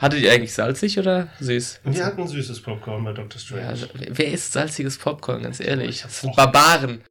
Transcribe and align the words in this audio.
Hattet 0.00 0.20
ihr 0.22 0.32
eigentlich 0.32 0.54
salzig 0.54 0.98
oder 0.98 1.28
süß? 1.40 1.80
Wir 1.84 2.06
hatten 2.06 2.26
süßes 2.26 2.62
Popcorn 2.62 3.04
bei 3.04 3.12
Dr. 3.12 3.38
Strange. 3.38 3.80
Ja, 3.80 3.86
wer 4.08 4.32
isst 4.32 4.54
salziges 4.54 4.96
Popcorn, 4.96 5.42
ganz 5.42 5.60
ehrlich? 5.60 6.00
Das 6.00 6.22
sind 6.22 6.34
Barbaren. 6.34 7.04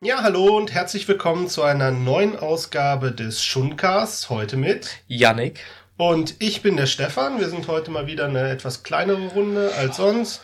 Ja, 0.00 0.22
hallo 0.22 0.56
und 0.56 0.72
herzlich 0.72 1.06
willkommen 1.06 1.48
zu 1.48 1.62
einer 1.62 1.90
neuen 1.90 2.34
Ausgabe 2.34 3.12
des 3.12 3.44
Schundcasts. 3.44 4.30
Heute 4.30 4.56
mit 4.56 4.88
Yannick. 5.06 5.60
Und 5.98 6.36
ich 6.38 6.62
bin 6.62 6.78
der 6.78 6.86
Stefan. 6.86 7.40
Wir 7.40 7.50
sind 7.50 7.68
heute 7.68 7.90
mal 7.90 8.06
wieder 8.06 8.24
eine 8.24 8.48
etwas 8.48 8.82
kleinere 8.82 9.26
Runde 9.28 9.70
als 9.76 9.98
sonst. 9.98 10.40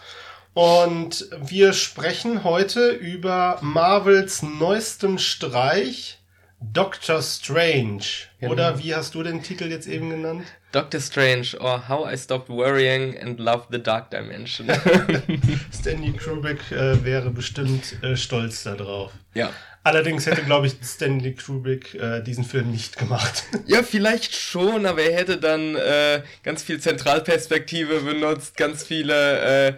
Und 0.52 1.30
wir 1.40 1.72
sprechen 1.72 2.45
heute 2.45 2.90
über 2.90 3.58
Marvels 3.62 4.42
neuestem 4.42 5.16
Streich 5.16 6.17
Doctor 6.61 7.22
Strange. 7.22 8.02
Genau. 8.41 8.52
Oder 8.52 8.79
wie 8.79 8.95
hast 8.95 9.14
du 9.14 9.22
den 9.22 9.43
Titel 9.43 9.70
jetzt 9.70 9.87
eben 9.87 10.10
genannt? 10.10 10.45
Doctor 10.73 11.01
Strange 11.01 11.56
or 11.60 11.88
How 11.88 12.12
I 12.12 12.16
Stopped 12.16 12.48
Worrying 12.48 13.16
and 13.19 13.38
Loved 13.38 13.69
the 13.70 13.82
Dark 13.82 14.10
Dimension. 14.10 14.68
Stanley 15.73 16.12
Kubrick 16.12 16.70
äh, 16.73 17.02
wäre 17.05 17.30
bestimmt 17.30 18.02
äh, 18.02 18.16
stolz 18.16 18.65
darauf. 18.65 19.12
Ja. 19.34 19.52
Allerdings 19.84 20.27
hätte, 20.27 20.42
glaube 20.42 20.66
ich, 20.66 20.74
Stanley 20.82 21.34
Kubrick 21.34 21.95
äh, 21.95 22.23
diesen 22.23 22.45
Film 22.45 22.73
nicht 22.73 22.98
gemacht. 22.98 23.45
Ja, 23.66 23.82
vielleicht 23.82 24.34
schon, 24.34 24.84
aber 24.84 25.02
er 25.02 25.16
hätte 25.16 25.38
dann 25.38 25.77
äh, 25.77 26.23
ganz 26.43 26.62
viel 26.62 26.80
Zentralperspektive 26.80 28.01
benutzt, 28.01 28.56
ganz 28.56 28.82
viele 28.82 29.68
äh, 29.68 29.74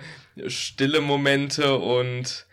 stille 0.48 1.00
Momente 1.00 1.76
und 1.76 2.46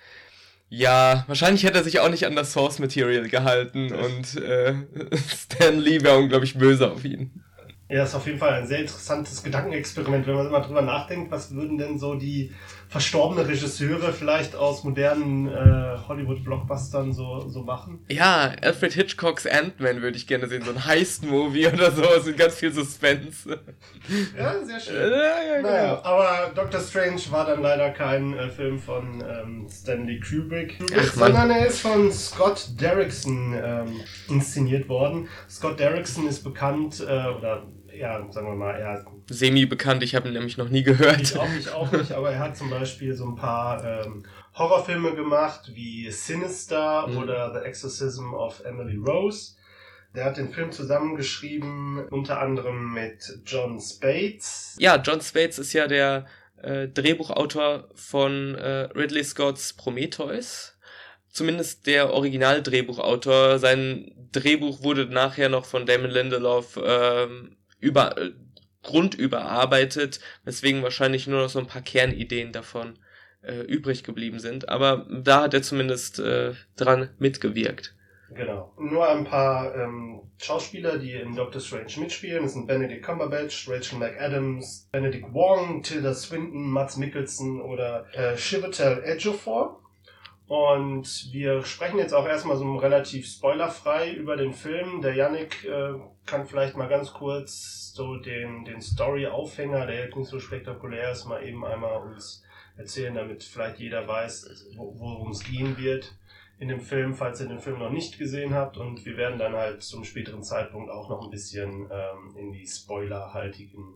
ja, 0.70 1.24
wahrscheinlich 1.28 1.64
hätte 1.64 1.78
er 1.78 1.84
sich 1.84 2.00
auch 2.00 2.10
nicht 2.10 2.26
an 2.26 2.36
das 2.36 2.52
Source 2.52 2.80
Material 2.80 3.28
gehalten 3.30 3.94
und 3.94 4.36
äh, 4.42 4.76
Stan 5.16 5.78
Lee 5.78 6.02
wäre 6.02 6.18
unglaublich 6.18 6.58
böse 6.58 6.92
auf 6.92 7.06
ihn. 7.06 7.44
Ja, 7.90 8.04
ist 8.04 8.16
auf 8.16 8.26
jeden 8.26 8.38
Fall 8.38 8.54
ein 8.54 8.68
sehr 8.68 8.80
interessantes 8.80 9.42
Gedankenexperiment, 9.44 10.28
wenn 10.28 10.36
man 10.36 10.48
immer 10.48 10.62
drüber 10.62 10.82
nachdenkt, 10.82 11.32
was 11.32 11.56
würden 11.56 11.78
denn 11.78 11.98
so 11.98 12.16
die 12.16 12.52
verstorbene 12.90 13.48
Regisseure 13.48 14.14
vielleicht 14.14 14.56
aus 14.56 14.84
modernen 14.84 15.48
äh, 15.48 15.98
Hollywood-Blockbustern 16.08 17.12
so, 17.12 17.48
so 17.50 17.62
machen. 17.64 18.00
Ja, 18.10 18.54
Alfred 18.62 18.94
Hitchcocks 18.94 19.46
Ant-Man 19.46 20.02
würde 20.02 20.16
ich 20.16 20.26
gerne 20.26 20.48
sehen, 20.48 20.64
so 20.64 20.72
ein 20.72 20.86
Heist-Movie 20.86 21.68
oder 21.68 21.92
sowas 21.92 22.26
mit 22.26 22.38
ganz 22.38 22.56
viel 22.56 22.72
Suspense. 22.72 23.60
Ja, 24.38 24.64
sehr 24.64 24.80
schön. 24.80 24.96
Ja, 24.96 25.18
ja, 25.18 25.58
genau. 25.58 25.70
Naja, 25.70 26.02
aber 26.04 26.52
Doctor 26.56 26.80
Strange 26.80 27.22
war 27.30 27.46
dann 27.46 27.62
leider 27.62 27.90
kein 27.90 28.38
äh, 28.38 28.50
Film 28.50 28.80
von 28.80 29.22
ähm, 29.22 29.68
Stanley 29.70 30.20
Kubrick, 30.20 30.80
Ach, 30.98 31.14
sondern 31.14 31.50
er 31.50 31.68
ist 31.68 31.82
von 31.82 32.12
Scott 32.12 32.70
Derrickson 32.80 33.54
ähm, 33.62 34.00
inszeniert 34.30 34.88
worden. 34.88 35.28
Scott 35.50 35.80
Derrickson 35.80 36.28
ist 36.28 36.44
bekannt, 36.44 37.02
äh, 37.02 37.04
oder 37.06 37.64
ja, 37.98 38.26
sagen 38.32 38.48
wir 38.48 38.56
mal, 38.56 38.76
er 38.76 39.06
semi-bekannt, 39.30 40.04
ich 40.04 40.16
habe 40.16 40.28
ihn 40.28 40.34
nämlich 40.34 40.58
noch 40.58 40.70
nie 40.70 40.84
gehört. 40.84 41.22
Ich 41.22 41.38
auch 41.38 41.50
nicht, 41.50 41.74
auch 41.74 41.92
nicht, 41.92 42.12
aber 42.12 42.32
er 42.32 42.40
hat 42.40 42.58
zum 42.58 42.70
Beispiel 42.70 43.14
so 43.14 43.26
ein 43.26 43.36
paar 43.36 43.84
ähm, 43.84 44.24
Horrorfilme 44.56 45.16
gemacht, 45.16 45.72
wie 45.74 46.10
Sinister 46.12 47.08
mhm. 47.08 47.18
oder 47.18 47.54
The 47.54 47.68
Exorcism 47.68 48.34
of 48.34 48.64
Emily 48.64 48.98
Rose. 48.98 49.56
Der 50.16 50.26
hat 50.26 50.38
den 50.38 50.52
Film 50.52 50.72
zusammengeschrieben, 50.72 52.08
unter 52.10 52.40
anderem 52.40 52.94
mit 52.94 53.42
John 53.46 53.80
Spates. 53.80 54.76
Ja, 54.80 54.96
John 54.96 55.22
Spates 55.22 55.60
ist 55.60 55.74
ja 55.74 55.88
der 55.88 56.26
äh, 56.62 56.88
Drehbuchautor 56.88 57.90
von 57.94 58.56
äh, 58.56 58.90
Ridley 58.96 59.24
Scotts 59.24 59.74
Prometheus. 59.74 60.78
Zumindest 61.30 61.86
der 61.86 62.14
Original-Drehbuchautor. 62.14 63.60
Sein 63.60 64.12
Drehbuch 64.32 64.82
wurde 64.82 65.06
nachher 65.06 65.50
noch 65.50 65.66
von 65.66 65.86
Damon 65.86 66.10
Lindelof 66.10 66.80
ähm, 66.84 67.57
über, 67.80 68.16
grundüberarbeitet, 68.84 70.20
weswegen 70.44 70.84
wahrscheinlich 70.84 71.28
nur 71.28 71.42
noch 71.42 71.50
so 71.50 71.60
ein 71.60 71.68
paar 71.68 71.82
Kernideen 71.82 72.52
davon 72.52 72.98
äh, 73.42 73.62
übrig 73.62 74.04
geblieben 74.04 74.40
sind. 74.40 74.70
Aber 74.70 75.08
da 75.10 75.44
hat 75.44 75.54
er 75.54 75.62
zumindest 75.62 76.20
äh, 76.20 76.54
dran 76.76 77.10
mitgewirkt. 77.20 77.94
Genau. 78.30 78.74
Nur 78.78 79.08
ein 79.08 79.24
paar 79.24 79.74
ähm, 79.76 80.22
Schauspieler, 80.38 80.98
die 80.98 81.14
in 81.14 81.36
Doctor 81.36 81.62
Strange 81.62 81.94
mitspielen. 81.98 82.44
Das 82.44 82.54
sind 82.54 82.68
Benedict 82.68 83.06
Cumberbatch, 83.06 83.70
Rachel 83.70 84.00
McAdams, 84.00 84.90
Benedict 84.92 85.34
Wong, 85.34 85.82
Tilda 85.82 86.14
Swinton, 86.14 86.70
Mats 86.70 86.98
Mikkelsen 86.98 87.62
oder 87.62 88.06
äh, 88.14 88.36
Chiwetel 88.36 89.02
Ejiofor. 89.04 89.82
Und 90.48 91.34
wir 91.34 91.64
sprechen 91.64 92.00
jetzt 92.00 92.14
auch 92.14 92.26
erstmal 92.26 92.56
so 92.56 92.78
relativ 92.78 93.28
spoilerfrei 93.28 94.14
über 94.14 94.38
den 94.38 94.54
Film. 94.54 95.02
Der 95.02 95.14
Yannick 95.14 95.66
äh, 95.66 95.94
kann 96.26 96.48
vielleicht 96.48 96.78
mal 96.78 96.88
ganz 96.88 97.12
kurz 97.12 97.92
so 97.94 98.16
den, 98.16 98.64
den 98.64 98.82
Story-Aufhänger, 98.82 99.86
der 99.86 100.06
jetzt 100.06 100.16
nicht 100.16 100.30
so 100.30 100.40
spektakulär 100.40 101.12
ist, 101.12 101.26
mal 101.26 101.46
eben 101.46 101.66
einmal 101.66 102.02
uns 102.02 102.44
erzählen, 102.78 103.16
damit 103.16 103.44
vielleicht 103.44 103.80
jeder 103.80 104.08
weiß, 104.08 104.74
worum 104.78 105.32
es 105.32 105.44
gehen 105.44 105.78
wird 105.78 106.16
in 106.60 106.70
dem 106.70 106.80
Film, 106.80 107.14
falls 107.14 107.42
ihr 107.42 107.48
den 107.48 107.60
Film 107.60 107.80
noch 107.80 107.92
nicht 107.92 108.18
gesehen 108.18 108.54
habt. 108.54 108.78
Und 108.78 109.06
wir 109.06 109.18
werden 109.18 109.40
dann 109.40 109.54
halt 109.54 109.84
zum 109.84 110.06
späteren 110.06 110.44
Zeitpunkt 110.44 110.90
auch 110.90 111.10
noch 111.10 111.24
ein 111.24 111.30
bisschen 111.30 111.90
ähm, 111.92 112.36
in 112.38 112.52
die 112.54 112.66
spoilerhaltigen 112.66 113.96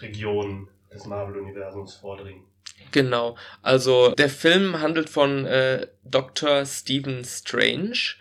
Regionen 0.00 0.68
des 0.92 1.06
Marvel-Universums 1.06 1.96
vordringen. 1.96 2.44
Genau. 2.92 3.36
Also 3.62 4.10
der 4.12 4.28
Film 4.28 4.80
handelt 4.80 5.08
von 5.08 5.46
äh, 5.46 5.86
Dr. 6.04 6.64
Stephen 6.66 7.24
Strange. 7.24 8.16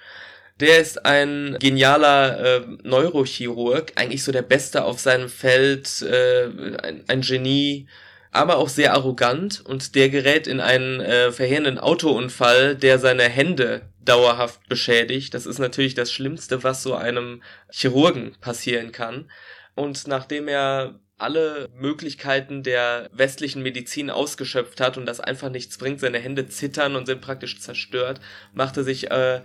Der 0.59 0.80
ist 0.80 1.06
ein 1.06 1.58
genialer 1.59 2.40
äh, 2.40 2.62
Neurochirurg, 2.84 3.94
eigentlich 3.96 4.24
so 4.24 4.31
der 4.31 4.42
Beste 4.42 4.84
auf 4.84 5.00
seinem 5.00 5.30
Feld, 5.30 6.02
äh, 6.02 6.46
ein, 6.84 7.03
ein 7.08 7.22
Genie, 7.22 7.88
aber 8.31 8.58
auch 8.58 8.70
sehr 8.70 8.94
arrogant 8.94 9.64
und 9.66 9.96
der 9.96 10.09
gerät 10.09 10.47
in 10.47 10.59
einen 10.59 11.00
äh, 11.00 11.31
verheerenden 11.31 11.80
Autounfall, 11.80 12.76
der 12.76 13.00
seine 13.00 13.24
Hände 13.24 13.81
dauerhaft 14.03 14.68
beschädigt. 14.68 15.34
Das 15.34 15.46
ist 15.46 15.59
natürlich 15.59 15.96
das 15.96 16.12
Schlimmste, 16.12 16.64
was 16.64 16.84
so 16.84 16.94
einem 16.94 17.41
Chirurgen 17.72 18.36
passieren 18.41 18.91
kann. 18.91 19.31
Und 19.76 20.08
nachdem 20.08 20.47
er 20.47 21.00
alle 21.19 21.69
Möglichkeiten 21.75 22.63
der 22.63 23.09
westlichen 23.13 23.62
Medizin 23.62 24.09
ausgeschöpft 24.09 24.81
hat 24.81 24.97
und 24.97 25.06
das 25.06 25.19
einfach 25.19 25.50
nichts 25.50 25.78
bringt. 25.78 26.00
Seine 26.00 26.19
Hände 26.19 26.47
zittern 26.47 26.96
und 26.96 27.06
sind 27.06 27.22
praktisch 27.22 27.59
zerstört. 27.59 28.19
Machte 28.53 28.84
sich 28.84 29.12
äh, 29.12 29.41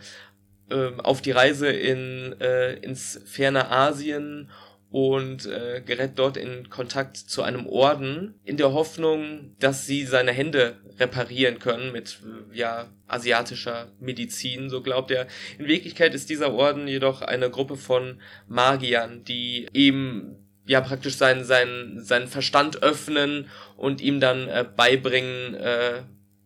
äh, 0.71 0.91
auf 0.99 1.21
die 1.21 1.33
Reise 1.33 1.69
in, 1.69 2.35
äh, 2.41 2.75
ins 2.75 3.21
ferne 3.27 3.71
Asien 3.71 4.51
und 4.91 5.47
äh, 5.47 5.83
gerät 5.85 6.13
dort 6.15 6.37
in 6.37 6.71
Kontakt 6.71 7.17
zu 7.17 7.43
einem 7.43 7.67
Orden 7.67 8.35
in 8.45 8.57
der 8.57 8.73
Hoffnung, 8.73 9.57
dass 9.59 9.87
sie 9.87 10.05
seine 10.05 10.31
Hände 10.31 10.77
reparieren 11.01 11.59
können 11.59 11.91
mit 11.91 12.21
ja 12.53 12.89
asiatischer 13.09 13.89
Medizin, 13.99 14.71
so 14.71 14.83
glaubt 14.83 15.11
er. 15.11 15.27
In 15.59 15.67
Wirklichkeit 15.67 16.15
ist 16.15 16.31
dieser 16.31 16.55
Orden 16.55 16.87
jedoch 16.87 17.23
eine 17.23 17.51
Gruppe 17.51 17.77
von 17.77 18.21
Magiern, 18.47 19.25
die 19.25 19.67
ihm 19.73 20.37
ja 20.67 20.81
praktisch 20.81 21.17
seinen, 21.17 21.45
seinen, 21.45 22.03
seinen 22.03 22.29
Verstand 22.29 22.83
öffnen 22.83 23.49
und 23.77 24.01
ihm 24.01 24.21
dann 24.21 24.49
äh, 24.49 24.65
beibringen, 24.65 25.55
äh, 25.55 26.03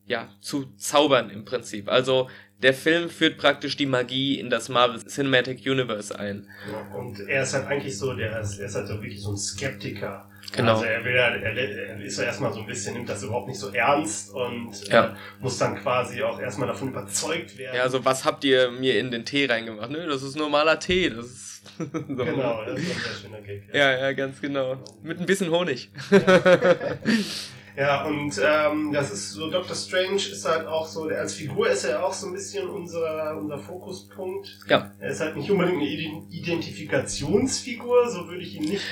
ja, 0.06 0.28
zu 0.40 0.74
zaubern 0.76 1.30
im 1.30 1.44
Prinzip. 1.44 1.88
Also 1.88 2.28
der 2.62 2.74
Film 2.74 3.08
führt 3.08 3.38
praktisch 3.38 3.76
die 3.76 3.86
Magie 3.86 4.40
in 4.40 4.50
das 4.50 4.68
Marvel 4.68 5.00
Cinematic 5.04 5.60
Universe 5.64 6.18
ein. 6.18 6.48
Ja, 6.70 6.96
und 6.96 7.20
er 7.20 7.42
ist 7.42 7.54
halt 7.54 7.66
eigentlich 7.66 7.96
so, 7.96 8.14
der 8.14 8.40
ist, 8.40 8.58
er 8.58 8.66
ist 8.66 8.74
halt 8.74 8.88
so 8.88 8.94
wirklich 8.94 9.22
so 9.22 9.32
ein 9.32 9.36
Skeptiker. 9.36 10.28
Genau. 10.52 10.74
Also 10.74 10.84
er 10.86 11.04
will 11.04 11.14
ja, 11.14 11.28
er, 11.28 11.56
er 11.56 12.00
ist 12.00 12.18
ja 12.18 12.24
erstmal 12.24 12.52
so 12.52 12.60
ein 12.60 12.66
bisschen, 12.66 12.94
nimmt 12.94 13.08
das 13.08 13.22
überhaupt 13.22 13.48
nicht 13.48 13.60
so 13.60 13.68
ernst 13.68 14.32
und 14.32 14.88
ja. 14.88 15.08
äh, 15.08 15.14
muss 15.40 15.58
dann 15.58 15.76
quasi 15.76 16.22
auch 16.22 16.40
erstmal 16.40 16.68
davon 16.68 16.88
überzeugt 16.88 17.58
werden. 17.58 17.76
Ja, 17.76 17.82
also 17.82 18.04
was 18.04 18.24
habt 18.24 18.44
ihr 18.44 18.70
mir 18.70 18.98
in 18.98 19.10
den 19.10 19.24
Tee 19.24 19.46
reingemacht? 19.46 19.90
Nö, 19.90 20.06
das 20.08 20.22
ist 20.22 20.36
normaler 20.36 20.80
Tee, 20.80 21.10
das 21.10 21.26
ist 21.26 21.57
so. 21.76 21.84
Genau, 22.24 22.64
das 22.64 22.78
ist 22.78 22.90
ein 22.90 23.00
sehr 23.00 23.14
schöner 23.22 23.40
Gag. 23.40 23.62
Ja, 23.72 23.92
ja, 23.92 23.98
ja 24.00 24.12
ganz 24.12 24.40
genau. 24.40 24.78
Mit 25.02 25.20
ein 25.20 25.26
bisschen 25.26 25.50
Honig. 25.50 25.90
Ja. 26.10 26.18
Ja, 27.78 28.04
und 28.06 28.32
ähm, 28.44 28.92
das 28.92 29.12
ist 29.12 29.30
so, 29.30 29.48
Dr. 29.48 29.76
Strange 29.76 30.16
ist 30.16 30.44
halt 30.44 30.66
auch 30.66 30.84
so, 30.84 31.04
als 31.04 31.34
Figur 31.34 31.70
ist 31.70 31.84
er 31.84 32.04
auch 32.04 32.12
so 32.12 32.26
ein 32.26 32.32
bisschen 32.32 32.68
unser, 32.68 33.36
unser 33.36 33.56
Fokuspunkt. 33.56 34.48
Ja. 34.66 34.92
Er 34.98 35.10
ist 35.10 35.20
halt 35.20 35.36
nicht 35.36 35.48
unbedingt 35.48 35.80
eine 35.80 36.26
Identifikationsfigur, 36.28 38.10
so 38.10 38.26
würde 38.26 38.42
ich 38.42 38.56
ihn 38.56 38.64
nicht 38.64 38.82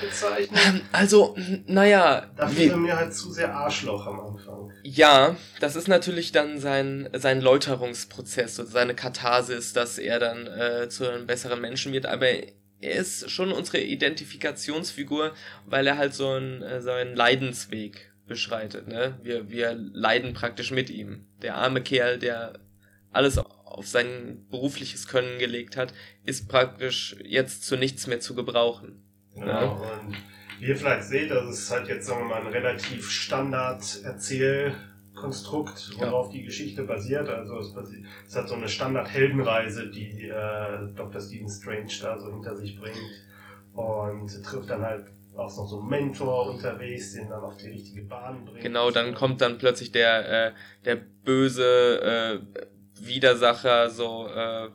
bezeichnen. 0.00 0.56
Ähm, 0.64 0.80
also, 0.92 1.34
naja. 1.66 2.30
Dafür 2.36 2.66
ist 2.66 2.70
er 2.70 2.76
mir 2.76 2.96
halt 2.96 3.14
zu 3.14 3.32
sehr 3.32 3.52
Arschloch 3.52 4.06
am 4.06 4.20
Anfang. 4.20 4.70
Ja, 4.84 5.34
das 5.58 5.74
ist 5.74 5.88
natürlich 5.88 6.30
dann 6.30 6.60
sein, 6.60 7.08
sein 7.14 7.40
Läuterungsprozess 7.40 8.60
und 8.60 8.68
seine 8.68 8.94
Katharsis, 8.94 9.72
dass 9.72 9.98
er 9.98 10.20
dann 10.20 10.46
äh, 10.46 10.88
zu 10.88 11.10
einem 11.10 11.26
besseren 11.26 11.60
Menschen 11.60 11.92
wird, 11.92 12.06
aber 12.06 12.28
er 12.28 12.92
ist 12.92 13.28
schon 13.28 13.50
unsere 13.50 13.80
Identifikationsfigur, 13.80 15.32
weil 15.64 15.84
er 15.88 15.98
halt 15.98 16.14
so 16.14 16.28
einen, 16.28 16.62
äh, 16.62 16.80
so 16.80 16.92
einen 16.92 17.16
Leidensweg 17.16 18.12
beschreitet. 18.26 18.88
Ne? 18.88 19.18
Wir, 19.22 19.50
wir 19.50 19.74
leiden 19.74 20.32
praktisch 20.34 20.70
mit 20.70 20.90
ihm. 20.90 21.26
Der 21.42 21.56
arme 21.56 21.82
Kerl, 21.82 22.18
der 22.18 22.58
alles 23.12 23.38
auf 23.38 23.86
sein 23.86 24.46
berufliches 24.50 25.08
Können 25.08 25.38
gelegt 25.38 25.76
hat, 25.76 25.92
ist 26.24 26.48
praktisch 26.48 27.16
jetzt 27.24 27.64
zu 27.64 27.76
nichts 27.76 28.06
mehr 28.06 28.20
zu 28.20 28.34
gebrauchen. 28.34 29.02
Genau. 29.34 29.46
Ja. 29.46 29.70
Und 29.70 30.16
wie 30.58 30.66
ihr 30.66 30.76
vielleicht 30.76 31.04
seht, 31.04 31.30
das 31.30 31.48
ist 31.50 31.70
halt 31.70 31.88
jetzt, 31.88 32.06
sagen 32.06 32.20
wir 32.20 32.28
mal, 32.28 32.40
ein 32.40 32.46
relativ 32.46 33.10
Standard-Erzählkonstrukt, 33.10 35.98
worauf 35.98 36.28
ja. 36.28 36.32
die 36.32 36.44
Geschichte 36.44 36.84
basiert. 36.84 37.28
Also 37.28 37.58
es, 37.58 37.74
basiert, 37.74 38.06
es 38.26 38.34
hat 38.34 38.48
so 38.48 38.54
eine 38.54 38.68
Standard-Heldenreise, 38.68 39.90
die 39.90 40.28
äh, 40.28 40.94
Dr. 40.94 41.20
Stephen 41.20 41.48
Strange 41.48 41.92
da 42.00 42.18
so 42.18 42.32
hinter 42.32 42.56
sich 42.56 42.80
bringt. 42.80 42.96
Und 43.74 44.42
trifft 44.42 44.70
dann 44.70 44.80
halt 44.80 45.08
auch 45.36 45.56
noch 45.56 45.66
so 45.66 45.80
Mentor 45.80 46.50
unterwegs, 46.50 47.14
den 47.14 47.28
dann 47.28 47.42
auf 47.42 47.56
die 47.56 47.68
richtige 47.68 48.02
Bahn 48.02 48.44
bringt. 48.44 48.62
Genau, 48.62 48.90
dann 48.90 49.14
kommt 49.14 49.40
dann 49.40 49.58
plötzlich 49.58 49.92
der, 49.92 50.48
äh, 50.48 50.52
der 50.84 50.96
böse 50.96 52.40
äh, 52.52 52.60
Widersacher, 52.98 53.90
so 53.90 54.26
äh, 54.28 54.68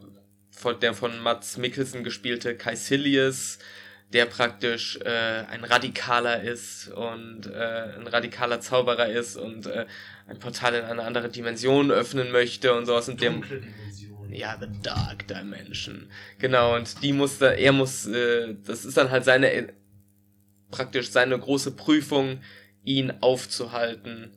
von, 0.52 0.80
der 0.80 0.94
von 0.94 1.19
Mats 1.19 1.58
Mikkelsen 1.58 2.04
gespielte 2.04 2.56
Caecilius, 2.56 3.58
der 4.13 4.25
praktisch 4.25 5.00
äh, 5.04 5.46
ein 5.50 5.63
Radikaler 5.63 6.42
ist 6.42 6.90
und 6.90 7.48
äh, 7.48 7.96
ein 7.98 8.07
radikaler 8.07 8.60
Zauberer 8.60 9.07
ist 9.07 9.38
und 9.38 9.66
äh, 9.66 9.86
ein 10.28 10.38
Portal 10.38 10.75
in 10.75 10.84
eine 10.84 11.04
andere 11.04 11.30
Dimension 11.30 11.92
öffnen 11.92 12.31
möchte 12.31 12.74
und 12.74 12.86
sowas. 12.86 13.07
Und 13.07 13.22
dem, 13.22 13.44
ja, 14.30 14.57
The 14.60 14.68
Dark 14.84 15.28
Dimension. 15.28 16.10
Genau, 16.40 16.75
und 16.75 17.02
die 17.02 17.14
musste, 17.14 17.57
er 17.57 17.72
muss, 17.72 18.06
äh, 18.06 18.56
das 18.66 18.86
ist 18.86 18.98
dann 18.98 19.12
halt 19.12 19.24
seine, 19.24 19.74
praktisch 20.71 21.12
seine 21.12 21.38
große 21.38 21.71
Prüfung, 21.71 22.39
ihn 22.83 23.13
aufzuhalten. 23.21 24.31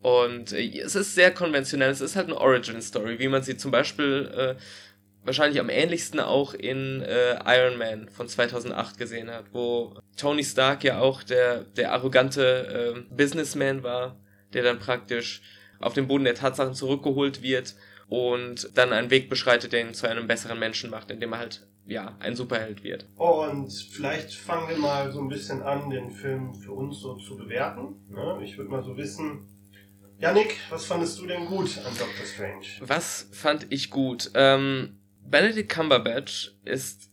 Und 0.00 0.52
äh, 0.52 0.80
es 0.80 0.94
ist 0.94 1.14
sehr 1.14 1.32
konventionell, 1.32 1.90
es 1.90 2.00
ist 2.00 2.16
halt 2.16 2.26
eine 2.26 2.38
Origin-Story, 2.38 3.18
wie 3.18 3.28
man 3.28 3.42
sie 3.42 3.56
zum 3.56 3.70
Beispiel 3.70 4.30
äh, 4.36 4.54
wahrscheinlich 5.24 5.60
am 5.60 5.70
ähnlichsten 5.70 6.20
auch 6.20 6.54
in 6.54 7.02
äh, 7.02 7.38
Iron 7.46 7.78
Man 7.78 8.08
von 8.08 8.28
2008 8.28 8.98
gesehen 8.98 9.30
hat, 9.30 9.46
wo 9.52 9.94
Tony 10.16 10.44
Stark 10.44 10.84
ja 10.84 11.00
auch 11.00 11.22
der, 11.22 11.64
der 11.76 11.92
arrogante 11.92 12.94
äh, 12.96 13.14
Businessman 13.14 13.82
war, 13.82 14.16
der 14.52 14.62
dann 14.62 14.78
praktisch 14.78 15.42
auf 15.80 15.94
den 15.94 16.06
Boden 16.06 16.24
der 16.24 16.34
Tatsachen 16.34 16.74
zurückgeholt 16.74 17.42
wird 17.42 17.74
und 18.08 18.70
dann 18.74 18.92
einen 18.92 19.10
Weg 19.10 19.28
beschreitet, 19.28 19.72
der 19.72 19.80
ihn 19.80 19.94
zu 19.94 20.08
einem 20.08 20.26
besseren 20.26 20.58
Menschen 20.58 20.90
macht, 20.90 21.10
indem 21.10 21.32
er 21.32 21.38
halt 21.38 21.66
ja, 21.86 22.16
ein 22.20 22.34
Superheld 22.34 22.82
wird. 22.82 23.06
Und 23.16 23.70
vielleicht 23.70 24.34
fangen 24.34 24.68
wir 24.68 24.78
mal 24.78 25.12
so 25.12 25.20
ein 25.20 25.28
bisschen 25.28 25.62
an, 25.62 25.90
den 25.90 26.10
Film 26.10 26.54
für 26.54 26.72
uns 26.72 27.00
so 27.00 27.16
zu 27.16 27.36
bewerten. 27.36 28.06
Ne? 28.08 28.40
Ich 28.42 28.56
würde 28.56 28.70
mal 28.70 28.82
so 28.82 28.96
wissen, 28.96 29.46
Yannick, 30.18 30.56
was 30.70 30.86
fandest 30.86 31.18
du 31.18 31.26
denn 31.26 31.46
gut 31.46 31.78
an 31.78 31.92
Doctor 31.98 32.24
Strange? 32.24 32.66
Was 32.80 33.28
fand 33.32 33.66
ich 33.70 33.90
gut? 33.90 34.30
Ähm, 34.34 34.98
Benedict 35.20 35.70
Cumberbatch 35.70 36.54
ist 36.64 37.10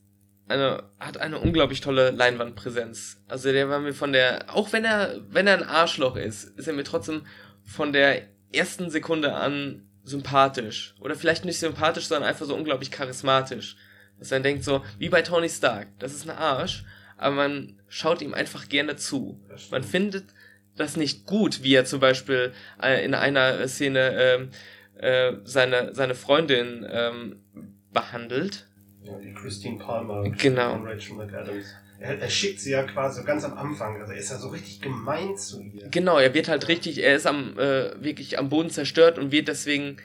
eine, 0.48 0.84
hat 1.00 1.18
eine 1.18 1.40
unglaublich 1.40 1.82
tolle 1.82 2.12
Leinwandpräsenz. 2.12 3.22
Also 3.28 3.52
der 3.52 3.70
war 3.70 3.80
mir 3.80 3.94
von 3.94 4.14
der, 4.14 4.54
auch 4.54 4.72
wenn 4.72 4.86
er, 4.86 5.22
wenn 5.30 5.48
er 5.48 5.58
ein 5.58 5.64
Arschloch 5.64 6.16
ist, 6.16 6.44
ist 6.58 6.68
er 6.68 6.74
mir 6.74 6.84
trotzdem 6.84 7.24
von 7.64 7.92
der 7.92 8.28
ersten 8.54 8.90
Sekunde 8.90 9.34
an 9.34 9.88
sympathisch. 10.04 10.96
Oder 11.00 11.16
vielleicht 11.16 11.46
nicht 11.46 11.60
sympathisch, 11.60 12.06
sondern 12.06 12.30
einfach 12.30 12.46
so 12.46 12.56
unglaublich 12.56 12.92
charismatisch. 12.92 13.78
Dass 14.20 14.32
man 14.32 14.44
denkt 14.44 14.64
so, 14.64 14.84
wie 15.00 15.10
bei 15.10 15.22
Tony 15.22 15.50
Stark, 15.50 15.88
das 16.00 16.14
ist 16.14 16.30
ein 16.30 16.36
Arsch, 16.36 16.86
aber 17.18 17.36
man 17.36 17.80
schaut 17.88 18.22
ihm 18.22 18.34
einfach 18.34 18.70
gerne 18.70 18.96
zu. 18.96 19.40
Man 19.70 19.84
findet 19.84 20.26
das 20.76 20.98
nicht 20.98 21.26
gut, 21.26 21.64
wie 21.64 21.76
er 21.76 21.86
zum 21.86 22.00
Beispiel 22.00 22.54
äh, 22.82 23.04
in 23.04 23.14
einer 23.14 23.68
Szene 23.68 24.16
ähm, 24.18 24.50
äh, 24.98 25.34
seine, 25.44 25.94
seine 25.94 26.16
Freundin 26.16 26.86
ähm, 26.90 27.44
behandelt. 27.92 28.68
Ja, 29.04 29.18
die 29.18 29.34
Christine 29.34 29.80
Palmer 29.80 30.30
genau. 30.30 30.74
von 30.74 30.88
Rachel 30.88 31.16
McAdams. 31.16 31.76
Er, 32.02 32.20
er, 32.20 32.30
schickt 32.32 32.60
sie 32.60 32.72
ja 32.72 32.82
quasi 32.82 33.24
ganz 33.24 33.44
am 33.44 33.54
Anfang, 33.54 34.02
also 34.02 34.12
er 34.12 34.18
ist 34.18 34.32
ja 34.32 34.40
so 34.40 34.50
richtig 34.50 34.82
gemein 34.82 35.38
zu 35.38 35.62
ihr. 35.62 35.88
Genau, 35.90 36.18
er 36.18 36.34
wird 36.34 36.48
halt 36.48 36.68
richtig, 36.68 37.04
er 37.04 37.16
ist 37.16 37.28
am 37.28 37.60
äh, 37.60 37.92
wirklich 38.04 38.40
am 38.40 38.50
Boden 38.50 38.72
zerstört 38.72 39.20
und 39.20 39.32
wird 39.32 39.48
deswegen 39.48 39.98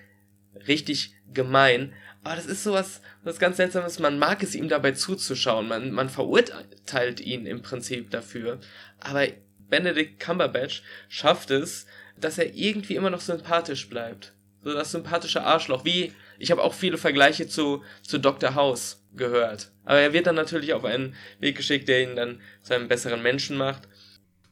richtig 0.68 1.14
gemein. 1.32 1.94
Aber 2.22 2.36
das 2.36 2.44
ist 2.44 2.64
sowas, 2.64 3.00
was 3.24 3.38
ganz 3.38 3.56
seltsames, 3.56 3.98
man 3.98 4.18
mag 4.18 4.42
es 4.42 4.54
ihm 4.54 4.68
dabei 4.68 4.92
zuzuschauen, 4.92 5.68
man, 5.68 5.90
man 5.90 6.10
verurteilt 6.10 7.20
ihn 7.20 7.46
im 7.46 7.62
Prinzip 7.62 8.10
dafür. 8.10 8.60
Aber 9.00 9.26
Benedict 9.70 10.20
Cumberbatch 10.20 10.82
schafft 11.08 11.50
es, 11.50 11.86
dass 12.20 12.36
er 12.36 12.54
irgendwie 12.54 12.96
immer 12.96 13.10
noch 13.10 13.22
sympathisch 13.22 13.88
bleibt. 13.88 14.34
So 14.62 14.74
das 14.74 14.92
sympathische 14.92 15.44
Arschloch, 15.44 15.86
wie 15.86 16.12
ich 16.38 16.50
habe 16.50 16.62
auch 16.62 16.74
viele 16.74 16.98
Vergleiche 16.98 17.48
zu, 17.48 17.82
zu 18.02 18.18
Dr. 18.18 18.54
House 18.54 19.04
gehört. 19.14 19.70
Aber 19.84 19.98
er 19.98 20.12
wird 20.12 20.26
dann 20.26 20.34
natürlich 20.34 20.72
auf 20.74 20.84
einen 20.84 21.14
Weg 21.38 21.56
geschickt, 21.56 21.88
der 21.88 22.02
ihn 22.02 22.16
dann 22.16 22.40
zu 22.62 22.74
einem 22.74 22.88
besseren 22.88 23.22
Menschen 23.22 23.56
macht. 23.56 23.88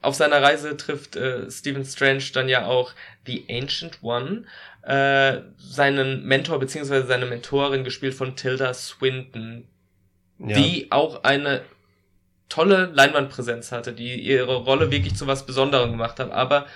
Auf 0.01 0.15
seiner 0.15 0.43
Reise 0.43 0.77
trifft 0.77 1.17
äh, 1.17 1.51
Stephen 1.51 1.85
Strange 1.85 2.25
dann 2.33 2.49
ja 2.49 2.67
auch 2.67 2.93
The 3.27 3.47
Ancient 3.49 4.03
One, 4.03 4.45
äh, 4.83 5.41
seinen 5.57 6.25
Mentor 6.25 6.61
bzw. 6.61 7.07
seine 7.07 7.27
Mentorin, 7.27 7.85
gespielt 7.85 8.15
von 8.15 8.37
Tilda 8.37 8.75
Swinton, 8.75 9.67
ja. 10.39 10.57
die 10.57 10.89
auch 10.91 11.25
eine 11.25 11.63
tolle 12.51 12.91
Leinwandpräsenz 12.93 13.73
hatte, 13.73 13.93
die 13.93 14.21
ihre 14.21 14.57
Rolle 14.57 14.91
wirklich 14.91 15.17
zu 15.17 15.27
was 15.27 15.47
Besonderem 15.47 15.91
gemacht 15.91 16.21
hat, 16.21 16.31
aber 16.31 16.67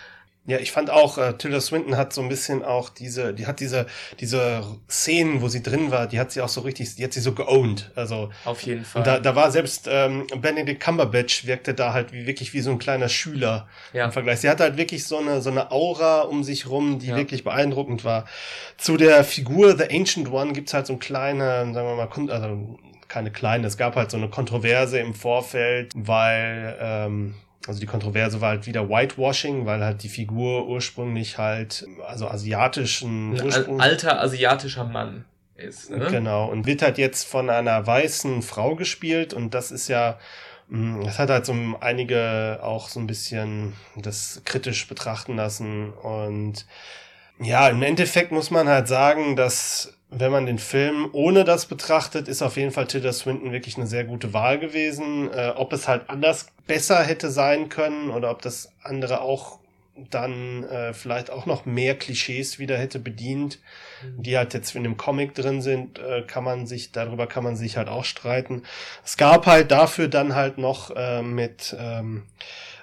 ja, 0.48 0.56
ich 0.58 0.72
fand 0.72 0.88
auch, 0.88 1.18
äh, 1.18 1.34
Tilda 1.34 1.60
Swinton 1.60 1.98
hat 1.98 2.14
so 2.14 2.22
ein 2.22 2.30
bisschen 2.30 2.64
auch 2.64 2.88
diese, 2.88 3.34
die 3.34 3.46
hat 3.46 3.60
diese, 3.60 3.84
diese 4.18 4.64
Szenen, 4.88 5.42
wo 5.42 5.48
sie 5.48 5.62
drin 5.62 5.90
war, 5.90 6.06
die 6.06 6.18
hat 6.18 6.32
sie 6.32 6.40
auch 6.40 6.48
so 6.48 6.62
richtig, 6.62 6.94
die 6.94 7.04
hat 7.04 7.12
sie 7.12 7.20
so 7.20 7.32
geowned. 7.34 7.90
Also. 7.94 8.30
Auf 8.46 8.62
jeden 8.62 8.86
Fall. 8.86 9.02
Da, 9.02 9.18
da 9.18 9.36
war 9.36 9.50
selbst 9.50 9.90
ähm, 9.92 10.26
Benedict 10.40 10.80
Cumberbatch 10.80 11.46
wirkte 11.46 11.74
da 11.74 11.92
halt 11.92 12.14
wie 12.14 12.26
wirklich 12.26 12.54
wie 12.54 12.62
so 12.62 12.70
ein 12.70 12.78
kleiner 12.78 13.10
Schüler 13.10 13.68
ja. 13.92 14.06
im 14.06 14.12
Vergleich. 14.12 14.40
Sie 14.40 14.48
hatte 14.48 14.62
halt 14.62 14.78
wirklich 14.78 15.04
so 15.04 15.18
eine, 15.18 15.42
so 15.42 15.50
eine 15.50 15.70
Aura 15.70 16.22
um 16.22 16.42
sich 16.42 16.66
rum, 16.66 16.98
die 16.98 17.08
ja. 17.08 17.16
wirklich 17.16 17.44
beeindruckend 17.44 18.06
war. 18.06 18.24
Zu 18.78 18.96
der 18.96 19.24
Figur 19.24 19.76
The 19.76 19.94
Ancient 19.94 20.32
One 20.32 20.54
gibt's 20.54 20.72
halt 20.72 20.86
so 20.86 20.94
ein 20.94 20.98
kleine, 20.98 21.74
sagen 21.74 21.74
wir 21.74 21.94
mal, 21.94 22.32
also 22.32 22.78
keine 23.06 23.30
kleine, 23.30 23.66
es 23.66 23.76
gab 23.76 23.96
halt 23.96 24.10
so 24.10 24.16
eine 24.16 24.30
Kontroverse 24.30 24.98
im 24.98 25.12
Vorfeld, 25.12 25.92
weil 25.94 26.74
ähm, 26.80 27.34
also 27.66 27.80
die 27.80 27.86
Kontroverse 27.86 28.40
war 28.40 28.50
halt 28.50 28.66
wieder 28.66 28.88
Whitewashing, 28.88 29.66
weil 29.66 29.82
halt 29.84 30.02
die 30.02 30.08
Figur 30.08 30.68
ursprünglich 30.68 31.38
halt, 31.38 31.86
also 32.06 32.28
asiatischen 32.28 33.40
Ursprung. 33.40 33.80
Alter 33.80 34.20
asiatischer 34.20 34.84
Mann 34.84 35.24
ist. 35.56 35.90
Ne? 35.90 36.06
Genau. 36.10 36.46
Und 36.46 36.66
wird 36.66 36.82
halt 36.82 36.98
jetzt 36.98 37.26
von 37.26 37.50
einer 37.50 37.86
weißen 37.86 38.42
Frau 38.42 38.76
gespielt 38.76 39.34
und 39.34 39.54
das 39.54 39.70
ist 39.70 39.88
ja, 39.88 40.18
mm, 40.68 41.02
das 41.04 41.18
hat 41.18 41.30
halt 41.30 41.46
so 41.46 41.54
einige 41.80 42.60
auch 42.62 42.88
so 42.88 43.00
ein 43.00 43.06
bisschen 43.06 43.74
das 43.96 44.42
kritisch 44.44 44.86
betrachten 44.88 45.36
lassen 45.36 45.92
und 45.92 46.64
ja, 47.40 47.68
im 47.68 47.82
Endeffekt 47.82 48.32
muss 48.32 48.50
man 48.50 48.68
halt 48.68 48.88
sagen, 48.88 49.36
dass 49.36 49.94
wenn 50.10 50.32
man 50.32 50.46
den 50.46 50.58
Film 50.58 51.08
ohne 51.12 51.44
das 51.44 51.66
betrachtet, 51.66 52.28
ist 52.28 52.42
auf 52.42 52.56
jeden 52.56 52.70
Fall 52.70 52.86
Tilda 52.86 53.12
Swinton 53.12 53.52
wirklich 53.52 53.76
eine 53.76 53.86
sehr 53.86 54.04
gute 54.04 54.32
Wahl 54.32 54.58
gewesen. 54.58 55.30
Äh, 55.32 55.52
ob 55.54 55.72
es 55.72 55.86
halt 55.86 56.08
anders 56.08 56.46
besser 56.66 57.02
hätte 57.02 57.30
sein 57.30 57.68
können 57.68 58.10
oder 58.10 58.30
ob 58.30 58.40
das 58.42 58.72
andere 58.82 59.20
auch 59.20 59.58
dann 60.10 60.64
äh, 60.64 60.94
vielleicht 60.94 61.30
auch 61.30 61.46
noch 61.46 61.66
mehr 61.66 61.96
Klischees 61.96 62.58
wieder 62.58 62.78
hätte 62.78 62.98
bedient, 62.98 63.58
mhm. 64.02 64.22
die 64.22 64.36
halt 64.36 64.54
jetzt 64.54 64.74
in 64.74 64.84
dem 64.84 64.96
Comic 64.96 65.34
drin 65.34 65.60
sind, 65.60 65.98
äh, 65.98 66.22
kann 66.22 66.44
man 66.44 66.66
sich, 66.66 66.92
darüber 66.92 67.26
kann 67.26 67.44
man 67.44 67.56
sich 67.56 67.76
halt 67.76 67.88
auch 67.88 68.04
streiten. 68.04 68.62
Es 69.04 69.16
gab 69.16 69.46
halt 69.46 69.70
dafür 69.70 70.08
dann 70.08 70.34
halt 70.34 70.58
noch 70.58 70.94
äh, 70.94 71.22
mit 71.22 71.76
ähm, 71.78 72.24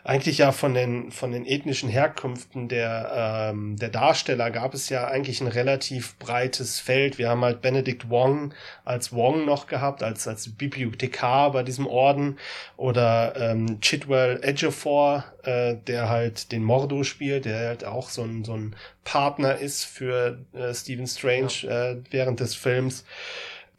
eigentlich 0.05 0.37
ja 0.37 0.51
von 0.51 0.75
den, 0.75 1.11
von 1.11 1.31
den 1.31 1.47
ethnischen 1.47 1.89
Herkünften 1.89 2.67
der, 2.67 3.49
ähm, 3.51 3.75
der 3.75 3.89
Darsteller 3.89 4.51
gab 4.51 4.75
es 4.75 4.87
ja 4.89 5.07
eigentlich 5.07 5.41
ein 5.41 5.47
relativ 5.47 6.15
breites 6.19 6.79
Feld. 6.79 7.17
Wir 7.17 7.29
haben 7.29 7.43
halt 7.43 7.63
Benedict 7.63 8.07
Wong 8.11 8.53
als 8.83 9.13
Wong 9.13 9.45
noch 9.45 9.65
gehabt, 9.65 10.03
als, 10.03 10.27
als 10.27 10.47
Bibliothekar 10.47 11.51
bei 11.51 11.63
diesem 11.63 11.87
Orden 11.87 12.37
oder 12.77 13.33
ähm, 13.35 13.81
Chitwell 13.81 14.41
Ejiofor, 14.43 15.23
äh, 15.41 15.75
der 15.87 16.07
halt 16.07 16.51
den 16.51 16.63
Mordo 16.63 17.03
spielt, 17.03 17.45
der 17.45 17.67
halt 17.67 17.83
auch 17.83 18.11
so 18.11 18.21
ein, 18.21 18.43
so 18.43 18.53
ein 18.53 18.75
Partner 19.05 19.55
ist 19.55 19.85
für 19.85 20.37
äh, 20.53 20.71
Stephen 20.75 21.07
Strange 21.07 21.51
ja. 21.63 21.91
äh, 21.93 21.97
während 22.11 22.39
des 22.39 22.53
Films. 22.53 23.05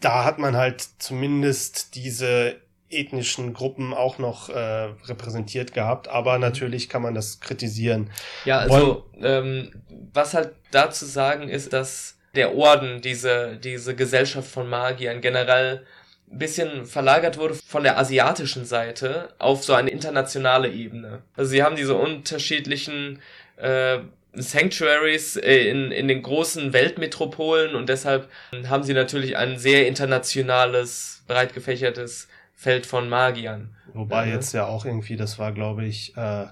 Da 0.00 0.24
hat 0.24 0.40
man 0.40 0.56
halt 0.56 0.88
zumindest 0.98 1.94
diese 1.94 2.56
ethnischen 2.90 3.52
Gruppen 3.52 3.92
auch 3.92 4.18
noch 4.18 4.48
äh, 4.48 4.88
repräsentiert 5.06 5.72
gehabt, 5.74 6.08
aber 6.08 6.34
mhm. 6.34 6.42
natürlich 6.42 6.88
kann 6.88 7.02
man 7.02 7.14
das 7.14 7.40
kritisieren. 7.40 8.10
Ja, 8.44 8.58
also 8.60 9.06
ähm, 9.20 9.72
was 10.12 10.34
halt 10.34 10.52
dazu 10.70 11.04
sagen 11.04 11.48
ist, 11.48 11.72
dass 11.72 12.18
der 12.34 12.54
Orden, 12.54 13.00
diese, 13.00 13.56
diese 13.56 13.94
Gesellschaft 13.96 14.48
von 14.48 14.68
Magiern 14.68 15.20
generell 15.20 15.86
ein 16.30 16.38
bisschen 16.38 16.86
verlagert 16.86 17.38
wurde 17.38 17.54
von 17.54 17.82
der 17.82 17.98
asiatischen 17.98 18.64
Seite 18.64 19.34
auf 19.38 19.64
so 19.64 19.74
eine 19.74 19.90
internationale 19.90 20.70
Ebene. 20.70 21.22
Also 21.36 21.50
sie 21.50 21.62
haben 21.62 21.76
diese 21.76 21.94
unterschiedlichen 21.94 23.20
äh, 23.56 23.98
Sanctuaries 24.34 25.36
äh, 25.36 25.68
in, 25.68 25.92
in 25.92 26.08
den 26.08 26.22
großen 26.22 26.72
Weltmetropolen 26.72 27.74
und 27.74 27.88
deshalb 27.88 28.28
haben 28.68 28.82
sie 28.82 28.94
natürlich 28.94 29.36
ein 29.36 29.58
sehr 29.58 29.86
internationales, 29.86 31.24
breit 31.26 31.54
gefächertes 31.54 32.28
Feld 32.56 32.86
von 32.86 33.08
Magiern. 33.08 33.76
Wobei 33.92 34.26
ja. 34.26 34.34
jetzt 34.34 34.52
ja 34.52 34.66
auch 34.66 34.84
irgendwie, 34.84 35.16
das 35.16 35.38
war 35.38 35.52
glaube 35.52 35.84
ich, 35.84 36.16
äh, 36.16 36.46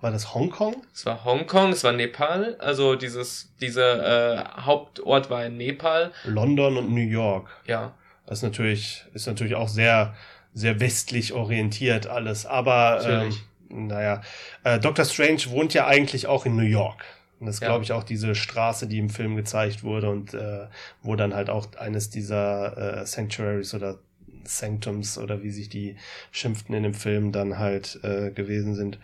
war 0.00 0.12
das 0.12 0.34
Hongkong? 0.34 0.76
Es 0.94 1.06
war 1.06 1.24
Hongkong, 1.24 1.72
es 1.72 1.82
war 1.84 1.92
Nepal, 1.92 2.56
also 2.58 2.94
dieses, 2.94 3.54
dieser 3.60 4.36
äh, 4.36 4.44
Hauptort 4.60 5.30
war 5.30 5.46
in 5.46 5.56
Nepal. 5.56 6.12
London 6.24 6.76
und 6.76 6.90
New 6.92 7.00
York. 7.00 7.48
Ja. 7.66 7.94
Das 8.26 8.38
ist 8.38 8.42
natürlich, 8.42 9.04
ist 9.14 9.26
natürlich 9.26 9.54
auch 9.54 9.68
sehr, 9.68 10.14
sehr 10.54 10.80
westlich 10.80 11.32
orientiert 11.32 12.06
alles, 12.06 12.46
aber 12.46 13.00
ähm, 13.04 13.88
naja, 13.88 14.22
äh, 14.64 14.78
Doctor 14.78 15.04
Strange 15.04 15.46
wohnt 15.48 15.74
ja 15.74 15.86
eigentlich 15.86 16.26
auch 16.26 16.46
in 16.46 16.56
New 16.56 16.62
York. 16.62 17.04
Und 17.40 17.46
das 17.46 17.56
ist, 17.56 17.62
ja. 17.62 17.68
glaube 17.68 17.84
ich, 17.84 17.92
auch 17.92 18.02
diese 18.02 18.34
Straße, 18.34 18.88
die 18.88 18.98
im 18.98 19.10
Film 19.10 19.36
gezeigt 19.36 19.84
wurde 19.84 20.10
und 20.10 20.34
äh, 20.34 20.66
wo 21.02 21.14
dann 21.16 21.34
halt 21.34 21.50
auch 21.50 21.68
eines 21.78 22.10
dieser 22.10 23.00
äh, 23.00 23.06
Sanctuaries 23.06 23.74
oder 23.74 23.98
Sanctums 24.48 25.18
oder 25.18 25.42
wie 25.42 25.50
sich 25.50 25.68
die 25.68 25.96
schimpften 26.30 26.74
in 26.74 26.82
dem 26.82 26.94
Film 26.94 27.32
dann 27.32 27.58
halt 27.58 28.00
äh, 28.02 28.30
gewesen 28.30 28.74
sind. 28.74 28.98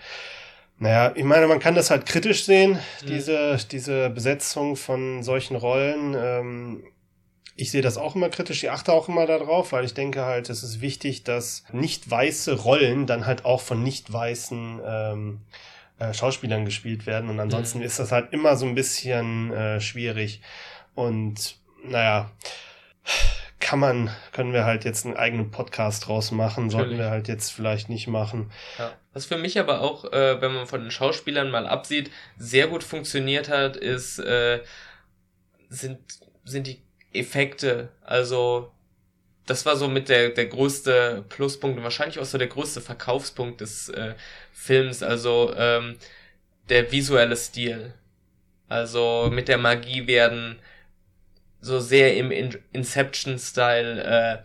Naja, 0.79 1.13
ich 1.15 1.25
meine, 1.25 1.47
man 1.47 1.61
kann 1.61 1.75
das 1.75 1.91
halt 1.91 2.07
kritisch 2.07 2.45
sehen, 2.45 2.73
mhm. 2.73 3.07
diese, 3.07 3.59
diese 3.71 4.11
Besetzung 4.11 4.77
von 4.77 5.23
solchen 5.23 5.57
Rollen. 5.57 6.17
Ähm, 6.19 6.85
ich 7.57 7.71
sehe 7.71 7.83
das 7.83 7.97
auch 7.97 8.17
immer 8.17 8.29
kritisch, 8.29 8.65
ich 8.65 8.71
achte 8.71 8.93
auch 8.93 9.09
immer 9.09 9.27
darauf, 9.27 9.71
weil 9.71 9.85
ich 9.85 9.95
denke 9.95 10.25
halt, 10.25 10.51
es 10.51 10.65
ist 10.65 10.81
wichtig, 10.81 11.23
dass 11.23 11.63
nicht 11.73 12.11
weiße 12.11 12.63
Rollen 12.63 13.07
dann 13.07 13.27
halt 13.27 13.45
auch 13.45 13.61
von 13.61 13.83
nicht 13.85 14.13
weißen 14.13 14.81
ähm, 14.85 15.41
äh, 15.99 16.13
Schauspielern 16.13 16.65
gespielt 16.65 17.07
werden. 17.07 17.31
Und 17.31 17.39
ansonsten 17.39 17.79
mhm. 17.79 17.85
ist 17.85 18.01
das 18.01 18.11
halt 18.11 18.33
immer 18.33 18.57
so 18.57 18.67
ein 18.67 18.75
bisschen 18.75 19.53
äh, 19.53 19.81
schwierig. 19.81 20.41
Und 20.97 21.57
naja, 21.85 22.31
kann 23.65 23.79
man, 23.79 24.11
können 24.33 24.53
wir 24.53 24.67
halt 24.67 24.85
jetzt 24.85 25.07
einen 25.07 25.17
eigenen 25.17 25.51
Podcast 25.51 26.07
draus 26.07 26.31
machen, 26.33 26.67
Natürlich. 26.67 26.73
sollten 26.73 26.99
wir 26.99 27.11
halt 27.11 27.29
jetzt 27.29 27.51
vielleicht 27.51 27.89
nicht 27.89 28.07
machen. 28.07 28.53
Ja. 28.79 28.93
Was 29.15 29.25
für 29.25 29.39
mich 29.39 29.59
aber 29.59 29.81
auch, 29.81 30.05
äh, 30.13 30.39
wenn 30.43 30.53
man 30.53 30.67
von 30.67 30.83
den 30.83 30.91
Schauspielern 30.91 31.51
mal 31.51 31.67
absieht, 31.67 32.11
sehr 32.37 32.67
gut 32.67 32.85
funktioniert 32.85 33.49
hat, 33.49 33.79
ist, 33.79 34.19
äh, 34.19 34.61
sind, 35.71 35.99
sind 36.45 36.67
die 36.67 36.83
Effekte. 37.15 37.89
Also, 38.03 38.71
das 39.47 39.65
war 39.65 39.77
so 39.77 39.89
mit 39.89 40.11
der, 40.11 40.29
der 40.29 40.47
größte 40.47 41.25
Pluspunkt 41.31 41.79
und 41.79 41.85
wahrscheinlich 41.85 42.19
auch 42.19 42.27
so 42.27 42.37
der 42.37 42.49
größte 42.49 42.83
Verkaufspunkt 42.83 43.63
des 43.63 43.89
äh, 43.89 44.15
Films. 44.53 45.03
Also, 45.03 45.55
ähm, 45.57 45.97
der 46.69 46.93
visuelle 46.93 47.37
Stil. 47.37 47.95
Also, 48.69 49.31
mit 49.33 49.49
der 49.49 49.57
Magie 49.57 50.07
werden 50.07 50.59
so 51.65 51.81
sehr 51.81 52.17
im 52.17 52.31
Inception-Style 52.73 54.05
äh, 54.05 54.39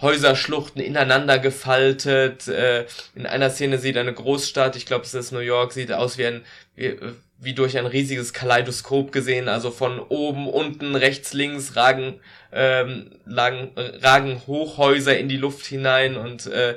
Häuserschluchten 0.00 0.82
ineinander 0.82 1.38
gefaltet. 1.38 2.48
Äh, 2.48 2.86
in 3.14 3.26
einer 3.26 3.50
Szene 3.50 3.78
sieht 3.78 3.96
eine 3.96 4.12
Großstadt, 4.12 4.76
ich 4.76 4.86
glaube 4.86 5.04
es 5.04 5.14
ist 5.14 5.32
New 5.32 5.38
York, 5.38 5.72
sieht 5.72 5.92
aus 5.92 6.18
wie 6.18 6.26
ein 6.26 6.44
wie, 6.74 6.96
wie 7.38 7.54
durch 7.54 7.78
ein 7.78 7.86
riesiges 7.86 8.32
Kaleidoskop 8.32 9.12
gesehen, 9.12 9.48
also 9.48 9.70
von 9.70 9.98
oben, 9.98 10.48
unten, 10.48 10.94
rechts, 10.94 11.32
links 11.32 11.76
ragen, 11.76 12.20
ähm, 12.52 13.12
lagen, 13.24 13.70
ragen 13.76 14.42
Hochhäuser 14.46 15.18
in 15.18 15.28
die 15.28 15.36
Luft 15.36 15.64
hinein 15.64 16.16
und 16.16 16.46
äh, 16.46 16.76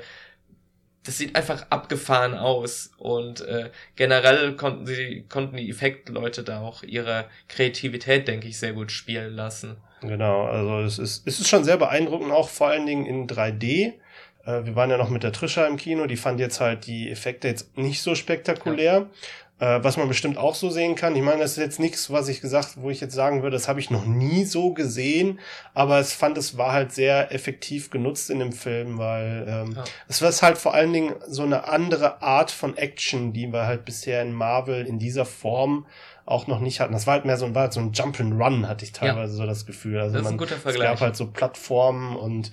das 1.04 1.18
sieht 1.18 1.36
einfach 1.36 1.66
abgefahren 1.70 2.34
aus 2.34 2.92
und 2.98 3.42
äh, 3.42 3.70
generell 3.96 4.56
konnten 4.56 4.86
sie 4.86 5.26
konnten 5.28 5.58
die 5.58 5.70
Effektleute 5.70 6.44
da 6.44 6.62
auch 6.62 6.84
ihre 6.84 7.26
Kreativität, 7.50 8.28
denke 8.28 8.48
ich, 8.48 8.58
sehr 8.58 8.74
gut 8.74 8.92
spielen 8.92 9.36
lassen. 9.36 9.78
Genau, 10.02 10.46
also 10.46 10.80
es 10.80 11.00
ist 11.00 11.28
es 11.28 11.40
ist 11.40 11.50
schon 11.50 11.64
sehr 11.64 11.78
beeindruckend, 11.78 12.32
auch 12.32 12.50
vor 12.50 12.68
allen 12.68 12.86
Dingen 12.86 13.06
in 13.06 13.28
3D. 13.28 13.94
Äh, 14.46 14.66
wir 14.66 14.76
waren 14.76 14.90
ja 14.90 14.98
noch 14.98 15.10
mit 15.10 15.24
der 15.24 15.34
Trisha 15.34 15.66
im 15.66 15.78
Kino, 15.78 16.08
die 16.08 16.18
fand 16.18 16.40
jetzt 16.40 16.60
halt 16.60 16.88
die 16.88 17.10
Effekte 17.10 17.48
jetzt 17.48 17.78
nicht 17.78 18.02
so 18.02 18.16
spektakulär. 18.16 18.94
Ja. 18.94 19.10
Äh, 19.64 19.82
was 19.82 19.96
man 19.96 20.10
bestimmt 20.10 20.38
auch 20.38 20.56
so 20.56 20.70
sehen 20.70 20.96
kann. 20.96 21.16
Ich 21.16 21.22
meine, 21.22 21.40
das 21.40 21.52
ist 21.52 21.58
jetzt 21.58 21.80
nichts, 21.80 22.12
was 22.12 22.28
ich 22.28 22.42
gesagt, 22.42 22.74
wo 22.76 22.90
ich 22.90 23.00
jetzt 23.00 23.14
sagen 23.14 23.44
würde, 23.44 23.56
das 23.56 23.70
habe 23.70 23.80
ich 23.80 23.90
noch 23.90 24.06
nie 24.06 24.44
so 24.44 24.74
gesehen, 24.74 25.40
aber 25.74 26.00
es 26.00 26.12
fand, 26.12 26.38
es 26.38 26.58
war 26.58 26.74
halt 26.74 26.92
sehr 26.92 27.34
effektiv 27.34 27.90
genutzt 27.90 28.30
in 28.30 28.40
dem 28.40 28.52
Film, 28.52 28.98
weil 28.98 29.46
ähm, 29.48 29.74
ja. 29.78 29.86
es 30.10 30.22
war 30.22 30.34
halt 30.34 30.58
vor 30.58 30.74
allen 30.74 30.92
Dingen 30.92 31.16
so 31.30 31.44
eine 31.44 31.70
andere 31.70 32.22
Art 32.22 32.52
von 32.52 32.76
Action, 32.76 33.32
die 33.32 33.54
wir 33.54 33.66
halt 33.66 33.86
bisher 33.86 34.22
in 34.22 34.34
Marvel 34.34 34.86
in 34.86 35.00
dieser 35.00 35.24
Form 35.24 35.86
auch 36.26 36.48
noch 36.48 36.60
nicht 36.60 36.82
hatten. 36.82 36.92
Das 36.92 37.08
war 37.08 37.14
halt 37.14 37.26
mehr 37.26 37.38
so 37.38 37.46
ein, 37.46 37.56
war 37.56 37.64
halt 37.64 37.74
so 37.74 37.80
ein 37.80 37.94
Jump 37.94 38.20
and 38.20 38.34
Run, 38.34 38.68
hatte 38.68 38.84
ich 38.84 38.92
teilweise 38.92 39.32
ja. 39.32 39.38
so 39.38 39.46
das 39.46 39.66
Gefühl. 39.66 39.98
Also 39.98 40.16
das 40.16 40.24
ist 40.24 40.26
man, 40.26 40.34
ein 40.34 40.38
guter 40.40 40.58
Vergleich. 40.58 40.92
Es 40.92 41.00
gab 41.00 41.00
halt 41.00 41.16
so 41.16 41.28
Plattformen 41.28 42.18
und 42.18 42.52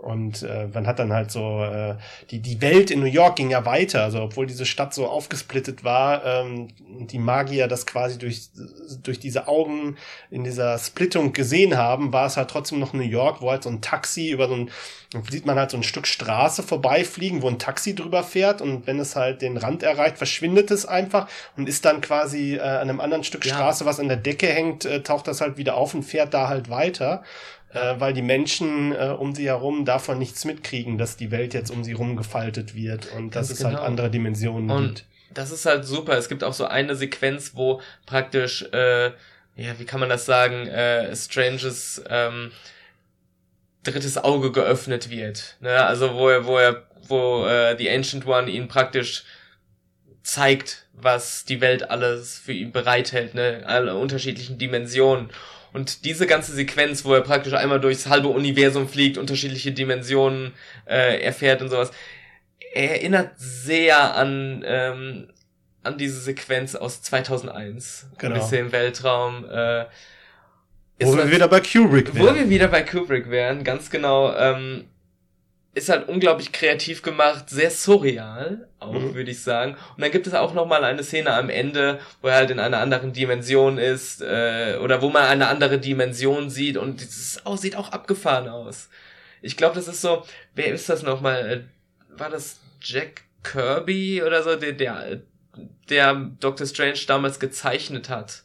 und 0.00 0.42
äh, 0.42 0.66
man 0.72 0.86
hat 0.86 0.98
dann 0.98 1.12
halt 1.12 1.30
so, 1.30 1.62
äh, 1.62 1.96
die, 2.30 2.40
die 2.40 2.60
Welt 2.62 2.90
in 2.90 3.00
New 3.00 3.06
York 3.06 3.36
ging 3.36 3.50
ja 3.50 3.66
weiter, 3.66 4.02
also 4.02 4.22
obwohl 4.22 4.46
diese 4.46 4.64
Stadt 4.64 4.94
so 4.94 5.06
aufgesplittet 5.06 5.84
war, 5.84 6.24
ähm, 6.24 6.68
die 6.80 7.18
Magier 7.18 7.68
das 7.68 7.86
quasi 7.86 8.18
durch, 8.18 8.48
durch 9.02 9.20
diese 9.20 9.46
Augen 9.46 9.96
in 10.30 10.42
dieser 10.42 10.78
Splittung 10.78 11.34
gesehen 11.34 11.76
haben, 11.76 12.14
war 12.14 12.26
es 12.26 12.38
halt 12.38 12.48
trotzdem 12.48 12.78
noch 12.78 12.94
New 12.94 13.02
York, 13.02 13.42
wo 13.42 13.50
halt 13.50 13.62
so 13.62 13.68
ein 13.68 13.82
Taxi 13.82 14.30
über 14.30 14.48
so 14.48 14.54
ein, 14.54 14.70
sieht 15.28 15.44
man 15.44 15.58
halt 15.58 15.70
so 15.70 15.76
ein 15.76 15.82
Stück 15.82 16.06
Straße 16.06 16.62
vorbeifliegen, 16.62 17.42
wo 17.42 17.48
ein 17.48 17.58
Taxi 17.58 17.94
drüber 17.94 18.22
fährt. 18.22 18.62
Und 18.62 18.86
wenn 18.86 18.98
es 19.00 19.16
halt 19.16 19.42
den 19.42 19.56
Rand 19.56 19.82
erreicht, 19.82 20.18
verschwindet 20.18 20.70
es 20.70 20.86
einfach 20.86 21.28
und 21.56 21.68
ist 21.68 21.84
dann 21.84 22.00
quasi 22.00 22.54
äh, 22.54 22.60
an 22.60 22.88
einem 22.88 23.00
anderen 23.00 23.24
Stück 23.24 23.44
ja. 23.44 23.54
Straße, 23.54 23.84
was 23.84 24.00
an 24.00 24.08
der 24.08 24.16
Decke 24.16 24.46
hängt, 24.46 24.84
äh, 24.84 25.02
taucht 25.02 25.26
das 25.26 25.40
halt 25.40 25.56
wieder 25.58 25.74
auf 25.74 25.94
und 25.94 26.04
fährt 26.04 26.32
da 26.32 26.48
halt 26.48 26.70
weiter 26.70 27.22
äh, 27.72 27.94
weil 27.98 28.12
die 28.12 28.22
Menschen 28.22 28.92
äh, 28.92 29.14
um 29.16 29.34
sie 29.34 29.46
herum 29.46 29.84
davon 29.84 30.18
nichts 30.18 30.44
mitkriegen, 30.44 30.98
dass 30.98 31.16
die 31.16 31.30
Welt 31.30 31.54
jetzt 31.54 31.70
um 31.70 31.84
sie 31.84 31.92
herum 31.92 32.16
gefaltet 32.16 32.74
wird 32.74 33.12
und 33.16 33.36
dass 33.36 33.50
es 33.50 33.62
halt 33.62 33.72
genau. 33.72 33.80
halt 33.80 33.88
andere 33.88 34.10
Dimensionen 34.10 34.70
und 34.70 34.86
gibt. 34.96 35.04
Das 35.32 35.52
ist 35.52 35.66
halt 35.66 35.84
super. 35.84 36.14
Es 36.18 36.28
gibt 36.28 36.42
auch 36.42 36.52
so 36.52 36.64
eine 36.64 36.96
Sequenz, 36.96 37.52
wo 37.54 37.80
praktisch, 38.04 38.62
äh, 38.72 39.06
ja, 39.56 39.78
wie 39.78 39.84
kann 39.84 40.00
man 40.00 40.08
das 40.08 40.26
sagen, 40.26 40.66
äh, 40.66 41.14
Stranges 41.14 42.02
ähm, 42.08 42.50
drittes 43.84 44.18
Auge 44.18 44.50
geöffnet 44.52 45.10
wird. 45.10 45.56
Ne? 45.60 45.84
Also 45.84 46.14
wo 46.14 46.28
er, 46.28 46.46
wo 46.46 46.58
er, 46.58 46.84
wo 47.06 47.46
äh, 47.46 47.76
die 47.76 47.88
Ancient 47.88 48.26
One 48.26 48.50
ihn 48.50 48.68
praktisch 48.68 49.24
zeigt, 50.22 50.86
was 50.92 51.44
die 51.44 51.60
Welt 51.60 51.90
alles 51.90 52.38
für 52.38 52.52
ihn 52.52 52.72
bereithält, 52.72 53.34
ne? 53.34 53.62
Alle 53.64 53.96
unterschiedlichen 53.96 54.58
Dimensionen. 54.58 55.30
Und 55.72 56.04
diese 56.04 56.26
ganze 56.26 56.52
Sequenz, 56.52 57.04
wo 57.04 57.14
er 57.14 57.20
praktisch 57.20 57.54
einmal 57.54 57.80
durchs 57.80 58.08
halbe 58.08 58.28
Universum 58.28 58.88
fliegt, 58.88 59.18
unterschiedliche 59.18 59.72
Dimensionen 59.72 60.52
äh, 60.86 61.22
erfährt 61.22 61.62
und 61.62 61.68
sowas, 61.68 61.90
erinnert 62.72 63.32
sehr 63.36 64.14
an, 64.14 64.64
ähm, 64.66 65.28
an 65.82 65.98
diese 65.98 66.20
Sequenz 66.20 66.74
aus 66.74 67.02
2001. 67.02 68.08
Genau. 68.18 68.34
Ein 68.34 68.40
bisschen 68.40 68.72
Weltraum. 68.72 69.44
Äh, 69.50 69.86
wo 71.02 71.16
wir 71.16 71.30
wieder 71.30 71.48
bei 71.48 71.60
Kubrick 71.60 72.14
wären. 72.14 72.26
Wo 72.26 72.34
wir 72.34 72.50
wieder 72.50 72.68
bei 72.68 72.82
Kubrick 72.82 73.30
wären, 73.30 73.64
ganz 73.64 73.90
genau. 73.90 74.34
Ähm, 74.36 74.84
ist 75.72 75.88
halt 75.88 76.08
unglaublich 76.08 76.50
kreativ 76.50 77.02
gemacht, 77.02 77.48
sehr 77.48 77.70
surreal, 77.70 78.68
auch 78.80 78.92
mhm. 78.92 79.14
würde 79.14 79.30
ich 79.30 79.42
sagen. 79.42 79.76
Und 79.94 80.02
dann 80.02 80.10
gibt 80.10 80.26
es 80.26 80.34
auch 80.34 80.52
noch 80.52 80.66
mal 80.66 80.82
eine 80.82 81.04
Szene 81.04 81.32
am 81.32 81.48
Ende, 81.48 82.00
wo 82.20 82.28
er 82.28 82.34
halt 82.34 82.50
in 82.50 82.58
einer 82.58 82.78
anderen 82.78 83.12
Dimension 83.12 83.78
ist 83.78 84.20
äh, 84.20 84.78
oder 84.82 85.00
wo 85.00 85.10
man 85.10 85.22
eine 85.24 85.46
andere 85.46 85.78
Dimension 85.78 86.50
sieht 86.50 86.76
und 86.76 87.00
es 87.00 87.40
oh, 87.44 87.56
sieht 87.56 87.76
auch 87.76 87.92
abgefahren 87.92 88.48
aus. 88.48 88.88
Ich 89.42 89.56
glaube, 89.56 89.76
das 89.76 89.86
ist 89.86 90.00
so, 90.00 90.24
wer 90.54 90.72
ist 90.74 90.88
das 90.88 91.02
noch 91.02 91.20
mal? 91.20 91.38
Äh, 91.48 92.18
war 92.18 92.30
das 92.30 92.58
Jack 92.80 93.22
Kirby 93.44 94.22
oder 94.22 94.42
so, 94.42 94.56
der 94.56 94.72
der, 94.72 95.20
der 95.88 96.14
Doctor 96.40 96.66
Strange 96.66 96.98
damals 97.06 97.38
gezeichnet 97.38 98.08
hat, 98.08 98.42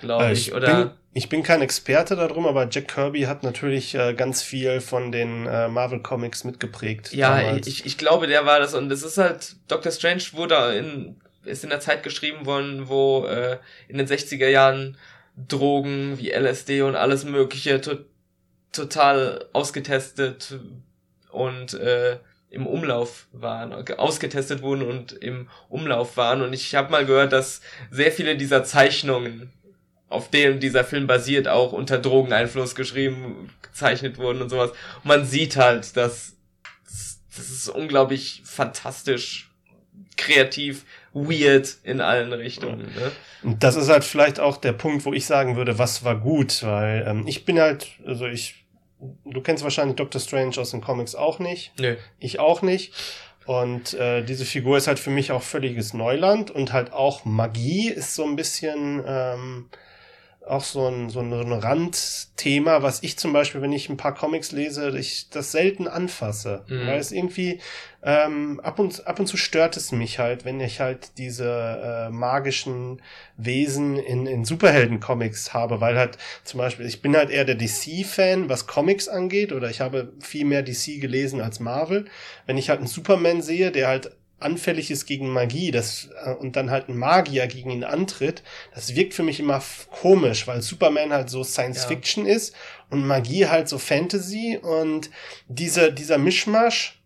glaube 0.00 0.26
äh, 0.26 0.32
ich, 0.32 0.52
oder? 0.52 0.96
Ich 1.18 1.28
bin 1.28 1.42
kein 1.42 1.62
Experte 1.62 2.14
darum, 2.14 2.46
aber 2.46 2.68
Jack 2.70 2.86
Kirby 2.86 3.22
hat 3.22 3.42
natürlich 3.42 3.92
äh, 3.96 4.14
ganz 4.14 4.40
viel 4.40 4.80
von 4.80 5.10
den 5.10 5.48
äh, 5.48 5.66
Marvel 5.66 5.98
Comics 5.98 6.44
mitgeprägt. 6.44 7.12
Ja, 7.12 7.56
ich, 7.56 7.84
ich 7.84 7.98
glaube, 7.98 8.28
der 8.28 8.46
war 8.46 8.60
das. 8.60 8.72
Und 8.72 8.88
es 8.92 9.02
ist 9.02 9.18
halt, 9.18 9.56
Doctor 9.66 9.90
Strange 9.90 10.22
wurde 10.34 10.76
in, 10.76 11.16
ist 11.44 11.64
in 11.64 11.70
der 11.70 11.80
Zeit 11.80 12.04
geschrieben 12.04 12.46
worden, 12.46 12.88
wo 12.88 13.26
äh, 13.26 13.58
in 13.88 13.98
den 13.98 14.06
60er 14.06 14.46
Jahren 14.46 14.96
Drogen 15.48 16.18
wie 16.18 16.30
LSD 16.30 16.82
und 16.82 16.94
alles 16.94 17.24
Mögliche 17.24 17.80
to 17.80 17.96
total 18.70 19.44
ausgetestet 19.52 20.60
und 21.32 21.74
äh, 21.74 22.18
im 22.50 22.68
Umlauf 22.68 23.26
waren, 23.32 23.72
ausgetestet 23.72 24.62
wurden 24.62 24.82
und 24.82 25.12
im 25.14 25.48
Umlauf 25.68 26.16
waren. 26.16 26.42
Und 26.42 26.52
ich 26.52 26.76
habe 26.76 26.92
mal 26.92 27.04
gehört, 27.04 27.32
dass 27.32 27.60
sehr 27.90 28.12
viele 28.12 28.36
dieser 28.36 28.62
Zeichnungen 28.62 29.52
auf 30.08 30.30
dem 30.30 30.60
dieser 30.60 30.84
Film 30.84 31.06
basiert, 31.06 31.48
auch 31.48 31.72
unter 31.72 31.98
Drogeneinfluss 31.98 32.74
geschrieben, 32.74 33.50
gezeichnet 33.62 34.18
wurden 34.18 34.42
und 34.42 34.48
sowas. 34.48 34.70
Und 34.70 35.04
man 35.04 35.24
sieht 35.24 35.56
halt, 35.56 35.96
dass 35.96 36.34
das 37.36 37.50
ist 37.50 37.68
unglaublich 37.68 38.42
fantastisch, 38.44 39.50
kreativ, 40.16 40.84
weird 41.12 41.76
in 41.84 42.00
allen 42.00 42.32
Richtungen. 42.32 42.80
Ne? 42.80 43.12
Und 43.42 43.62
das 43.62 43.76
ist 43.76 43.88
halt 43.88 44.04
vielleicht 44.04 44.40
auch 44.40 44.56
der 44.56 44.72
Punkt, 44.72 45.04
wo 45.04 45.12
ich 45.12 45.24
sagen 45.24 45.56
würde, 45.56 45.78
was 45.78 46.04
war 46.04 46.16
gut, 46.16 46.62
weil 46.64 47.04
ähm, 47.06 47.24
ich 47.26 47.44
bin 47.44 47.60
halt, 47.60 47.88
also 48.04 48.26
ich, 48.26 48.66
du 49.24 49.40
kennst 49.40 49.62
wahrscheinlich 49.62 49.96
Doctor 49.96 50.20
Strange 50.20 50.58
aus 50.58 50.72
den 50.72 50.80
Comics 50.80 51.14
auch 51.14 51.38
nicht. 51.38 51.72
Nö. 51.78 51.96
Ich 52.18 52.40
auch 52.40 52.62
nicht. 52.62 52.92
Und 53.46 53.94
äh, 53.94 54.22
diese 54.24 54.44
Figur 54.44 54.76
ist 54.76 54.88
halt 54.88 54.98
für 54.98 55.10
mich 55.10 55.32
auch 55.32 55.42
völliges 55.42 55.94
Neuland 55.94 56.50
und 56.50 56.72
halt 56.72 56.92
auch 56.92 57.24
Magie 57.24 57.88
ist 57.88 58.14
so 58.14 58.24
ein 58.24 58.36
bisschen 58.36 59.02
ähm, 59.06 59.70
auch 60.48 60.64
so 60.64 60.86
ein, 60.86 61.10
so 61.10 61.20
ein, 61.20 61.32
Randthema, 61.32 62.82
was 62.82 63.02
ich 63.02 63.18
zum 63.18 63.32
Beispiel, 63.32 63.62
wenn 63.62 63.72
ich 63.72 63.88
ein 63.88 63.96
paar 63.96 64.14
Comics 64.14 64.52
lese, 64.52 64.96
ich 64.98 65.30
das 65.30 65.52
selten 65.52 65.88
anfasse. 65.88 66.64
Mhm. 66.68 66.86
Weil 66.86 66.98
es 66.98 67.12
irgendwie 67.12 67.60
ähm, 68.02 68.60
ab, 68.60 68.78
und, 68.78 69.06
ab 69.06 69.18
und 69.18 69.26
zu 69.26 69.36
stört 69.36 69.76
es 69.76 69.92
mich 69.92 70.18
halt, 70.18 70.44
wenn 70.44 70.60
ich 70.60 70.80
halt 70.80 71.18
diese 71.18 72.06
äh, 72.08 72.10
magischen 72.10 73.02
Wesen 73.36 73.96
in, 73.96 74.26
in 74.26 74.44
Superhelden-Comics 74.44 75.52
habe, 75.52 75.80
weil 75.80 75.98
halt 75.98 76.16
zum 76.44 76.58
Beispiel, 76.58 76.86
ich 76.86 77.02
bin 77.02 77.16
halt 77.16 77.30
eher 77.30 77.44
der 77.44 77.56
DC-Fan, 77.56 78.48
was 78.48 78.66
Comics 78.66 79.08
angeht, 79.08 79.52
oder 79.52 79.68
ich 79.68 79.80
habe 79.80 80.12
viel 80.20 80.44
mehr 80.44 80.62
DC 80.62 81.00
gelesen 81.00 81.40
als 81.40 81.60
Marvel. 81.60 82.06
Wenn 82.46 82.56
ich 82.56 82.70
halt 82.70 82.78
einen 82.78 82.88
Superman 82.88 83.42
sehe, 83.42 83.72
der 83.72 83.88
halt 83.88 84.12
anfällig 84.40 84.90
ist 84.90 85.06
gegen 85.06 85.30
Magie 85.30 85.70
das, 85.70 86.08
äh, 86.24 86.32
und 86.34 86.56
dann 86.56 86.70
halt 86.70 86.88
ein 86.88 86.96
Magier 86.96 87.46
gegen 87.46 87.70
ihn 87.70 87.84
antritt, 87.84 88.42
das 88.74 88.94
wirkt 88.94 89.14
für 89.14 89.22
mich 89.22 89.40
immer 89.40 89.62
komisch, 89.90 90.46
weil 90.46 90.62
Superman 90.62 91.12
halt 91.12 91.30
so 91.30 91.44
Science 91.44 91.82
ja. 91.82 91.88
Fiction 91.88 92.26
ist 92.26 92.54
und 92.90 93.06
Magie 93.06 93.46
halt 93.46 93.68
so 93.68 93.78
Fantasy 93.78 94.58
und 94.60 95.10
diese, 95.48 95.92
dieser 95.92 96.18
Mischmasch, 96.18 97.00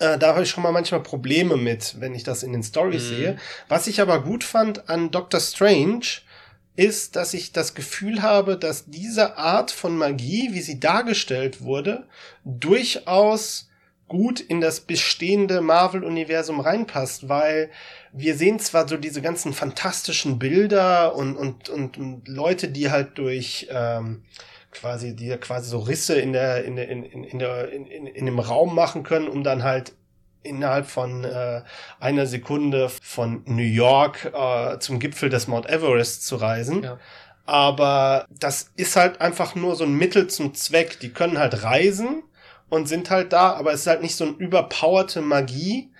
äh, 0.00 0.18
da 0.18 0.28
habe 0.28 0.42
ich 0.42 0.50
schon 0.50 0.62
mal 0.62 0.72
manchmal 0.72 1.02
Probleme 1.02 1.56
mit, 1.56 2.00
wenn 2.00 2.14
ich 2.14 2.22
das 2.22 2.42
in 2.42 2.52
den 2.52 2.62
Stories 2.62 3.04
mhm. 3.04 3.16
sehe. 3.16 3.36
Was 3.68 3.86
ich 3.86 4.00
aber 4.00 4.22
gut 4.22 4.44
fand 4.44 4.88
an 4.88 5.10
Doctor 5.10 5.40
Strange, 5.40 6.06
ist, 6.74 7.16
dass 7.16 7.34
ich 7.34 7.52
das 7.52 7.74
Gefühl 7.74 8.22
habe, 8.22 8.56
dass 8.56 8.86
diese 8.86 9.36
Art 9.36 9.70
von 9.70 9.96
Magie, 9.96 10.50
wie 10.52 10.62
sie 10.62 10.80
dargestellt 10.80 11.60
wurde, 11.60 12.06
durchaus 12.44 13.68
gut 14.12 14.40
in 14.40 14.60
das 14.60 14.80
bestehende 14.80 15.62
Marvel-Universum 15.62 16.60
reinpasst, 16.60 17.30
weil 17.30 17.70
wir 18.12 18.36
sehen 18.36 18.58
zwar 18.58 18.86
so 18.86 18.98
diese 18.98 19.22
ganzen 19.22 19.54
fantastischen 19.54 20.38
Bilder 20.38 21.16
und, 21.16 21.34
und, 21.34 21.70
und, 21.70 21.96
und 21.96 22.28
Leute, 22.28 22.68
die 22.68 22.90
halt 22.90 23.16
durch 23.16 23.68
ähm, 23.70 24.24
quasi, 24.70 25.16
die 25.16 25.30
quasi 25.38 25.70
so 25.70 25.78
Risse 25.78 26.20
in 26.20 26.34
der, 26.34 26.64
in 26.64 26.76
der, 26.76 26.90
in, 26.90 27.04
in, 27.04 27.38
der, 27.38 27.72
in, 27.72 27.86
in, 27.86 28.06
in 28.06 28.26
dem 28.26 28.38
Raum 28.38 28.74
machen 28.74 29.02
können, 29.02 29.28
um 29.28 29.42
dann 29.42 29.62
halt 29.62 29.94
innerhalb 30.42 30.88
von 30.88 31.24
äh, 31.24 31.62
einer 31.98 32.26
Sekunde 32.26 32.90
von 32.90 33.42
New 33.46 33.62
York 33.62 34.30
äh, 34.34 34.78
zum 34.78 34.98
Gipfel 34.98 35.30
des 35.30 35.48
Mount 35.48 35.70
Everest 35.70 36.26
zu 36.26 36.36
reisen. 36.36 36.82
Ja. 36.82 36.98
Aber 37.46 38.26
das 38.28 38.72
ist 38.76 38.94
halt 38.94 39.22
einfach 39.22 39.54
nur 39.54 39.74
so 39.74 39.84
ein 39.84 39.96
Mittel 39.96 40.26
zum 40.26 40.52
Zweck. 40.52 41.00
Die 41.00 41.14
können 41.14 41.38
halt 41.38 41.62
reisen 41.62 42.24
und 42.72 42.86
sind 42.88 43.10
halt 43.10 43.34
da, 43.34 43.52
aber 43.52 43.74
es 43.74 43.82
ist 43.82 43.86
halt 43.86 44.00
nicht 44.00 44.16
so 44.16 44.24
eine 44.24 44.32
überpowerte 44.32 45.20
Magie, 45.20 45.92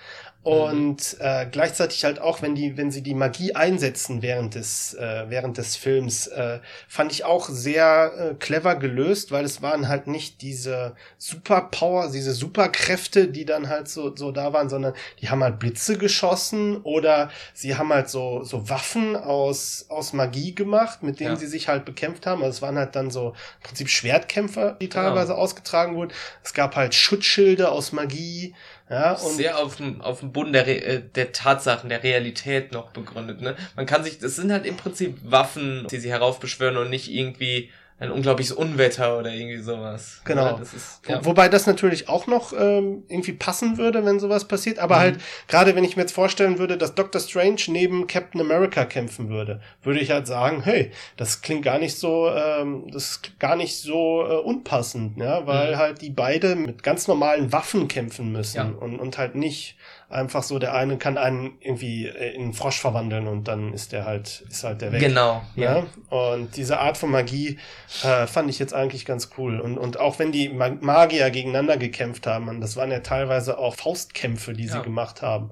und 0.43 1.19
mhm. 1.19 1.25
äh, 1.25 1.47
gleichzeitig 1.47 2.05
halt 2.05 2.21
auch, 2.21 2.43
wenn 2.43 2.57
die, 2.57 2.77
wenn 2.77 2.91
sie 2.91 3.03
die 3.03 3.15
Magie 3.15 3.55
einsetzen 3.55 4.23
während 4.23 4.57
des, 4.57 4.93
äh, 4.95 5.27
während 5.29 5.57
des 5.57 5.77
Films, 5.77 6.27
äh, 6.27 6.59
fand 6.89 7.13
ich 7.13 7.25
auch 7.25 7.49
sehr 7.49 8.13
äh, 8.33 8.35
clever 8.35 8.75
gelöst, 8.75 9.31
weil 9.31 9.45
es 9.45 9.63
waren 9.63 9.87
halt 9.87 10.09
nicht 10.09 10.43
diese 10.43 10.97
Superpower, 11.17 12.11
diese 12.11 12.33
Superkräfte, 12.33 13.29
die 13.29 13.45
dann 13.45 13.69
halt 13.69 13.89
so, 13.89 14.17
so 14.17 14.33
da 14.33 14.53
waren, 14.53 14.69
sondern 14.69 14.95
die 15.21 15.31
haben 15.31 15.45
halt 15.45 15.61
Blitze 15.61 15.97
geschossen 15.97 16.79
oder 16.83 17.31
sie 17.55 17.77
haben 17.77 17.93
halt 17.93 18.09
so, 18.09 18.43
so 18.43 18.69
Waffen 18.69 19.15
aus, 19.15 19.87
aus 19.91 20.13
Magie 20.13 20.57
gemacht, 20.57 21.05
mit 21.05 21.21
denen 21.21 21.35
ja. 21.35 21.37
sie 21.37 21.47
sich 21.47 21.69
halt 21.69 21.85
bekämpft 21.85 22.27
haben. 22.27 22.43
Also 22.43 22.57
es 22.57 22.63
waren 22.63 22.79
halt 22.79 22.97
dann 22.97 23.13
so 23.13 23.29
im 23.29 23.63
Prinzip 23.63 23.89
Schwertkämpfer, 23.89 24.73
die 24.81 24.89
genau. 24.89 25.03
teilweise 25.05 25.29
genau. 25.29 25.43
ausgetragen 25.43 25.95
wurden. 25.95 26.13
Es 26.43 26.53
gab 26.53 26.75
halt 26.75 26.97
Schutzschilde 26.97 27.71
aus 27.71 27.93
Magie. 27.93 28.55
Ja, 28.93 29.17
sehr 29.17 29.59
auf 29.59 29.77
dem, 29.77 30.03
auf 30.03 30.21
dem 30.21 30.33
Boden 30.33 30.53
der, 30.53 30.69
äh, 30.69 31.01
der 31.01 31.33
Tatsachen, 31.33 31.89
der 31.89 32.03
Realität 32.03 32.73
noch 32.73 32.91
begründet. 32.91 33.41
Ne? 33.41 33.57
Man 33.75 33.87
kann 33.87 34.05
sich, 34.05 34.19
das 34.19 34.37
sind 34.37 34.53
halt 34.53 34.67
im 34.67 34.77
Prinzip 34.77 35.17
Waffen, 35.25 35.87
die 35.91 35.99
sie 35.99 36.11
heraufbeschwören 36.11 36.77
und 36.77 36.91
nicht 36.91 37.11
irgendwie 37.11 37.71
ein 38.03 38.11
unglaubliches 38.11 38.53
Unwetter 38.53 39.19
oder 39.19 39.33
irgendwie 39.33 39.59
sowas. 39.59 40.21
Genau. 40.25 40.59
Das 40.59 40.75
ist, 40.75 41.01
ja. 41.09 41.25
Wobei 41.25 41.49
das 41.49 41.67
natürlich 41.67 42.09
auch 42.09 42.27
noch 42.27 42.53
ähm, 42.53 43.05
irgendwie 43.09 43.33
passen 43.33 43.79
würde, 43.79 44.05
wenn 44.05 44.19
sowas 44.19 44.47
passiert. 44.47 44.79
Aber 44.81 44.97
mhm. 44.97 45.01
halt, 45.01 45.21
gerade 45.47 45.77
wenn 45.77 45.85
ich 45.85 45.97
mir 45.97 46.03
jetzt 46.03 46.13
vorstellen 46.13 46.59
würde, 46.59 46.77
dass 46.77 46.95
Doctor 46.95 47.21
Strange 47.21 47.61
neben 47.69 48.07
Captain 48.09 48.41
America 48.41 48.85
kämpfen 48.85 49.29
würde, 49.29 49.61
würde 49.83 50.01
ich 50.01 50.11
halt 50.11 50.27
sagen, 50.27 50.63
hey, 50.63 50.91
das 51.17 51.43
klingt 51.43 51.65
gar 51.65 51.79
nicht 51.79 51.97
so, 51.97 52.29
ähm, 52.29 52.91
das 52.93 53.11
ist 53.11 53.39
gar 53.39 53.55
nicht 53.55 53.77
so 53.77 54.27
äh, 54.27 54.35
unpassend, 54.35 55.19
ja, 55.19 55.47
weil 55.47 55.73
mhm. 55.73 55.79
halt 55.79 56.03
die 56.03 56.11
beide 56.11 56.57
mit 56.57 56.83
ganz 56.83 57.07
normalen 57.07 57.53
Waffen 57.53 57.87
kämpfen 57.87 58.33
müssen 58.33 58.57
ja. 58.57 58.65
und, 58.65 58.99
und 58.99 59.17
halt 59.17 59.37
nicht 59.37 59.77
einfach 60.13 60.43
so, 60.43 60.59
der 60.59 60.75
eine 60.75 60.99
kann 60.99 61.19
einen 61.19 61.57
irgendwie 61.61 62.07
äh, 62.07 62.35
in 62.35 62.43
einen 62.43 62.53
Frosch 62.53 62.81
verwandeln 62.81 63.27
und 63.27 63.49
dann 63.49 63.73
ist 63.73 63.93
der 63.93 64.05
halt, 64.05 64.45
ist 64.49 64.65
halt 64.65 64.81
der 64.81 64.93
weg. 64.93 65.01
Genau. 65.01 65.43
Ja. 65.57 65.79
ja? 65.79 65.87
Und 66.11 66.57
diese 66.57 66.79
Art 66.79 66.97
von 66.97 67.11
Magie 67.11 67.59
äh, 68.05 68.27
fand 68.27 68.51
ich 68.51 68.59
jetzt 68.59 68.75
eigentlich 68.75 69.05
ganz 69.05 69.31
cool. 69.39 69.61
Und, 69.61 69.79
und 69.79 69.99
auch 69.99 70.19
wenn 70.19 70.33
die 70.33 70.49
Magier 70.49 71.31
gegeneinander 71.31 71.77
gekämpft 71.77 72.27
haben, 72.27 72.61
das 72.61 72.77
waren 72.77 72.91
ja 72.91 73.01
teilweise 73.01 73.59
auch 73.59 73.75
Faustkämpfe, 73.75 74.53
die 74.53 74.67
ja. 74.67 74.75
sie 74.75 74.83
gemacht 74.83 75.23
haben. 75.23 75.51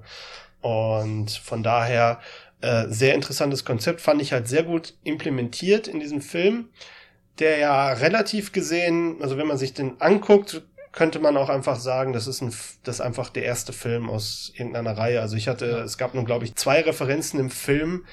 Und 0.61 1.31
von 1.31 1.63
daher 1.63 2.19
äh, 2.61 2.85
sehr 2.87 3.15
interessantes 3.15 3.65
Konzept, 3.65 4.01
fand 4.01 4.21
ich 4.21 4.33
halt 4.33 4.47
sehr 4.47 4.63
gut 4.63 4.93
implementiert 5.03 5.87
in 5.87 5.99
diesem 5.99 6.21
Film 6.21 6.69
der 7.39 7.57
ja 7.57 7.91
relativ 7.93 8.51
gesehen, 8.51 9.17
also 9.21 9.37
wenn 9.37 9.47
man 9.47 9.57
sich 9.57 9.73
den 9.73 9.99
anguckt, 9.99 10.61
könnte 10.91 11.19
man 11.19 11.37
auch 11.37 11.49
einfach 11.49 11.77
sagen, 11.77 12.13
das 12.13 12.27
ist 12.27 12.41
ein, 12.41 12.53
das 12.83 12.95
ist 12.95 13.01
einfach 13.01 13.29
der 13.29 13.43
erste 13.43 13.73
Film 13.73 14.09
aus 14.09 14.51
irgendeiner 14.55 14.97
Reihe. 14.97 15.21
Also 15.21 15.37
ich 15.37 15.47
hatte, 15.47 15.65
ja. 15.65 15.77
es 15.79 15.97
gab 15.97 16.13
nun, 16.13 16.25
glaube 16.25 16.45
ich, 16.45 16.55
zwei 16.55 16.81
Referenzen 16.81 17.39
im 17.39 17.49
Film, 17.49 18.05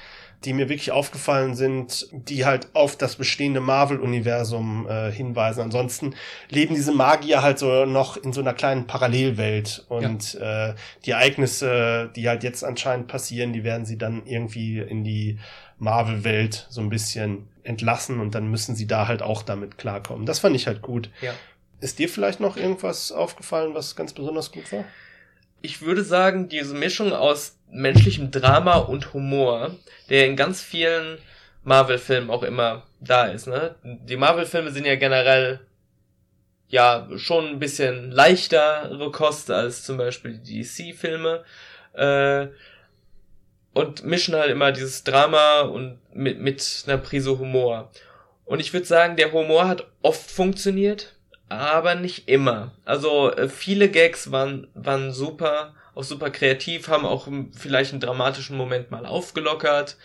die 0.45 0.53
mir 0.53 0.69
wirklich 0.69 0.91
aufgefallen 0.91 1.53
sind, 1.55 2.07
die 2.13 2.45
halt 2.45 2.69
auf 2.73 2.95
das 2.95 3.17
bestehende 3.17 3.59
Marvel-Universum 3.59 4.87
äh, 4.87 5.11
hinweisen. 5.11 5.61
Ansonsten 5.61 6.15
leben 6.49 6.75
diese 6.75 6.93
Magier 6.93 7.41
halt 7.41 7.59
so 7.59 7.85
noch 7.85 8.15
in 8.15 8.31
so 8.31 8.39
einer 8.39 8.53
kleinen 8.53 8.87
Parallelwelt 8.87 9.85
und 9.89 10.33
ja. 10.35 10.69
äh, 10.69 10.75
die 11.05 11.11
Ereignisse, 11.11 12.09
die 12.15 12.29
halt 12.29 12.43
jetzt 12.43 12.63
anscheinend 12.63 13.07
passieren, 13.07 13.51
die 13.51 13.65
werden 13.65 13.85
sie 13.85 13.97
dann 13.97 14.25
irgendwie 14.25 14.79
in 14.79 15.03
die 15.03 15.39
Marvel-Welt 15.77 16.67
so 16.69 16.79
ein 16.79 16.89
bisschen 16.89 17.49
entlassen 17.63 18.21
und 18.21 18.33
dann 18.33 18.49
müssen 18.49 18.75
sie 18.75 18.87
da 18.87 19.07
halt 19.07 19.21
auch 19.21 19.43
damit 19.43 19.77
klarkommen. 19.77 20.25
Das 20.25 20.39
fand 20.39 20.55
ich 20.55 20.67
halt 20.67 20.81
gut. 20.81 21.09
Ja. 21.21 21.33
Ist 21.81 21.99
dir 21.99 22.09
vielleicht 22.09 22.39
noch 22.39 22.57
irgendwas 22.57 23.11
aufgefallen, 23.11 23.73
was 23.73 23.95
ganz 23.95 24.13
besonders 24.13 24.51
gut 24.51 24.71
war? 24.71 24.83
Ich 25.61 25.81
würde 25.81 26.03
sagen, 26.03 26.49
diese 26.49 26.73
Mischung 26.73 27.13
aus 27.13 27.57
menschlichem 27.71 28.31
Drama 28.31 28.77
und 28.77 29.13
Humor, 29.13 29.75
der 30.09 30.25
in 30.25 30.35
ganz 30.35 30.61
vielen 30.61 31.17
Marvel-Filmen 31.63 32.29
auch 32.29 32.43
immer 32.43 32.83
da 32.99 33.25
ist. 33.25 33.47
Ne? 33.47 33.75
Die 33.83 34.17
Marvel-Filme 34.17 34.71
sind 34.71 34.85
ja 34.85 34.95
generell 34.95 35.59
ja 36.67 37.07
schon 37.15 37.47
ein 37.47 37.59
bisschen 37.59 38.11
leichtere 38.11 39.11
Kost 39.11 39.51
als 39.51 39.83
zum 39.83 39.97
Beispiel 39.97 40.37
die 40.37 40.61
DC-Filme 40.61 41.43
äh, 41.93 42.47
und 43.73 44.03
mischen 44.03 44.35
halt 44.35 44.51
immer 44.51 44.71
dieses 44.71 45.03
Drama 45.03 45.61
und 45.61 45.99
mit, 46.13 46.39
mit 46.39 46.83
einer 46.87 46.97
Prise 46.97 47.37
Humor. 47.39 47.91
Und 48.45 48.59
ich 48.59 48.73
würde 48.73 48.85
sagen, 48.85 49.15
der 49.15 49.31
Humor 49.31 49.67
hat 49.67 49.87
oft 50.01 50.29
funktioniert, 50.29 51.15
aber 51.49 51.95
nicht 51.95 52.29
immer. 52.29 52.71
Also 52.85 53.31
äh, 53.33 53.49
viele 53.49 53.89
Gags 53.89 54.31
waren, 54.31 54.67
waren 54.73 55.11
super, 55.11 55.73
auch 55.95 56.03
super 56.03 56.29
kreativ, 56.29 56.87
haben 56.87 57.05
auch 57.05 57.27
vielleicht 57.57 57.91
einen 57.91 58.01
dramatischen 58.01 58.55
Moment 58.55 58.91
mal 58.91 59.05
aufgelockert 59.05 59.97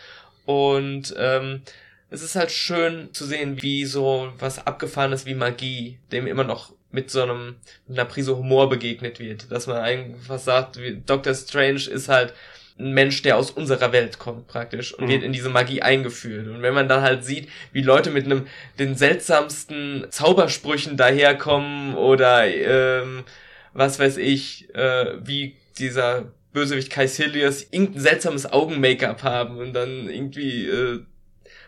und 0.47 1.15
ähm, 1.17 1.63
es 2.11 2.23
ist 2.23 2.37
halt 2.37 2.51
schön 2.51 3.13
zu 3.13 3.25
sehen, 3.25 3.63
wie 3.63 3.85
so 3.85 4.33
was 4.39 4.67
abgefahrenes 4.67 5.27
wie 5.27 5.35
Magie, 5.35 5.99
dem 6.13 6.27
immer 6.27 6.45
noch 6.45 6.73
mit 6.91 7.11
so 7.11 7.23
einem, 7.23 7.57
mit 7.89 7.99
einer 7.99 8.09
Prise 8.09 8.37
Humor 8.37 8.69
begegnet 8.69 9.19
wird. 9.19 9.51
Dass 9.51 9.67
man 9.67 9.79
einfach 9.79 10.39
sagt, 10.39 10.81
wie 10.81 11.03
Doctor 11.05 11.35
Strange 11.35 11.89
ist 11.91 12.09
halt 12.09 12.33
ein 12.79 12.93
Mensch, 12.93 13.23
der 13.23 13.37
aus 13.37 13.51
unserer 13.51 13.93
Welt 13.93 14.19
kommt 14.19 14.49
praktisch 14.49 14.93
und 14.93 15.05
mhm. 15.05 15.11
wird 15.11 15.23
in 15.23 15.33
diese 15.33 15.49
Magie 15.49 15.83
eingeführt. 15.83 16.49
Und 16.49 16.63
wenn 16.63 16.75
man 16.75 16.89
dann 16.89 17.03
halt 17.03 17.25
sieht, 17.25 17.49
wie 17.73 17.83
Leute 17.83 18.11
mit 18.11 18.25
einem 18.25 18.47
den 18.79 18.97
seltsamsten 18.97 20.07
Zaubersprüchen 20.11 20.97
daherkommen 20.97 21.95
oder 21.95 22.47
ähm, 22.47 23.25
was 23.73 23.99
weiß 23.99 24.17
ich, 24.17 24.75
äh, 24.75 25.15
wie 25.25 25.57
dieser 25.79 26.33
Bösewicht 26.53 26.91
Caecilius 26.91 27.67
irgendein 27.71 28.01
seltsames 28.01 28.53
Augen-Make-up 28.53 29.23
haben 29.23 29.59
und 29.59 29.73
dann 29.73 30.09
irgendwie 30.09 30.67
äh, 30.67 31.01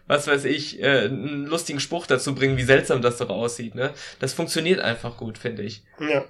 was 0.07 0.27
weiß 0.27 0.45
ich, 0.45 0.83
äh, 0.83 1.07
einen 1.07 1.47
lustigen 1.47 1.81
Spruch 1.81 2.07
dazu 2.07 2.35
bringen, 2.35 2.57
wie 2.57 2.63
seltsam 2.63 3.03
das 3.03 3.19
doch 3.19 3.31
aussieht, 3.31 3.75
ne? 3.75 3.93
Das 4.21 4.33
funktioniert 4.33 4.81
einfach 4.81 5.17
gut, 5.17 5.39
finde 5.39 5.63
ich. 5.63 5.83
Ja. 6.01 6.25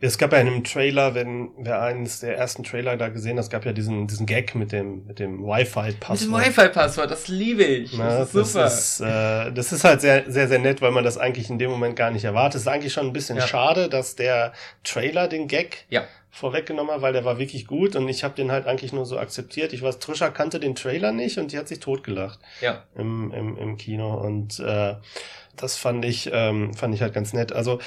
Es 0.00 0.16
gab 0.16 0.32
ja 0.32 0.38
in 0.38 0.46
einem 0.46 0.62
Trailer, 0.62 1.16
wenn 1.16 1.50
wer 1.58 1.82
eines 1.82 2.20
der 2.20 2.36
ersten 2.36 2.62
Trailer 2.62 2.96
da 2.96 3.08
gesehen 3.08 3.36
hat, 3.36 3.44
es 3.44 3.50
gab 3.50 3.64
ja 3.64 3.72
diesen, 3.72 4.06
diesen 4.06 4.26
Gag 4.26 4.54
mit 4.54 4.70
dem, 4.70 5.04
mit 5.06 5.18
dem 5.18 5.42
Wi-Fi-Passwort. 5.42 6.20
Mit 6.20 6.46
dem 6.46 6.54
Wi-Fi-Passwort, 6.54 7.10
das 7.10 7.26
liebe 7.26 7.64
ich. 7.64 7.98
Na, 7.98 8.18
das 8.18 8.32
ist 8.32 8.52
super. 8.52 8.64
Das 8.64 8.78
ist, 8.78 9.00
äh, 9.00 9.52
das 9.52 9.72
ist 9.72 9.82
halt 9.82 10.00
sehr, 10.00 10.30
sehr, 10.30 10.46
sehr 10.46 10.60
nett, 10.60 10.80
weil 10.80 10.92
man 10.92 11.02
das 11.02 11.18
eigentlich 11.18 11.50
in 11.50 11.58
dem 11.58 11.70
Moment 11.70 11.96
gar 11.96 12.12
nicht 12.12 12.24
erwartet. 12.24 12.56
Es 12.56 12.60
ist 12.62 12.68
eigentlich 12.68 12.92
schon 12.92 13.06
ein 13.06 13.12
bisschen 13.12 13.38
ja. 13.38 13.46
schade, 13.48 13.88
dass 13.88 14.14
der 14.14 14.52
Trailer 14.84 15.26
den 15.26 15.48
Gag 15.48 15.84
ja. 15.88 16.04
Vorweggenommen 16.38 16.94
hat, 16.94 17.02
weil 17.02 17.12
der 17.12 17.24
war 17.24 17.38
wirklich 17.38 17.66
gut 17.66 17.96
und 17.96 18.08
ich 18.08 18.24
habe 18.24 18.34
den 18.34 18.52
halt 18.52 18.66
eigentlich 18.66 18.92
nur 18.92 19.04
so 19.04 19.18
akzeptiert. 19.18 19.72
Ich 19.72 19.82
weiß, 19.82 19.98
Trisha 19.98 20.30
kannte 20.30 20.60
den 20.60 20.74
Trailer 20.74 21.12
nicht 21.12 21.38
und 21.38 21.52
die 21.52 21.58
hat 21.58 21.68
sich 21.68 21.80
totgelacht. 21.80 22.38
Ja. 22.60 22.84
Im, 22.94 23.32
im, 23.32 23.56
im 23.56 23.76
Kino 23.76 24.14
und 24.14 24.60
äh, 24.60 24.94
das 25.56 25.76
fand 25.76 26.04
ich, 26.04 26.30
ähm, 26.32 26.74
fand 26.74 26.94
ich 26.94 27.02
halt 27.02 27.12
ganz 27.12 27.32
nett. 27.32 27.52
Also, 27.52 27.80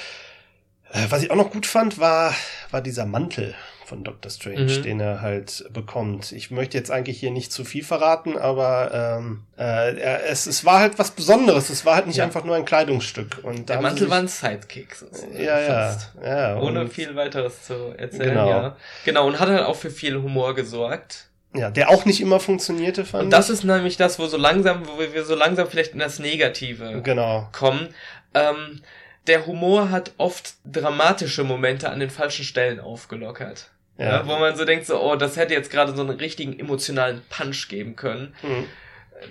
äh, 0.92 1.06
was 1.08 1.22
ich 1.22 1.30
auch 1.30 1.36
noch 1.36 1.50
gut 1.50 1.66
fand, 1.66 1.98
war, 1.98 2.34
war 2.70 2.82
dieser 2.82 3.06
Mantel 3.06 3.54
von 3.84 4.04
Doctor 4.04 4.30
Strange, 4.30 4.78
mhm. 4.78 4.82
den 4.82 5.00
er 5.00 5.20
halt 5.20 5.64
bekommt. 5.72 6.32
Ich 6.32 6.50
möchte 6.50 6.76
jetzt 6.76 6.90
eigentlich 6.90 7.18
hier 7.18 7.30
nicht 7.30 7.52
zu 7.52 7.64
viel 7.64 7.84
verraten, 7.84 8.36
aber 8.36 9.18
ähm, 9.18 9.42
äh, 9.58 9.94
es, 10.28 10.46
es 10.46 10.64
war 10.64 10.80
halt 10.80 10.98
was 10.98 11.10
Besonderes. 11.10 11.70
Es 11.70 11.84
war 11.84 11.96
halt 11.96 12.06
nicht 12.06 12.16
ja. 12.16 12.24
einfach 12.24 12.44
nur 12.44 12.56
ein 12.56 12.64
Kleidungsstück. 12.64 13.38
Und 13.42 13.68
Der 13.68 13.80
Mantel 13.80 14.10
war 14.10 14.18
ein 14.18 14.28
Sidekick. 14.28 14.94
Sozusagen, 14.94 15.40
ja, 15.40 15.60
ja, 15.60 15.96
ja. 16.24 16.60
Ohne 16.60 16.88
viel 16.88 17.14
weiteres 17.16 17.64
zu 17.64 17.94
erzählen, 17.96 18.30
genau. 18.30 18.48
ja. 18.48 18.76
Genau, 19.04 19.26
und 19.26 19.40
hat 19.40 19.48
halt 19.48 19.64
auch 19.64 19.76
für 19.76 19.90
viel 19.90 20.16
Humor 20.16 20.54
gesorgt. 20.54 21.28
Ja, 21.54 21.70
der 21.70 21.90
auch 21.90 22.06
nicht 22.06 22.20
immer 22.20 22.40
funktionierte, 22.40 23.04
fand 23.04 23.24
Und 23.24 23.30
das 23.30 23.50
ist 23.50 23.62
nämlich 23.62 23.98
das, 23.98 24.18
wo 24.18 24.26
so 24.26 24.38
langsam, 24.38 24.86
wo 24.86 24.98
wir 24.98 25.24
so 25.24 25.34
langsam 25.34 25.68
vielleicht 25.68 25.92
in 25.92 25.98
das 25.98 26.18
Negative 26.18 27.02
genau. 27.02 27.48
kommen. 27.52 27.88
Ähm, 28.32 28.80
der 29.26 29.46
Humor 29.46 29.90
hat 29.90 30.12
oft 30.18 30.54
dramatische 30.64 31.44
Momente 31.44 31.90
an 31.90 32.00
den 32.00 32.10
falschen 32.10 32.44
Stellen 32.44 32.80
aufgelockert. 32.80 33.70
Ja. 33.98 34.06
ja 34.06 34.26
wo 34.26 34.38
man 34.38 34.56
so 34.56 34.64
denkt, 34.64 34.86
so, 34.86 35.00
oh, 35.00 35.16
das 35.16 35.36
hätte 35.36 35.54
jetzt 35.54 35.70
gerade 35.70 35.94
so 35.94 36.02
einen 36.02 36.18
richtigen 36.18 36.58
emotionalen 36.58 37.22
Punch 37.28 37.68
geben 37.68 37.96
können. 37.96 38.34
Mhm. 38.42 38.66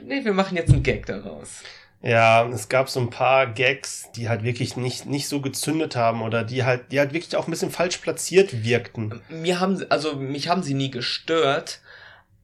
Nee, 0.05 0.23
wir 0.23 0.33
machen 0.33 0.55
jetzt 0.55 0.71
einen 0.71 0.83
Gag 0.83 1.05
daraus. 1.05 1.63
Ja, 2.03 2.47
es 2.49 2.67
gab 2.67 2.89
so 2.89 2.99
ein 2.99 3.11
paar 3.11 3.45
Gags, 3.45 4.11
die 4.15 4.27
halt 4.27 4.43
wirklich 4.43 4.75
nicht, 4.75 5.05
nicht 5.05 5.27
so 5.27 5.39
gezündet 5.39 5.95
haben 5.95 6.23
oder 6.23 6.43
die 6.43 6.63
halt, 6.63 6.91
die 6.91 6.99
halt 6.99 7.13
wirklich 7.13 7.35
auch 7.35 7.47
ein 7.47 7.51
bisschen 7.51 7.69
falsch 7.69 7.97
platziert 7.97 8.63
wirkten. 8.63 9.21
Mir 9.29 9.59
haben, 9.59 9.85
also 9.89 10.15
mich 10.15 10.47
haben 10.47 10.63
sie 10.63 10.73
nie 10.73 10.89
gestört, 10.89 11.81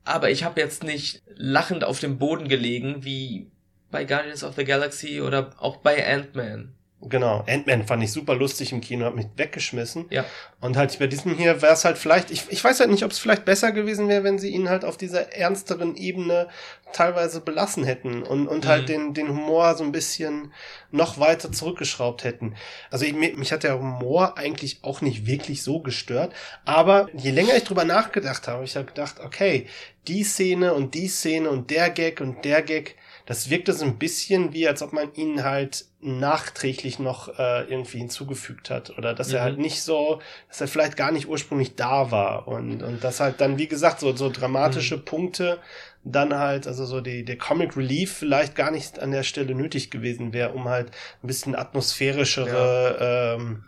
aber 0.04 0.30
ich 0.30 0.44
habe 0.44 0.62
jetzt 0.62 0.84
nicht 0.84 1.24
lachend 1.36 1.84
auf 1.84 2.00
dem 2.00 2.20
Boden 2.20 2.48
gelegen, 2.48 3.04
wie 3.04 3.48
bei 3.90 4.04
Guardians 4.04 4.44
of 4.44 4.56
the 4.56 4.66
Galaxy 4.66 5.22
oder 5.22 5.52
auch 5.58 5.78
bei 5.78 6.06
Ant-Man. 6.06 6.74
Genau, 7.00 7.44
Ant-Man 7.48 7.86
fand 7.86 8.04
ich 8.04 8.12
super 8.12 8.34
lustig 8.34 8.72
im 8.72 8.82
Kino, 8.82 9.06
hat 9.06 9.16
mich 9.16 9.28
weggeschmissen. 9.36 10.08
Ja. 10.10 10.26
Und 10.60 10.78
halt 10.78 10.98
bei 10.98 11.06
diesem 11.06 11.36
hier 11.36 11.62
wäre 11.62 11.74
es 11.74 11.86
halt 11.86 11.96
vielleicht, 11.96 12.32
ich, 12.32 12.46
ich 12.50 12.64
weiß 12.64 12.80
halt 12.80 12.90
nicht, 12.90 13.04
ob 13.04 13.12
es 13.12 13.20
vielleicht 13.20 13.46
besser 13.46 13.72
gewesen 13.72 14.10
wäre, 14.10 14.24
wenn 14.24 14.40
sie 14.40 14.50
ihn 14.50 14.68
halt 14.68 14.84
auf 14.84 14.98
dieser 14.98 15.32
ernsteren 15.32 15.96
Ebene 15.96 16.48
teilweise 16.94 17.40
belassen 17.40 17.84
hätten 17.84 18.24
und, 18.24 18.48
und 18.48 18.66
halt 18.66 18.90
mhm. 18.90 18.94
halt 18.94 19.08
den, 19.08 19.14
den 19.14 19.30
Humor 19.30 19.76
so 19.76 19.84
ein 19.84 19.92
bisschen 19.92 20.52
noch 20.90 21.20
weiter 21.20 21.52
zurückgeschraubt 21.52 22.24
hätten. 22.24 22.56
Also 22.90 23.06
ich, 23.06 23.14
mich 23.14 23.52
hat 23.52 23.62
der 23.62 23.78
Humor 23.78 24.36
eigentlich 24.40 24.80
auch 24.82 25.02
nicht 25.02 25.28
wirklich 25.28 25.62
so 25.62 25.82
gestört, 25.82 26.34
aber 26.66 27.10
je 27.14 27.30
länger 27.30 27.56
ich 27.56 27.64
drüber 27.64 27.86
nachgedacht 27.86 28.48
habe, 28.48 28.64
ich 28.64 28.76
habe 28.76 28.88
gedacht, 28.88 29.20
okay, 29.20 29.68
die 30.08 30.24
Szene 30.24 30.74
und 30.74 30.96
die 30.96 31.10
Szene 31.10 31.52
und 31.52 31.70
der 31.70 31.92
Gag 31.92 32.22
und 32.22 32.44
der 32.44 32.64
Gag, 32.64 32.96
das 33.28 33.50
wirkte 33.50 33.74
so 33.74 33.84
ein 33.84 33.98
bisschen 33.98 34.54
wie, 34.54 34.70
als 34.70 34.82
ob 34.82 34.94
man 34.94 35.14
ihn 35.14 35.44
halt 35.44 35.86
nachträglich 36.00 36.98
noch 36.98 37.38
äh, 37.38 37.64
irgendwie 37.70 37.98
hinzugefügt 37.98 38.70
hat 38.70 38.98
oder 38.98 39.14
dass 39.14 39.30
mhm. 39.30 39.36
er 39.36 39.42
halt 39.42 39.58
nicht 39.60 39.84
so, 39.84 40.22
dass 40.48 40.62
er 40.62 40.70
vielleicht 40.70 40.96
gar 40.96 41.12
nicht 41.12 41.28
ursprünglich 41.28 41.76
da 41.76 42.10
war 42.10 42.48
und 42.48 42.82
und 42.82 43.04
das 43.04 43.20
halt 43.20 43.42
dann 43.42 43.58
wie 43.58 43.68
gesagt 43.68 44.00
so 44.00 44.16
so 44.16 44.30
dramatische 44.30 44.98
mhm. 44.98 45.06
Punkte 45.06 45.60
dann 46.06 46.34
halt 46.34 46.68
also 46.68 46.86
so 46.86 47.02
die 47.02 47.26
der 47.26 47.38
Comic 47.38 47.76
Relief 47.76 48.14
vielleicht 48.14 48.56
gar 48.56 48.72
nicht 48.72 49.00
an 49.00 49.12
der 49.12 49.24
Stelle 49.24 49.56
nötig 49.56 49.92
gewesen 49.92 50.32
wäre, 50.32 50.54
um 50.54 50.70
halt 50.70 50.92
ein 51.22 51.28
bisschen 51.28 51.54
atmosphärischere 51.54 52.98
ja. 53.00 53.34
ähm, 53.36 53.66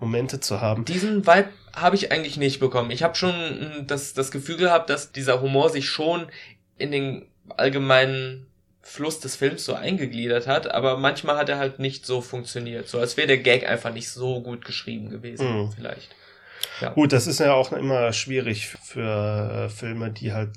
Momente 0.00 0.40
zu 0.40 0.60
haben. 0.60 0.84
Diesen 0.84 1.24
Vibe 1.24 1.50
habe 1.74 1.94
ich 1.94 2.10
eigentlich 2.10 2.36
nicht 2.36 2.58
bekommen. 2.58 2.90
Ich 2.90 3.04
habe 3.04 3.14
schon 3.14 3.84
das 3.86 4.12
das 4.14 4.32
Gefühl 4.32 4.56
gehabt, 4.56 4.90
dass 4.90 5.12
dieser 5.12 5.40
Humor 5.40 5.70
sich 5.70 5.88
schon 5.88 6.26
in 6.78 6.90
den 6.90 7.26
allgemeinen 7.56 8.48
Fluss 8.88 9.20
des 9.20 9.36
Films 9.36 9.64
so 9.64 9.74
eingegliedert 9.74 10.46
hat, 10.46 10.70
aber 10.70 10.96
manchmal 10.96 11.36
hat 11.36 11.50
er 11.50 11.58
halt 11.58 11.78
nicht 11.78 12.06
so 12.06 12.22
funktioniert. 12.22 12.88
So 12.88 12.98
als 12.98 13.16
wäre 13.16 13.26
der 13.26 13.38
Gag 13.38 13.68
einfach 13.68 13.92
nicht 13.92 14.08
so 14.08 14.40
gut 14.40 14.64
geschrieben 14.64 15.10
gewesen, 15.10 15.64
mhm. 15.64 15.72
vielleicht. 15.72 16.16
Ja. 16.80 16.90
Gut, 16.90 17.12
das 17.12 17.26
ist 17.26 17.38
ja 17.38 17.52
auch 17.52 17.72
immer 17.72 18.12
schwierig 18.14 18.66
für 18.66 19.66
äh, 19.66 19.68
Filme, 19.68 20.10
die 20.10 20.32
halt 20.32 20.52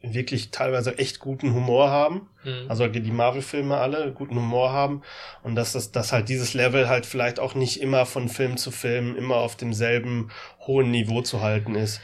wirklich 0.00 0.50
teilweise 0.50 0.98
echt 0.98 1.18
guten 1.18 1.54
Humor 1.54 1.90
haben. 1.90 2.28
Mhm. 2.44 2.66
Also 2.68 2.86
die 2.86 3.10
Marvel-Filme 3.10 3.76
alle 3.76 4.12
guten 4.12 4.36
Humor 4.36 4.72
haben. 4.72 5.02
Und 5.42 5.56
dass 5.56 5.72
das, 5.72 5.90
dass 5.90 6.12
halt 6.12 6.28
dieses 6.28 6.54
Level 6.54 6.88
halt 6.88 7.04
vielleicht 7.04 7.40
auch 7.40 7.54
nicht 7.54 7.80
immer 7.80 8.06
von 8.06 8.28
Film 8.28 8.56
zu 8.56 8.70
Film 8.70 9.16
immer 9.16 9.36
auf 9.36 9.56
demselben 9.56 10.30
hohen 10.60 10.90
Niveau 10.92 11.22
zu 11.22 11.40
halten 11.40 11.74
ist. 11.74 12.00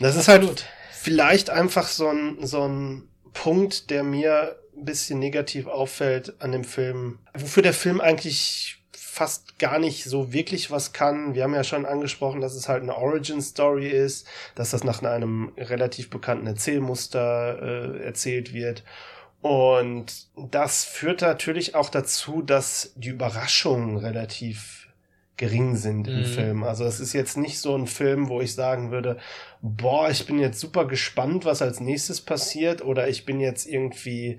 Das 0.00 0.16
ist 0.16 0.28
halt 0.28 0.66
vielleicht 0.92 1.50
einfach 1.50 1.86
so 1.86 2.08
ein, 2.08 2.44
so 2.44 2.66
ein 2.66 3.08
Punkt, 3.32 3.90
der 3.90 4.02
mir 4.02 4.56
ein 4.80 4.84
bisschen 4.84 5.18
negativ 5.18 5.66
auffällt 5.66 6.40
an 6.40 6.52
dem 6.52 6.64
Film, 6.64 7.18
wofür 7.34 7.62
der 7.62 7.74
Film 7.74 8.00
eigentlich 8.00 8.82
fast 8.92 9.58
gar 9.58 9.78
nicht 9.78 10.04
so 10.04 10.32
wirklich 10.32 10.70
was 10.70 10.92
kann. 10.92 11.34
Wir 11.34 11.42
haben 11.42 11.54
ja 11.54 11.64
schon 11.64 11.84
angesprochen, 11.84 12.40
dass 12.40 12.54
es 12.54 12.68
halt 12.68 12.82
eine 12.82 12.96
Origin 12.96 13.42
Story 13.42 13.88
ist, 13.88 14.26
dass 14.54 14.70
das 14.70 14.84
nach 14.84 15.02
einem 15.02 15.52
relativ 15.58 16.10
bekannten 16.10 16.46
Erzählmuster 16.46 17.98
äh, 17.98 18.04
erzählt 18.04 18.54
wird. 18.54 18.82
Und 19.42 20.28
das 20.36 20.84
führt 20.84 21.22
natürlich 21.22 21.74
auch 21.74 21.90
dazu, 21.90 22.42
dass 22.42 22.92
die 22.94 23.08
Überraschungen 23.08 23.96
relativ 23.96 24.88
gering 25.40 25.74
sind 25.74 26.06
im 26.06 26.18
mhm. 26.18 26.24
Film. 26.26 26.62
Also 26.64 26.84
es 26.84 27.00
ist 27.00 27.14
jetzt 27.14 27.38
nicht 27.38 27.58
so 27.60 27.74
ein 27.74 27.86
Film, 27.86 28.28
wo 28.28 28.42
ich 28.42 28.54
sagen 28.54 28.90
würde, 28.90 29.16
boah, 29.62 30.10
ich 30.10 30.26
bin 30.26 30.38
jetzt 30.38 30.60
super 30.60 30.86
gespannt, 30.86 31.46
was 31.46 31.62
als 31.62 31.80
nächstes 31.80 32.20
passiert 32.20 32.84
oder 32.84 33.08
ich 33.08 33.24
bin 33.24 33.40
jetzt 33.40 33.66
irgendwie 33.66 34.36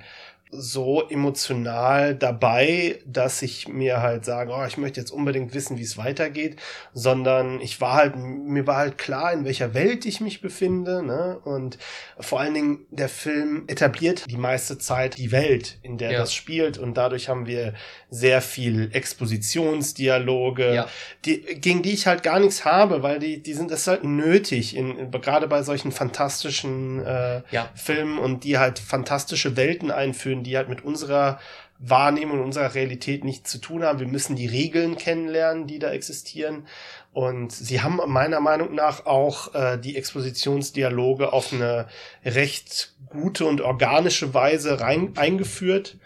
so 0.52 1.08
emotional 1.10 2.14
dabei, 2.14 3.00
dass 3.06 3.42
ich 3.42 3.68
mir 3.70 4.02
halt 4.02 4.26
sage, 4.26 4.52
oh, 4.54 4.66
ich 4.66 4.78
möchte 4.78 5.00
jetzt 5.00 5.12
unbedingt 5.12 5.54
wissen, 5.54 5.78
wie 5.78 5.84
es 5.84 5.98
weitergeht, 5.98 6.58
sondern 6.94 7.62
ich 7.62 7.80
war 7.80 7.94
halt, 7.94 8.16
mir 8.18 8.68
war 8.68 8.78
halt 8.78 8.98
klar, 8.98 9.32
in 9.32 9.46
welcher 9.46 9.74
Welt 9.74 10.06
ich 10.06 10.20
mich 10.20 10.42
befinde, 10.42 11.04
ne? 11.04 11.40
Und 11.44 11.78
vor 12.20 12.42
allen 12.42 12.54
Dingen 12.54 12.80
der 12.92 13.08
Film 13.08 13.64
etabliert 13.68 14.26
die 14.30 14.38
meiste 14.38 14.78
Zeit 14.78 15.18
die 15.18 15.32
Welt, 15.32 15.80
in 15.84 15.98
der 15.98 16.12
ja. 16.12 16.20
das 16.20 16.34
spielt 16.34 16.78
und 16.78 16.96
dadurch 16.96 17.30
haben 17.30 17.46
wir 17.46 17.74
sehr 18.10 18.42
viel 18.42 18.90
Expositionsdialoge, 18.92 20.74
ja. 20.76 20.88
die, 21.24 21.42
gegen 21.42 21.82
die 21.82 21.94
ich 21.94 22.08
halt 22.08 22.24
gar 22.24 22.40
nichts 22.40 22.66
habe, 22.66 23.04
weil 23.04 23.20
die, 23.20 23.42
die 23.42 23.54
sind, 23.54 23.72
das 23.72 23.82
ist 23.82 23.88
halt 23.88 24.04
nötig, 24.04 24.76
in, 24.76 25.12
gerade 25.12 25.48
bei 25.48 25.64
solchen 25.64 25.94
fantastischen 25.94 27.06
äh, 27.06 27.42
ja. 27.52 27.70
Filmen 27.76 28.20
und 28.20 28.44
die 28.44 28.58
halt 28.58 28.80
fantastische 28.80 29.56
Welten 29.56 29.92
einführen, 29.92 30.41
die 30.44 30.58
halt 30.58 30.70
mit 30.70 30.84
unserer 30.84 31.40
Wahrnehmung 31.80 32.40
und 32.40 32.46
unserer 32.46 32.76
Realität 32.76 33.24
nichts 33.24 33.52
zu 33.52 33.58
tun 33.58 33.84
haben. 33.84 34.00
Wir 34.00 34.08
müssen 34.08 34.36
die 34.36 34.46
Regeln 34.46 34.98
kennenlernen, 34.98 35.66
die 35.66 35.80
da 35.80 35.92
existieren. 35.92 36.68
Und 37.12 37.52
sie 37.52 37.82
haben 37.82 38.00
meiner 38.08 38.40
Meinung 38.40 38.76
nach 38.76 39.06
auch 39.06 39.54
äh, 39.56 39.78
die 39.78 39.98
Expositionsdialoge 39.98 41.34
auf 41.34 41.52
eine 41.52 41.88
recht 42.24 42.94
gute 43.08 43.46
und 43.46 43.62
organische 43.62 44.34
Weise 44.34 44.80
rein 44.80 45.14
eingeführt 45.16 45.98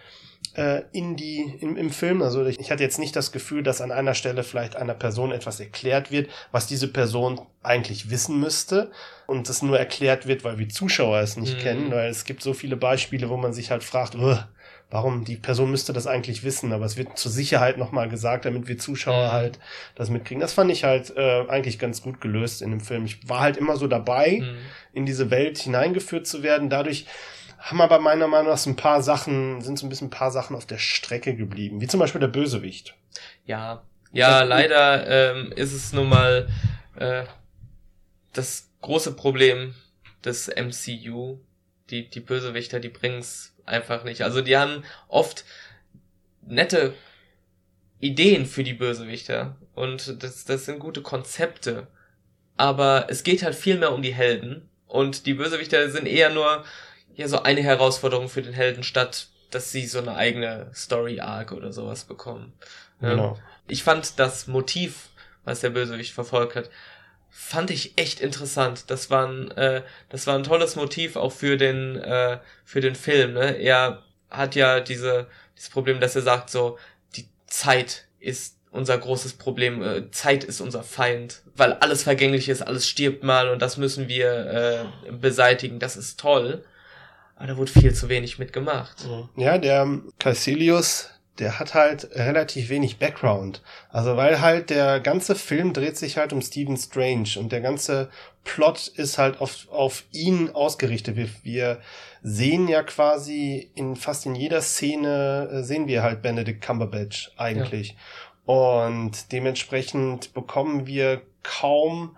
äh, 0.56 0.84
in 0.92 1.16
die 1.16 1.58
im, 1.60 1.78
im 1.78 1.90
Film. 1.90 2.22
Also 2.22 2.46
ich, 2.46 2.60
ich 2.60 2.72
hatte 2.72 2.84
jetzt 2.84 3.00
nicht 3.00 3.16
das 3.16 3.32
Gefühl, 3.32 3.64
dass 3.64 3.82
an 3.82 3.92
einer 3.92 4.14
Stelle 4.14 4.44
vielleicht 4.44 4.76
einer 4.76 4.94
Person 4.94 5.32
etwas 5.32 5.60
erklärt 5.60 6.12
wird, 6.12 6.30
was 6.52 6.68
diese 6.68 6.88
Person 6.88 7.42
eigentlich 7.62 8.10
wissen 8.10 8.40
müsste 8.40 8.92
und 9.28 9.50
es 9.50 9.62
nur 9.62 9.78
erklärt 9.78 10.28
wird, 10.28 10.44
weil 10.44 10.58
wir 10.58 10.70
Zuschauer 10.70 11.20
es 11.20 11.38
nicht 11.38 11.58
mhm. 11.58 11.62
kennen, 11.62 11.92
weil 11.92 12.10
es 12.10 12.26
gibt 12.26 12.42
so 12.42 12.54
viele 12.54 12.78
Beispiele, 12.78 13.30
wo 13.30 13.38
man 13.38 13.54
sich 13.54 13.72
halt 13.72 13.84
fragt, 13.84 14.16
warum 14.92 15.26
die 15.26 15.36
Person 15.36 15.72
müsste 15.72 15.94
das 15.94 16.08
eigentlich 16.08 16.44
wissen, 16.44 16.72
aber 16.72 16.86
es 16.86 16.96
wird 16.96 17.18
zur 17.18 17.32
Sicherheit 17.32 17.78
nochmal 17.78 18.08
gesagt, 18.08 18.46
damit 18.46 18.68
wir 18.68 18.78
Zuschauer 18.78 19.28
mhm. 19.28 19.32
halt 19.32 19.60
das 19.96 20.10
mitkriegen. 20.10 20.42
Das 20.42 20.54
fand 20.54 20.72
ich 20.72 20.84
halt 20.84 21.16
äh, 21.18 21.46
eigentlich 21.48 21.80
ganz 21.80 22.02
gut 22.02 22.22
gelöst 22.22 22.62
in 22.62 22.72
dem 22.72 22.80
Film. 22.80 23.06
Ich 23.06 23.28
war 23.28 23.42
halt 23.42 23.58
immer 23.58 23.78
so 23.78 23.88
dabei, 23.88 24.40
mhm. 24.42 24.58
in 24.94 25.06
diese 25.06 25.32
Welt 25.32 25.58
hineingeführt 25.58 26.28
zu 26.28 26.44
werden. 26.44 26.70
Dadurch 26.70 27.08
haben 27.66 27.82
aber 27.82 27.98
meiner 27.98 28.28
Meinung 28.28 28.52
nach 28.52 28.60
so 28.60 28.70
ein 28.70 28.76
paar 28.76 29.02
Sachen, 29.02 29.62
sind 29.62 29.80
so 29.80 29.88
ein 29.88 29.90
bisschen 29.90 30.08
ein 30.08 30.12
paar 30.12 30.30
Sachen 30.30 30.56
auf 30.56 30.68
der 30.68 30.78
Strecke 30.78 31.36
geblieben, 31.36 31.82
wie 31.82 31.88
zum 31.88 32.00
Beispiel 32.00 32.22
der 32.22 32.28
Bösewicht. 32.28 32.96
Ja, 33.48 33.84
ja, 34.12 34.44
leider 34.44 35.08
ähm, 35.08 35.52
ist 35.52 35.74
es 35.74 35.92
nun 35.92 36.08
mal 36.08 36.48
äh, 36.96 37.24
das 38.34 38.70
große 38.82 39.16
Problem 39.16 39.74
des 40.24 40.48
MCU. 40.48 41.40
Die, 41.90 42.08
die 42.08 42.20
Bösewichter, 42.20 42.80
die 42.80 42.90
bringen's 42.90 43.56
einfach 43.66 44.04
nicht. 44.04 44.22
Also 44.22 44.42
die 44.42 44.58
haben 44.58 44.84
oft 45.08 45.44
nette 46.46 46.94
Ideen 48.00 48.46
für 48.46 48.64
die 48.64 48.74
Bösewichter 48.74 49.56
und 49.74 50.22
das, 50.24 50.46
das 50.46 50.66
sind 50.66 50.80
gute 50.80 51.02
Konzepte. 51.02 51.88
Aber 52.58 53.08
es 53.10 53.24
geht 53.24 53.42
halt 53.42 53.56
viel 53.56 53.80
mehr 53.80 53.92
um 53.92 54.04
die 54.04 54.14
Helden 54.14 54.70
und 54.86 55.26
die 55.26 55.34
Bösewichter 55.34 55.90
sind 55.90 56.06
eher 56.06 56.30
nur 56.30 56.64
ja 57.16 57.28
so 57.28 57.44
eine 57.44 57.62
Herausforderung 57.62 58.30
für 58.30 58.42
den 58.42 58.54
Helden 58.54 58.84
statt 58.84 59.30
dass 59.56 59.72
sie 59.72 59.88
so 59.88 60.00
eine 60.00 60.16
eigene 60.16 60.70
Story 60.74 61.22
Arc 61.22 61.54
oder 61.54 61.72
sowas 61.72 62.04
bekommen. 62.04 62.54
Genau. 63.00 63.40
Ich 63.68 63.84
fand 63.84 64.20
das 64.20 64.48
Motiv, 64.48 65.10
was 65.46 65.62
der 65.62 65.70
Bösewicht 65.70 66.14
verfolgt 66.14 66.56
hat, 66.56 66.70
fand 67.30 67.72
ich 67.72 67.98
echt 67.98 68.20
interessant. 68.20 68.90
Das 68.90 69.10
war 69.10 69.28
ein, 69.28 69.52
äh, 69.52 69.82
das 70.10 70.28
war 70.28 70.36
ein 70.36 70.44
tolles 70.44 70.76
Motiv 70.76 71.16
auch 71.16 71.32
für 71.32 71.58
den, 71.58 71.98
äh, 71.98 72.40
für 72.64 72.82
den 72.82 72.96
Film. 72.96 73.34
Ne? 73.34 73.58
Er 73.58 74.04
hat 74.30 74.56
ja 74.56 74.80
diese, 74.82 75.28
dieses 75.56 75.70
Problem, 75.70 76.00
dass 76.00 76.16
er 76.16 76.22
sagt 76.22 76.50
so, 76.50 76.78
die 77.16 77.28
Zeit 77.48 78.06
ist 78.20 78.58
unser 78.72 78.98
großes 78.98 79.34
Problem. 79.34 79.82
Äh, 79.82 80.12
Zeit 80.12 80.44
ist 80.44 80.60
unser 80.60 80.84
Feind, 80.84 81.42
weil 81.56 81.74
alles 81.74 82.04
vergänglich 82.04 82.50
ist, 82.50 82.62
alles 82.62 82.88
stirbt 82.88 83.24
mal 83.24 83.50
und 83.50 83.62
das 83.62 83.78
müssen 83.78 84.08
wir 84.10 84.90
äh, 85.08 85.12
beseitigen. 85.12 85.80
Das 85.80 85.96
ist 85.96 86.20
toll. 86.20 86.64
Aber 87.36 87.48
da 87.48 87.58
wurde 87.58 87.72
viel 87.72 87.94
zu 87.94 88.10
wenig 88.10 88.40
mitgemacht. 88.40 89.06
Ja, 89.36 89.58
der 89.58 89.88
Caecilius, 90.20 91.10
der 91.40 91.60
hat 91.60 91.74
halt 91.74 92.10
relativ 92.14 92.70
wenig 92.70 92.98
Background. 92.98 93.62
Also 93.90 94.16
weil 94.16 94.40
halt 94.40 94.70
der 94.70 95.02
ganze 95.02 95.36
Film 95.36 95.74
dreht 95.74 95.98
sich 95.98 96.18
halt 96.18 96.32
um 96.32 96.42
Stephen 96.42 96.78
Strange 96.78 97.30
und 97.38 97.52
der 97.52 97.62
ganze 97.62 98.10
Plot 98.46 98.88
ist 98.88 99.18
halt 99.18 99.42
auf, 99.42 99.68
auf 99.70 100.04
ihn 100.12 100.52
ausgerichtet. 100.52 101.18
Wir, 101.18 101.30
wir 101.44 101.82
sehen 102.24 102.68
ja 102.68 102.84
quasi 102.84 103.70
in 103.76 103.96
fast 103.96 104.26
in 104.26 104.36
jeder 104.36 104.62
Szene 104.62 105.50
äh, 105.52 105.64
sehen 105.64 105.88
wir 105.88 106.04
halt 106.04 106.22
Benedict 106.22 106.62
Cumberbatch 106.62 107.32
eigentlich. 107.36 107.90
Ja. 107.90 108.54
Und 108.54 109.32
dementsprechend 109.32 110.34
bekommen 110.34 110.86
wir 110.86 111.22
kaum 111.44 112.16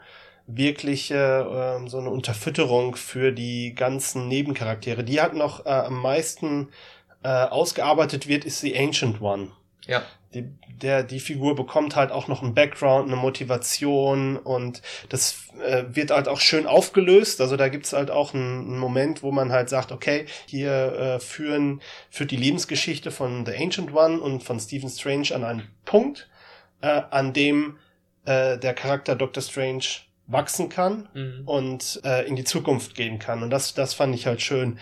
wirkliche 0.47 1.81
äh, 1.83 1.89
so 1.89 1.99
eine 1.99 2.09
Unterfütterung 2.09 2.95
für 2.95 3.31
die 3.31 3.75
ganzen 3.75 4.27
Nebencharaktere. 4.27 5.03
Die 5.03 5.21
hat 5.21 5.33
noch 5.33 5.65
äh, 5.65 5.69
am 5.69 6.01
meisten 6.01 6.69
äh, 7.23 7.27
ausgearbeitet 7.27 8.27
wird, 8.27 8.45
ist 8.45 8.63
die 8.63 8.77
Ancient 8.77 9.21
One. 9.21 9.49
Ja. 9.85 10.03
Die, 10.33 10.45
der, 10.81 11.03
die 11.03 11.19
Figur 11.19 11.55
bekommt 11.55 11.95
halt 11.95 12.11
auch 12.11 12.27
noch 12.27 12.43
einen 12.43 12.53
Background, 12.53 13.07
eine 13.07 13.15
Motivation 13.15 14.37
und 14.37 14.81
das 15.09 15.47
äh, 15.65 15.83
wird 15.89 16.11
halt 16.11 16.27
auch 16.27 16.39
schön 16.39 16.67
aufgelöst. 16.67 17.41
Also 17.41 17.55
da 17.55 17.69
gibt's 17.69 17.93
halt 17.93 18.11
auch 18.11 18.33
einen, 18.33 18.67
einen 18.67 18.77
Moment, 18.77 19.23
wo 19.23 19.31
man 19.31 19.51
halt 19.51 19.69
sagt, 19.69 19.91
okay, 19.91 20.25
hier 20.45 20.93
äh, 20.93 21.19
führen, 21.19 21.81
führt 22.09 22.31
die 22.31 22.37
Lebensgeschichte 22.37 23.11
von 23.11 23.45
The 23.45 23.55
Ancient 23.55 23.93
One 23.93 24.19
und 24.19 24.43
von 24.43 24.59
Stephen 24.59 24.89
Strange 24.89 25.33
an 25.33 25.43
einen 25.43 25.67
Punkt, 25.85 26.29
äh, 26.81 27.01
an 27.09 27.33
dem 27.33 27.77
äh, 28.25 28.57
der 28.57 28.73
Charakter 28.73 29.15
Doctor 29.15 29.41
Strange 29.41 29.85
wachsen 30.27 30.69
kann 30.69 31.07
mhm. 31.13 31.41
und 31.45 32.01
äh, 32.03 32.27
in 32.27 32.35
die 32.35 32.43
Zukunft 32.43 32.95
gehen 32.95 33.19
kann. 33.19 33.43
Und 33.43 33.49
das, 33.49 33.73
das 33.73 33.93
fand 33.93 34.13
ich 34.13 34.27
halt 34.27 34.41
schön. 34.41 34.77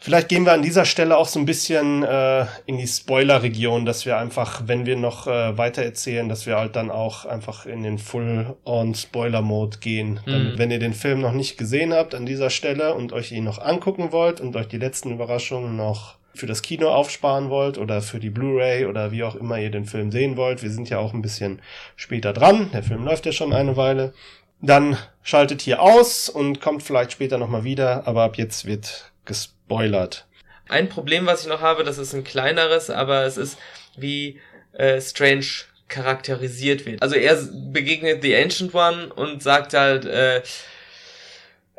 Vielleicht 0.00 0.28
gehen 0.28 0.44
wir 0.44 0.52
an 0.52 0.62
dieser 0.62 0.84
Stelle 0.84 1.16
auch 1.16 1.26
so 1.26 1.40
ein 1.40 1.44
bisschen 1.44 2.04
äh, 2.04 2.46
in 2.66 2.78
die 2.78 2.86
Spoiler-Region, 2.86 3.84
dass 3.84 4.06
wir 4.06 4.16
einfach, 4.16 4.62
wenn 4.66 4.86
wir 4.86 4.94
noch 4.94 5.26
äh, 5.26 5.58
weiter 5.58 5.82
erzählen, 5.82 6.28
dass 6.28 6.46
wir 6.46 6.56
halt 6.56 6.76
dann 6.76 6.92
auch 6.92 7.24
einfach 7.24 7.66
in 7.66 7.82
den 7.82 7.98
Full-on-Spoiler-Mode 7.98 9.78
gehen. 9.78 10.20
Mhm. 10.24 10.30
Dann, 10.30 10.58
wenn 10.58 10.70
ihr 10.70 10.78
den 10.78 10.94
Film 10.94 11.20
noch 11.20 11.32
nicht 11.32 11.58
gesehen 11.58 11.92
habt 11.92 12.14
an 12.14 12.26
dieser 12.26 12.48
Stelle 12.48 12.94
und 12.94 13.12
euch 13.12 13.32
ihn 13.32 13.42
noch 13.42 13.58
angucken 13.58 14.12
wollt 14.12 14.40
und 14.40 14.54
euch 14.54 14.68
die 14.68 14.78
letzten 14.78 15.10
Überraschungen 15.10 15.74
noch 15.74 16.14
für 16.32 16.46
das 16.46 16.62
Kino 16.62 16.90
aufsparen 16.90 17.50
wollt 17.50 17.76
oder 17.76 18.00
für 18.00 18.20
die 18.20 18.30
Blu-ray 18.30 18.86
oder 18.86 19.10
wie 19.10 19.24
auch 19.24 19.34
immer 19.34 19.58
ihr 19.58 19.70
den 19.70 19.84
Film 19.84 20.12
sehen 20.12 20.36
wollt. 20.36 20.62
Wir 20.62 20.70
sind 20.70 20.88
ja 20.88 20.98
auch 20.98 21.12
ein 21.12 21.22
bisschen 21.22 21.60
später 21.96 22.32
dran. 22.32 22.70
Der 22.72 22.84
Film 22.84 23.04
läuft 23.04 23.26
ja 23.26 23.32
schon 23.32 23.52
eine 23.52 23.76
Weile. 23.76 24.12
Dann 24.60 24.96
schaltet 25.22 25.60
hier 25.62 25.80
aus 25.80 26.28
und 26.28 26.60
kommt 26.60 26.82
vielleicht 26.82 27.12
später 27.12 27.38
nochmal 27.38 27.64
wieder, 27.64 28.06
aber 28.06 28.24
ab 28.24 28.36
jetzt 28.36 28.66
wird 28.66 29.12
gespoilert. 29.24 30.26
Ein 30.68 30.88
Problem, 30.88 31.26
was 31.26 31.42
ich 31.42 31.48
noch 31.48 31.60
habe, 31.60 31.84
das 31.84 31.98
ist 31.98 32.14
ein 32.14 32.24
kleineres, 32.24 32.90
aber 32.90 33.24
es 33.24 33.36
ist, 33.36 33.58
wie 33.96 34.40
äh, 34.72 35.00
Strange 35.00 35.46
charakterisiert 35.88 36.84
wird. 36.84 37.02
Also 37.02 37.14
er 37.14 37.36
begegnet 37.70 38.22
The 38.22 38.36
Ancient 38.36 38.74
One 38.74 39.12
und 39.14 39.42
sagt 39.42 39.74
halt, 39.74 40.04
äh, 40.04 40.42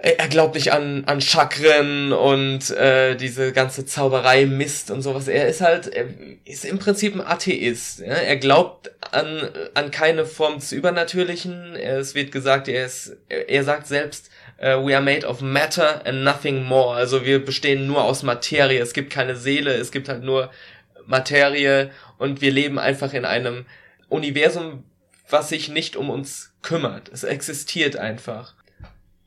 er 0.01 0.29
glaubt 0.29 0.55
nicht 0.55 0.71
an, 0.71 1.03
an 1.07 1.19
Chakren 1.19 2.13
und 2.13 2.69
äh, 2.71 3.15
diese 3.15 3.51
ganze 3.51 3.85
Zauberei 3.85 4.45
Mist 4.45 4.91
und 4.91 5.01
sowas. 5.01 5.27
Er 5.27 5.47
ist 5.49 5.59
halt, 5.59 5.87
er 5.87 6.05
ist 6.45 6.63
im 6.63 6.79
Prinzip 6.79 7.15
ein 7.15 7.21
Atheist. 7.21 7.99
Ja? 7.99 8.13
Er 8.13 8.37
glaubt 8.37 8.91
an, 9.11 9.49
an 9.73 9.91
keine 9.91 10.25
Form 10.25 10.55
des 10.55 10.71
Übernatürlichen. 10.71 11.75
Es 11.75 12.15
wird 12.15 12.31
gesagt, 12.31 12.69
er 12.69 12.85
ist, 12.85 13.17
er 13.27 13.63
sagt 13.65 13.87
selbst, 13.87 14.29
uh, 14.59 14.85
we 14.85 14.95
are 14.95 15.03
made 15.03 15.27
of 15.27 15.41
matter 15.41 16.05
and 16.05 16.23
nothing 16.23 16.63
more. 16.63 16.95
Also 16.95 17.25
wir 17.25 17.43
bestehen 17.43 17.85
nur 17.85 18.01
aus 18.01 18.23
Materie. 18.23 18.79
Es 18.79 18.93
gibt 18.93 19.11
keine 19.11 19.35
Seele, 19.35 19.73
es 19.73 19.91
gibt 19.91 20.07
halt 20.07 20.23
nur 20.23 20.49
Materie 21.07 21.91
und 22.17 22.39
wir 22.39 22.51
leben 22.51 22.79
einfach 22.79 23.13
in 23.13 23.25
einem 23.25 23.65
Universum, 24.07 24.85
was 25.29 25.49
sich 25.49 25.67
nicht 25.67 25.97
um 25.97 26.09
uns 26.09 26.53
kümmert. 26.61 27.09
Es 27.09 27.25
existiert 27.25 27.97
einfach 27.97 28.53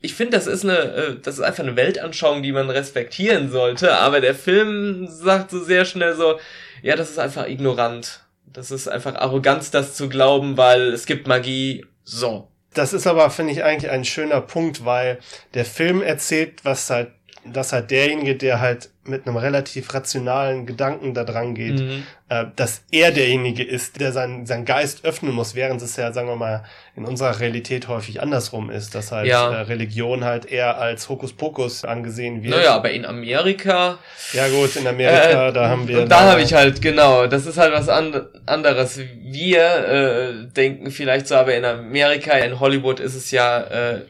ich 0.03 0.15
finde, 0.15 0.37
das 0.37 0.47
ist 0.47 0.65
eine, 0.65 0.79
äh, 0.79 1.17
das 1.23 1.37
ist 1.37 1.41
einfach 1.41 1.63
eine 1.63 1.77
Weltanschauung, 1.77 2.43
die 2.43 2.53
man 2.53 2.69
respektieren 2.69 3.51
sollte, 3.51 3.97
aber 3.97 4.21
der 4.21 4.35
Film 4.35 5.07
sagt 5.09 5.51
so 5.51 5.63
sehr 5.63 5.85
schnell 5.85 6.15
so, 6.17 6.39
ja, 6.83 6.97
das 6.97 7.11
ist 7.11 7.19
einfach 7.19 7.47
ignorant. 7.47 8.21
Das 8.53 8.71
ist 8.71 8.89
einfach 8.89 9.15
Arroganz, 9.15 9.71
das 9.71 9.95
zu 9.95 10.09
glauben, 10.09 10.57
weil 10.57 10.93
es 10.93 11.07
gibt 11.07 11.27
Magie. 11.27 11.87
So. 12.05 12.49
Das 12.75 12.93
ist 12.93 13.07
aber, 13.07 13.31
finde 13.31 13.53
ich, 13.53 13.65
eigentlich 13.65 13.91
ein 13.91 14.05
schöner 14.05 14.41
Punkt, 14.41 14.85
weil 14.85 15.19
der 15.55 15.65
Film 15.65 16.03
erzählt, 16.03 16.65
was 16.65 16.91
halt, 16.91 17.13
dass 17.45 17.73
halt 17.73 17.91
derjenige, 17.91 18.37
der 18.37 18.61
halt 18.61 18.91
mit 19.05 19.27
einem 19.27 19.37
relativ 19.37 19.93
rationalen 19.93 20.65
Gedanken 20.65 21.13
da 21.13 21.25
dran 21.25 21.55
geht, 21.55 21.81
mhm. 21.81 22.07
äh, 22.29 22.45
dass 22.55 22.85
er 22.93 23.11
derjenige 23.11 23.65
ist, 23.65 24.01
der 24.01 24.13
seinen, 24.13 24.47
seinen 24.47 24.65
Geist 24.65 25.05
öffnen 25.05 25.35
muss, 25.35 25.57
während 25.57 25.83
es 25.83 25.97
ja, 25.97 26.13
sagen 26.13 26.29
wir 26.29 26.37
mal, 26.37 26.63
in 26.95 27.05
unserer 27.05 27.41
Realität 27.41 27.89
häufig 27.89 28.23
andersrum 28.23 28.71
ist, 28.71 28.95
dass 28.95 29.11
halt 29.11 29.27
ja. 29.27 29.51
äh, 29.51 29.61
Religion 29.63 30.25
halt 30.25 30.47
eher 30.47 30.79
als 30.79 31.09
Hokuspokus 31.09 31.85
angesehen 31.85 32.45
wird. 32.45 32.55
Naja, 32.55 32.77
aber 32.77 32.93
in 32.93 33.05
Amerika. 33.05 33.99
Ja 34.33 34.49
gut, 34.49 34.77
in 34.77 34.87
Amerika, 34.87 35.49
äh, 35.49 35.53
da 35.53 35.69
haben 35.69 35.89
wir. 35.89 36.03
Und 36.03 36.09
da 36.09 36.31
habe 36.31 36.43
ich 36.43 36.55
halt, 36.55 36.81
genau, 36.81 37.27
das 37.27 37.47
ist 37.47 37.59
halt 37.59 37.73
was 37.73 37.89
an 37.89 38.29
anderes. 38.47 39.01
Wir 39.21 39.89
äh, 39.89 40.47
denken 40.47 40.93
vielleicht 40.93 41.27
so, 41.27 41.35
aber 41.35 41.57
in 41.57 41.65
Amerika, 41.65 42.35
in 42.35 42.61
Hollywood 42.61 43.01
ist 43.01 43.17
es 43.17 43.33
ja, 43.33 43.63
äh, 43.63 44.03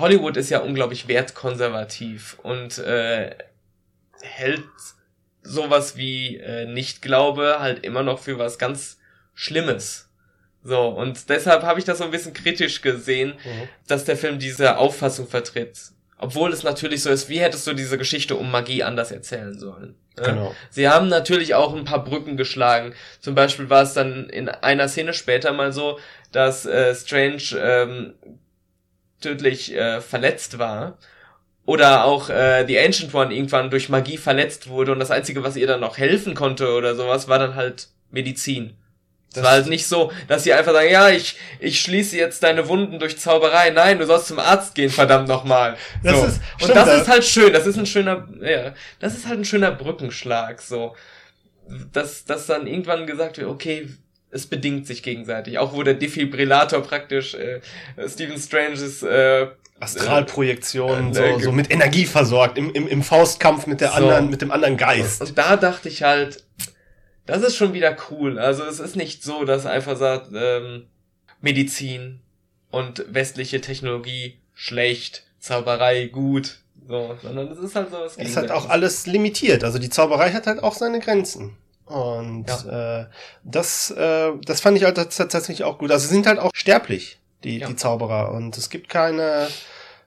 Hollywood 0.00 0.36
ist 0.36 0.50
ja 0.50 0.60
unglaublich 0.60 1.08
wertkonservativ 1.08 2.38
und 2.42 2.78
äh, 2.78 3.34
hält 4.20 4.64
sowas 5.42 5.96
wie 5.96 6.36
äh, 6.36 6.66
Nicht-Glaube 6.66 7.56
halt 7.60 7.84
immer 7.84 8.02
noch 8.02 8.18
für 8.18 8.38
was 8.38 8.58
ganz 8.58 8.98
Schlimmes. 9.34 10.08
So, 10.62 10.88
und 10.88 11.28
deshalb 11.30 11.62
habe 11.62 11.78
ich 11.78 11.86
das 11.86 11.98
so 11.98 12.04
ein 12.04 12.10
bisschen 12.10 12.34
kritisch 12.34 12.82
gesehen, 12.82 13.34
mhm. 13.44 13.68
dass 13.86 14.04
der 14.04 14.16
Film 14.16 14.38
diese 14.38 14.76
Auffassung 14.76 15.26
vertritt. 15.26 15.78
Obwohl 16.18 16.52
es 16.52 16.62
natürlich 16.64 17.02
so 17.02 17.08
ist, 17.08 17.30
wie 17.30 17.40
hättest 17.40 17.66
du 17.66 17.72
diese 17.72 17.96
Geschichte 17.96 18.36
um 18.36 18.50
Magie 18.50 18.82
anders 18.82 19.10
erzählen 19.10 19.58
sollen? 19.58 19.94
Genau. 20.16 20.54
Sie 20.68 20.86
haben 20.86 21.08
natürlich 21.08 21.54
auch 21.54 21.74
ein 21.74 21.86
paar 21.86 22.04
Brücken 22.04 22.36
geschlagen. 22.36 22.92
Zum 23.20 23.34
Beispiel 23.34 23.70
war 23.70 23.84
es 23.84 23.94
dann 23.94 24.28
in 24.28 24.50
einer 24.50 24.88
Szene 24.88 25.14
später 25.14 25.54
mal 25.54 25.72
so, 25.72 25.98
dass 26.30 26.66
äh, 26.66 26.94
Strange 26.94 27.42
ähm, 27.58 28.14
tödlich 29.20 29.74
äh, 29.74 30.00
verletzt 30.00 30.58
war 30.58 30.98
oder 31.66 32.04
auch 32.04 32.30
äh, 32.30 32.64
The 32.66 32.78
Ancient 32.78 33.14
One 33.14 33.34
irgendwann 33.34 33.70
durch 33.70 33.88
Magie 33.88 34.16
verletzt 34.16 34.68
wurde 34.68 34.92
und 34.92 34.98
das 34.98 35.10
Einzige, 35.10 35.44
was 35.44 35.56
ihr 35.56 35.66
dann 35.66 35.80
noch 35.80 35.98
helfen 35.98 36.34
konnte 36.34 36.72
oder 36.72 36.94
sowas, 36.94 37.28
war 37.28 37.38
dann 37.38 37.54
halt 37.54 37.88
Medizin. 38.10 38.76
Das 39.32 39.44
war 39.44 39.52
halt 39.52 39.68
nicht 39.68 39.86
so, 39.86 40.10
dass 40.26 40.42
sie 40.42 40.52
einfach 40.52 40.72
sagen, 40.72 40.90
ja, 40.90 41.08
ich, 41.08 41.36
ich 41.60 41.80
schließe 41.80 42.16
jetzt 42.16 42.42
deine 42.42 42.66
Wunden 42.66 42.98
durch 42.98 43.16
Zauberei. 43.16 43.70
Nein, 43.70 44.00
du 44.00 44.06
sollst 44.06 44.26
zum 44.26 44.40
Arzt 44.40 44.74
gehen, 44.74 44.90
verdammt 44.90 45.28
nochmal. 45.28 45.76
So. 46.02 46.10
Das 46.10 46.24
ist, 46.24 46.40
und 46.62 46.74
das 46.74 47.02
ist 47.02 47.08
halt 47.08 47.24
schön, 47.24 47.52
das 47.52 47.66
ist 47.66 47.78
ein 47.78 47.86
schöner, 47.86 48.26
ja, 48.40 48.74
das 48.98 49.14
ist 49.14 49.28
halt 49.28 49.38
ein 49.38 49.44
schöner 49.44 49.70
Brückenschlag, 49.70 50.60
so. 50.60 50.96
Dass, 51.92 52.24
dass 52.24 52.46
dann 52.46 52.66
irgendwann 52.66 53.06
gesagt 53.06 53.38
wird, 53.38 53.46
okay, 53.46 53.88
es 54.30 54.46
bedingt 54.46 54.86
sich 54.86 55.02
gegenseitig. 55.02 55.58
Auch 55.58 55.72
wo 55.72 55.82
der 55.82 55.94
Defibrillator 55.94 56.80
praktisch 56.82 57.34
äh, 57.34 57.60
Stephen 58.08 58.38
Stranges 58.38 59.02
äh, 59.02 59.48
Astralprojektion, 59.80 61.10
äh, 61.10 61.38
so, 61.38 61.38
so 61.38 61.52
mit 61.52 61.70
Energie 61.70 62.04
versorgt, 62.04 62.58
im, 62.58 62.70
im, 62.72 62.86
im 62.86 63.02
Faustkampf 63.02 63.66
mit 63.66 63.80
der 63.80 63.90
so. 63.90 63.94
anderen, 63.94 64.30
mit 64.30 64.42
dem 64.42 64.50
anderen 64.50 64.76
Geist. 64.76 65.22
Und 65.22 65.38
da 65.38 65.56
dachte 65.56 65.88
ich 65.88 66.02
halt, 66.02 66.44
das 67.26 67.42
ist 67.42 67.56
schon 67.56 67.72
wieder 67.72 67.96
cool. 68.10 68.38
Also 68.38 68.64
es 68.64 68.78
ist 68.78 68.96
nicht 68.96 69.22
so, 69.22 69.44
dass 69.44 69.66
einfach 69.66 69.96
sagt, 69.96 70.28
ähm, 70.34 70.86
Medizin 71.40 72.20
und 72.70 73.04
westliche 73.08 73.60
Technologie 73.60 74.38
schlecht, 74.54 75.24
Zauberei 75.38 76.06
gut, 76.06 76.58
so, 76.86 77.16
sondern 77.22 77.48
es 77.48 77.58
ist 77.58 77.74
halt 77.76 77.90
so 77.90 78.04
Es 78.04 78.16
ist 78.16 78.36
halt 78.36 78.50
auch 78.50 78.68
alles 78.68 79.06
limitiert. 79.06 79.64
Also 79.64 79.78
die 79.78 79.88
Zauberei 79.88 80.32
hat 80.32 80.46
halt 80.46 80.62
auch 80.62 80.74
seine 80.74 81.00
Grenzen. 81.00 81.56
Und 81.90 82.46
ja. 82.48 83.00
äh, 83.00 83.06
das, 83.42 83.90
äh, 83.90 84.30
das 84.44 84.60
fand 84.60 84.76
ich 84.76 84.84
halt 84.84 84.96
tatsächlich 84.96 85.64
auch 85.64 85.78
gut. 85.78 85.90
Also 85.90 86.06
sie 86.06 86.14
sind 86.14 86.26
halt 86.26 86.38
auch 86.38 86.52
sterblich, 86.54 87.18
die, 87.42 87.58
ja. 87.58 87.66
die 87.66 87.76
Zauberer. 87.76 88.32
Und 88.32 88.56
es 88.56 88.70
gibt 88.70 88.88
keine 88.88 89.48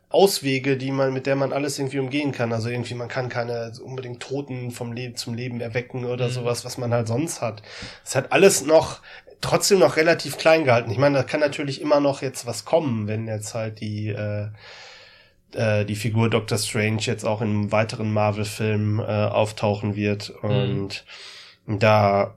Auswege, 0.09 0.77
die 0.77 0.91
man, 0.91 1.11
mit 1.11 1.25
der 1.25 1.35
man 1.35 1.51
alles 1.51 1.79
irgendwie 1.79 1.99
umgehen 1.99 2.31
kann. 2.31 2.53
Also 2.53 2.69
irgendwie, 2.69 2.93
man 2.93 3.07
kann 3.07 3.29
keine 3.29 3.73
unbedingt 3.83 4.21
Toten 4.21 4.71
vom 4.71 4.93
Leben 4.93 5.15
zum 5.15 5.33
Leben 5.33 5.59
erwecken 5.59 6.05
oder 6.05 6.27
mhm. 6.27 6.31
sowas, 6.31 6.63
was 6.63 6.77
man 6.77 6.93
halt 6.93 7.07
sonst 7.07 7.41
hat. 7.41 7.63
Es 8.05 8.15
hat 8.15 8.31
alles 8.31 8.63
noch, 8.63 9.01
trotzdem 9.41 9.79
noch 9.79 9.97
relativ 9.97 10.37
klein 10.37 10.63
gehalten. 10.63 10.91
Ich 10.91 10.99
meine, 10.99 11.17
da 11.17 11.23
kann 11.23 11.39
natürlich 11.39 11.81
immer 11.81 11.99
noch 11.99 12.21
jetzt 12.21 12.45
was 12.45 12.63
kommen, 12.63 13.07
wenn 13.07 13.27
jetzt 13.27 13.55
halt 13.55 13.81
die, 13.81 14.09
äh, 14.09 14.47
äh, 15.53 15.83
die 15.83 15.95
Figur 15.95 16.29
Doctor 16.29 16.59
Strange 16.59 17.01
jetzt 17.01 17.25
auch 17.25 17.41
in 17.41 17.49
einem 17.49 17.71
weiteren 17.71 18.13
Marvel-Film 18.13 18.99
äh, 18.99 19.03
auftauchen 19.03 19.95
wird. 19.95 20.31
Mhm. 20.43 20.49
Und 20.49 20.87
mhm. 20.87 21.09
Da 21.67 22.35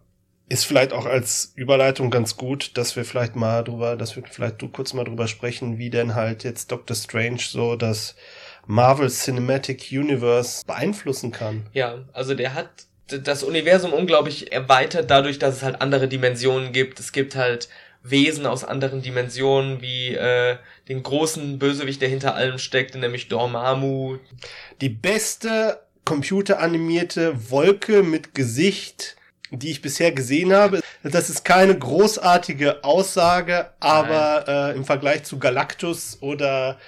ist 0.49 0.65
vielleicht 0.65 0.93
auch 0.93 1.07
als 1.07 1.53
Überleitung 1.57 2.11
ganz 2.11 2.37
gut, 2.37 2.77
dass 2.77 2.95
wir 2.95 3.05
vielleicht 3.05 3.35
mal 3.35 3.65
drüber, 3.65 3.97
dass 3.97 4.15
wir 4.15 4.23
vielleicht 4.31 4.63
du 4.63 4.69
kurz 4.69 4.93
mal 4.95 5.05
drüber 5.05 5.27
sprechen, 5.27 5.79
wie 5.79 5.91
denn 5.91 6.15
halt 6.15 6.45
jetzt 6.45 6.71
Doctor 6.71 6.95
Strange 6.95 7.41
so 7.41 7.75
das 7.75 8.15
Marvel 8.67 9.09
Cinematic 9.09 9.89
Universe 9.91 10.65
beeinflussen 10.65 11.33
kann. 11.33 11.67
Ja, 11.73 12.05
also 12.13 12.35
der 12.35 12.55
hat 12.55 12.69
das 13.09 13.43
Universum 13.43 13.93
unglaublich 13.93 14.53
erweitert 14.53 15.11
dadurch, 15.11 15.39
dass 15.39 15.57
es 15.57 15.63
halt 15.63 15.81
andere 15.81 16.09
Dimensionen 16.09 16.73
gibt. 16.73 16.99
Es 17.01 17.13
gibt 17.13 17.37
halt 17.37 17.69
Wesen 18.03 18.47
aus 18.47 18.65
anderen 18.65 19.03
Dimensionen, 19.03 19.81
wie 19.81 20.15
äh, 20.15 20.57
den 20.89 21.03
großen 21.03 21.59
Bösewicht, 21.59 22.01
der 22.01 22.09
hinter 22.09 22.35
allem 22.35 22.59
steckt, 22.59 22.95
nämlich 22.95 23.29
Dormammu. 23.29 24.19
Die 24.81 24.89
beste 24.89 25.81
computeranimierte 26.05 27.51
Wolke 27.51 28.05
mit 28.05 28.35
Gesicht 28.35 29.16
die 29.51 29.71
ich 29.71 29.83
bisher 29.83 30.13
gesehen 30.13 30.53
habe. 30.53 30.81
Das 31.03 31.31
ist 31.31 31.45
keine 31.45 31.77
großartige 31.79 32.85
Aussage, 32.85 33.71
aber 33.81 34.45
äh, 34.49 34.77
im 34.77 34.85
Vergleich 34.85 35.25
zu 35.25 35.39
Galactus 35.39 36.19
oder 36.21 36.79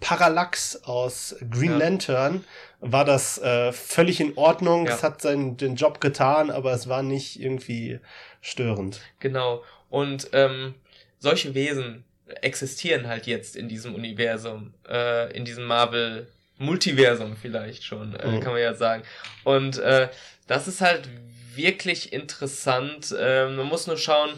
Parallax 0.00 0.84
aus 0.84 1.36
Green 1.50 1.72
ja. 1.72 1.78
Lantern 1.78 2.44
war 2.80 3.04
das 3.04 3.38
äh, 3.38 3.72
völlig 3.72 4.20
in 4.20 4.36
Ordnung. 4.36 4.86
Ja. 4.86 4.94
Es 4.94 5.02
hat 5.02 5.22
seinen 5.22 5.56
den 5.56 5.74
Job 5.74 6.00
getan, 6.00 6.50
aber 6.50 6.72
es 6.72 6.88
war 6.88 7.02
nicht 7.02 7.40
irgendwie 7.40 7.98
störend. 8.40 9.00
Genau. 9.18 9.64
Und 9.90 10.30
ähm, 10.32 10.74
solche 11.18 11.54
Wesen 11.54 12.04
existieren 12.42 13.08
halt 13.08 13.26
jetzt 13.26 13.56
in 13.56 13.68
diesem 13.68 13.94
Universum, 13.94 14.74
äh, 14.88 15.34
in 15.36 15.44
diesem 15.44 15.64
Marvel 15.64 16.28
Multiversum 16.58 17.36
vielleicht 17.36 17.84
schon, 17.84 18.14
äh, 18.14 18.26
mhm. 18.26 18.40
kann 18.40 18.52
man 18.52 18.60
ja 18.60 18.74
sagen. 18.74 19.02
Und 19.44 19.78
äh, 19.78 20.08
das 20.46 20.68
ist 20.68 20.80
halt 20.80 21.08
wirklich 21.54 22.12
interessant. 22.12 23.14
Ähm, 23.18 23.56
man 23.56 23.66
muss 23.66 23.86
nur 23.86 23.96
schauen, 23.96 24.30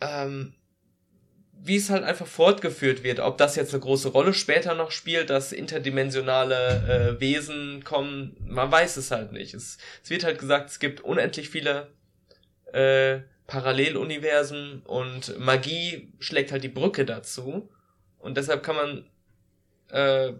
ähm, 0.00 0.54
wie 1.62 1.76
es 1.76 1.90
halt 1.90 2.04
einfach 2.04 2.26
fortgeführt 2.26 3.02
wird. 3.02 3.20
Ob 3.20 3.36
das 3.38 3.56
jetzt 3.56 3.74
eine 3.74 3.82
große 3.82 4.08
Rolle 4.08 4.32
später 4.32 4.74
noch 4.74 4.90
spielt, 4.90 5.30
dass 5.30 5.52
interdimensionale 5.52 7.16
äh, 7.16 7.20
Wesen 7.20 7.84
kommen, 7.84 8.36
man 8.46 8.70
weiß 8.72 8.96
es 8.96 9.10
halt 9.10 9.32
nicht. 9.32 9.54
Es, 9.54 9.78
es 10.02 10.10
wird 10.10 10.24
halt 10.24 10.38
gesagt, 10.38 10.70
es 10.70 10.78
gibt 10.78 11.02
unendlich 11.02 11.50
viele 11.50 11.92
äh, 12.72 13.20
Paralleluniversen 13.46 14.82
und 14.82 15.38
Magie 15.38 16.12
schlägt 16.18 16.52
halt 16.52 16.64
die 16.64 16.68
Brücke 16.68 17.04
dazu. 17.04 17.68
Und 18.18 18.36
deshalb 18.36 18.62
kann 18.62 18.76
man, 18.76 19.10
äh, 19.90 20.32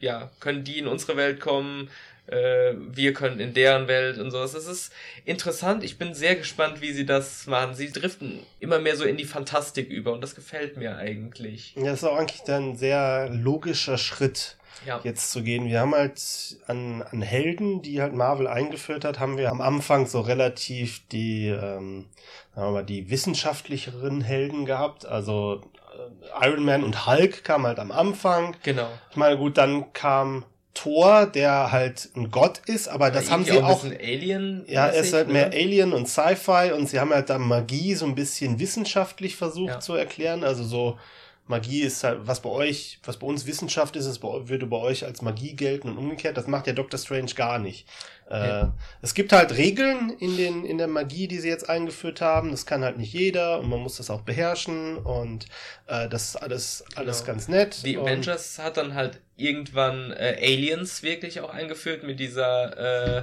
ja, 0.00 0.30
können 0.38 0.64
die 0.64 0.78
in 0.78 0.86
unsere 0.86 1.16
Welt 1.16 1.40
kommen, 1.40 1.90
äh, 2.28 2.74
wir 2.76 3.14
können 3.14 3.40
in 3.40 3.54
deren 3.54 3.88
Welt 3.88 4.18
und 4.18 4.30
sowas. 4.30 4.52
Das 4.52 4.66
ist 4.66 4.92
interessant. 5.24 5.82
Ich 5.82 5.98
bin 5.98 6.14
sehr 6.14 6.36
gespannt, 6.36 6.80
wie 6.80 6.92
sie 6.92 7.06
das 7.06 7.46
machen. 7.46 7.74
Sie 7.74 7.90
driften 7.90 8.40
immer 8.60 8.78
mehr 8.78 8.96
so 8.96 9.04
in 9.04 9.16
die 9.16 9.24
Fantastik 9.24 9.88
über 9.88 10.12
und 10.12 10.20
das 10.20 10.34
gefällt 10.34 10.76
mir 10.76 10.96
eigentlich. 10.96 11.74
Ja, 11.76 11.84
das 11.84 12.02
ist 12.02 12.04
auch 12.04 12.16
eigentlich 12.16 12.42
dann 12.42 12.70
ein 12.70 12.76
sehr 12.76 13.30
logischer 13.30 13.98
Schritt. 13.98 14.56
Ja. 14.86 15.00
jetzt 15.02 15.32
zu 15.32 15.42
gehen. 15.42 15.66
Wir 15.66 15.80
haben 15.80 15.92
halt 15.92 16.20
an, 16.68 17.02
an 17.02 17.20
Helden, 17.20 17.82
die 17.82 18.00
halt 18.00 18.14
Marvel 18.14 18.46
eingeführt 18.46 19.04
hat, 19.04 19.18
haben 19.18 19.36
wir 19.36 19.50
am 19.50 19.60
Anfang 19.60 20.06
so 20.06 20.20
relativ 20.20 21.02
die, 21.08 21.48
ähm, 21.48 22.06
sagen 22.54 22.68
wir 22.68 22.70
mal, 22.70 22.84
die 22.84 23.10
wissenschaftlicheren 23.10 24.20
Helden 24.20 24.66
gehabt. 24.66 25.04
Also 25.04 25.62
äh, 25.98 26.46
Iron 26.46 26.64
Man 26.64 26.84
und 26.84 27.08
Hulk 27.08 27.42
kamen 27.42 27.66
halt 27.66 27.80
am 27.80 27.90
Anfang. 27.90 28.54
Genau. 28.62 28.88
Ich 29.10 29.16
meine, 29.16 29.36
gut, 29.36 29.58
dann 29.58 29.92
kam 29.92 30.44
Thor, 30.78 31.26
der 31.26 31.72
halt 31.72 32.08
ein 32.14 32.30
Gott 32.30 32.60
ist, 32.66 32.86
aber 32.86 33.10
das 33.10 33.32
haben 33.32 33.44
sie 33.44 33.60
auch. 33.60 33.82
Alien. 33.84 34.64
Ja, 34.68 34.86
er 34.86 35.02
ist 35.02 35.12
halt 35.12 35.28
mehr 35.28 35.46
Alien 35.46 35.92
und 35.92 36.06
Sci-Fi 36.08 36.70
und 36.72 36.88
sie 36.88 37.00
haben 37.00 37.10
halt 37.10 37.30
da 37.30 37.38
Magie 37.38 37.96
so 37.96 38.06
ein 38.06 38.14
bisschen 38.14 38.60
wissenschaftlich 38.60 39.34
versucht 39.34 39.68
ja. 39.68 39.80
zu 39.80 39.94
erklären. 39.94 40.44
Also 40.44 40.62
so 40.62 40.96
Magie 41.48 41.80
ist 41.80 42.04
halt, 42.04 42.20
was 42.22 42.42
bei 42.42 42.50
euch, 42.50 43.00
was 43.02 43.16
bei 43.16 43.26
uns 43.26 43.44
Wissenschaft 43.46 43.96
ist, 43.96 44.06
ist 44.06 44.22
würde 44.22 44.66
bei 44.66 44.76
euch 44.76 45.04
als 45.04 45.20
Magie 45.20 45.56
gelten 45.56 45.88
und 45.88 45.98
umgekehrt. 45.98 46.36
Das 46.36 46.46
macht 46.46 46.68
ja 46.68 46.74
Doctor 46.74 46.98
Strange 46.98 47.32
gar 47.34 47.58
nicht. 47.58 47.88
Äh, 48.30 48.66
Es 49.02 49.14
gibt 49.14 49.32
halt 49.32 49.56
Regeln 49.56 50.10
in, 50.10 50.36
den, 50.36 50.64
in 50.64 50.78
der 50.78 50.86
Magie, 50.86 51.26
die 51.26 51.38
sie 51.38 51.48
jetzt 51.48 51.68
eingeführt 51.68 52.20
haben. 52.20 52.52
Das 52.52 52.66
kann 52.66 52.84
halt 52.84 52.98
nicht 52.98 53.12
jeder 53.12 53.58
und 53.58 53.68
man 53.68 53.80
muss 53.80 53.96
das 53.96 54.10
auch 54.10 54.20
beherrschen 54.20 54.98
und 54.98 55.46
äh, 55.88 56.08
das 56.08 56.28
ist 56.28 56.36
alles, 56.36 56.84
alles 56.94 57.24
genau. 57.24 57.32
ganz 57.32 57.48
nett. 57.48 57.84
Die 57.84 57.98
Avengers 57.98 58.60
hat 58.60 58.76
dann 58.76 58.94
halt 58.94 59.20
irgendwann 59.38 60.12
äh, 60.12 60.36
Aliens 60.40 61.02
wirklich 61.02 61.40
auch 61.40 61.50
eingeführt 61.50 62.02
mit 62.02 62.20
dieser 62.20 63.18
äh, 63.18 63.22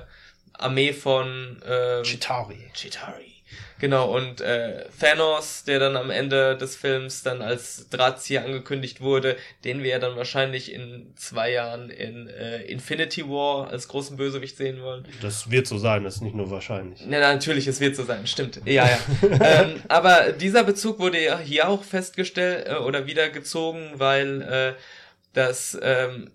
Armee 0.53 0.93
von 0.93 1.61
äh, 1.61 2.01
Chitari. 2.03 2.71
Chitari. 2.73 3.35
Genau, 3.79 4.15
und 4.15 4.39
äh, 4.39 4.85
Thanos, 4.99 5.65
der 5.65 5.79
dann 5.79 5.97
am 5.97 6.09
Ende 6.09 6.55
des 6.55 6.77
Films 6.77 7.23
dann 7.23 7.41
als 7.41 7.89
Drahtzieher 7.89 8.45
angekündigt 8.45 9.01
wurde, 9.01 9.35
den 9.65 9.83
wir 9.83 9.91
ja 9.91 9.99
dann 9.99 10.15
wahrscheinlich 10.15 10.71
in 10.71 11.13
zwei 11.17 11.51
Jahren 11.51 11.89
in 11.89 12.27
äh, 12.29 12.61
Infinity 12.63 13.27
War 13.27 13.69
als 13.69 13.89
großen 13.89 14.15
Bösewicht 14.15 14.55
sehen 14.55 14.81
wollen. 14.81 15.05
Das 15.21 15.51
wird 15.51 15.67
so 15.67 15.77
sein, 15.77 16.05
das 16.05 16.15
ist 16.15 16.21
nicht 16.21 16.35
nur 16.35 16.49
wahrscheinlich. 16.49 17.01
Ja, 17.01 17.19
natürlich, 17.19 17.67
es 17.67 17.81
wird 17.81 17.97
so 17.97 18.05
sein, 18.05 18.25
stimmt. 18.27 18.61
Ja, 18.65 18.87
ja. 18.87 18.99
ähm, 19.41 19.81
aber 19.89 20.31
dieser 20.31 20.63
Bezug 20.63 20.99
wurde 20.99 21.21
ja 21.21 21.37
hier 21.37 21.67
auch 21.67 21.83
festgestellt 21.83 22.67
äh, 22.67 22.75
oder 22.75 23.07
wieder 23.07 23.29
gezogen, 23.29 23.91
weil 23.95 24.41
äh, 24.41 24.73
das 25.35 25.77
ähm, 25.81 26.31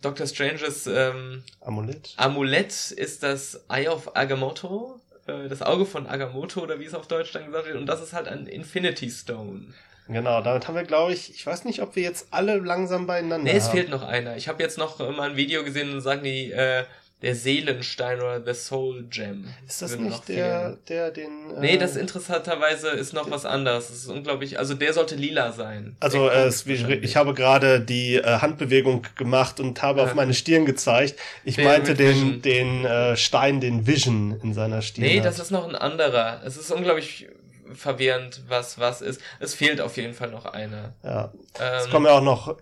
Doctor 0.00 0.26
Stranges 0.26 0.86
ähm, 0.86 1.42
Amulett. 1.60 2.14
Amulett 2.16 2.90
ist 2.90 3.22
das 3.22 3.64
Eye 3.68 3.88
of 3.88 4.16
Agamotto 4.16 5.00
äh, 5.26 5.48
das 5.48 5.62
Auge 5.62 5.86
von 5.86 6.06
Agamotto 6.06 6.60
oder 6.60 6.78
wie 6.80 6.84
es 6.84 6.94
auf 6.94 7.06
Deutsch 7.08 7.32
dann 7.32 7.46
gesagt 7.46 7.66
wird. 7.66 7.76
Und 7.76 7.86
das 7.86 8.02
ist 8.02 8.12
halt 8.12 8.28
ein 8.28 8.46
Infinity 8.46 9.10
Stone. 9.10 9.72
Genau, 10.06 10.42
damit 10.42 10.68
haben 10.68 10.74
wir, 10.74 10.84
glaube 10.84 11.14
ich, 11.14 11.30
ich 11.30 11.46
weiß 11.46 11.64
nicht, 11.64 11.80
ob 11.80 11.96
wir 11.96 12.02
jetzt 12.02 12.28
alle 12.30 12.58
langsam 12.58 13.06
beieinander 13.06 13.50
Nee, 13.50 13.56
es 13.56 13.64
haben. 13.68 13.72
fehlt 13.78 13.88
noch 13.88 14.02
einer. 14.02 14.36
Ich 14.36 14.48
habe 14.48 14.62
jetzt 14.62 14.76
noch 14.76 14.98
mal 14.98 15.30
ein 15.30 15.36
Video 15.36 15.64
gesehen 15.64 15.92
und 15.92 16.02
sagen 16.02 16.22
die, 16.22 16.52
äh, 16.52 16.84
der 17.24 17.34
Seelenstein 17.34 18.20
oder 18.20 18.44
The 18.44 18.52
Soul 18.52 19.04
Gem. 19.04 19.46
Ist 19.66 19.80
das 19.80 19.96
nicht 19.96 20.28
der, 20.28 20.76
der 20.88 21.10
den. 21.10 21.56
Äh 21.56 21.60
nee, 21.60 21.78
das 21.78 21.96
interessanterweise 21.96 22.90
ist 22.90 23.14
noch 23.14 23.30
was 23.30 23.46
anderes. 23.46 23.88
Das 23.88 23.96
ist 23.96 24.08
unglaublich. 24.08 24.58
Also 24.58 24.74
der 24.74 24.92
sollte 24.92 25.14
lila 25.14 25.52
sein. 25.52 25.96
Also 26.00 26.28
äh, 26.28 26.44
es, 26.44 26.66
ich 26.66 27.16
habe 27.16 27.32
gerade 27.32 27.80
die 27.80 28.16
äh, 28.16 28.40
Handbewegung 28.40 29.06
gemacht 29.16 29.58
und 29.58 29.80
habe 29.80 30.00
ja. 30.00 30.06
auf 30.06 30.14
meine 30.14 30.34
Stirn 30.34 30.66
gezeigt. 30.66 31.18
Ich 31.44 31.56
der 31.56 31.64
meinte 31.64 31.94
den, 31.94 32.42
den 32.42 32.84
äh, 32.84 33.16
Stein, 33.16 33.62
den 33.62 33.86
Vision 33.86 34.38
in 34.42 34.52
seiner 34.52 34.82
Stirn. 34.82 35.06
Nee, 35.06 35.18
hat. 35.18 35.24
das 35.24 35.38
ist 35.38 35.50
noch 35.50 35.66
ein 35.66 35.74
anderer. 35.74 36.42
Es 36.44 36.58
ist 36.58 36.70
unglaublich 36.70 37.26
verwirrend, 37.72 38.42
was 38.48 38.78
was 38.78 39.00
ist. 39.00 39.18
Es 39.40 39.54
fehlt 39.54 39.80
auf 39.80 39.96
jeden 39.96 40.12
Fall 40.12 40.30
noch 40.30 40.44
einer. 40.44 40.92
Ja. 41.02 41.32
Ähm, 41.58 41.72
es 41.78 41.90
kommen 41.90 42.04
ja 42.04 42.12
auch 42.12 42.22
noch 42.22 42.58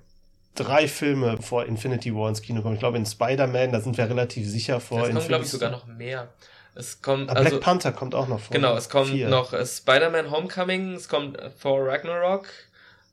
drei 0.55 0.89
Filme 0.89 1.41
vor 1.41 1.67
Infinity 1.67 2.15
War 2.15 2.29
ins 2.29 2.43
Kino 2.43 2.63
kommen. 2.63 2.75
Ich 2.75 2.81
glaube, 2.81 2.99
in 2.99 3.07
Spider-Man, 3.07 3.73
da 3.73 3.81
sind 3.81 3.97
wir 3.97 4.09
relativ 4.09 4.49
sicher 4.49 4.81
vor. 4.81 5.07
Es 5.07 5.15
kommen, 5.15 5.29
glaube 5.29 5.45
ich, 5.45 5.51
sogar 5.51 5.71
noch 5.71 5.87
mehr. 5.87 6.29
Es 6.75 7.03
kommt, 7.03 7.29
also, 7.29 7.43
Black 7.43 7.61
Panther 7.61 7.93
kommt 7.93 8.15
auch 8.15 8.29
noch 8.29 8.41
vor. 8.41 8.55
Genau, 8.55 8.75
es 8.77 8.89
kommt 8.89 9.11
Vier. 9.11 9.29
noch 9.29 9.53
äh, 9.53 9.67
Spider-Man 9.67 10.31
Homecoming, 10.31 10.95
es 10.95 11.09
kommt 11.09 11.39
äh, 11.39 11.51
Thor 11.51 11.87
Ragnarok, 11.87 12.49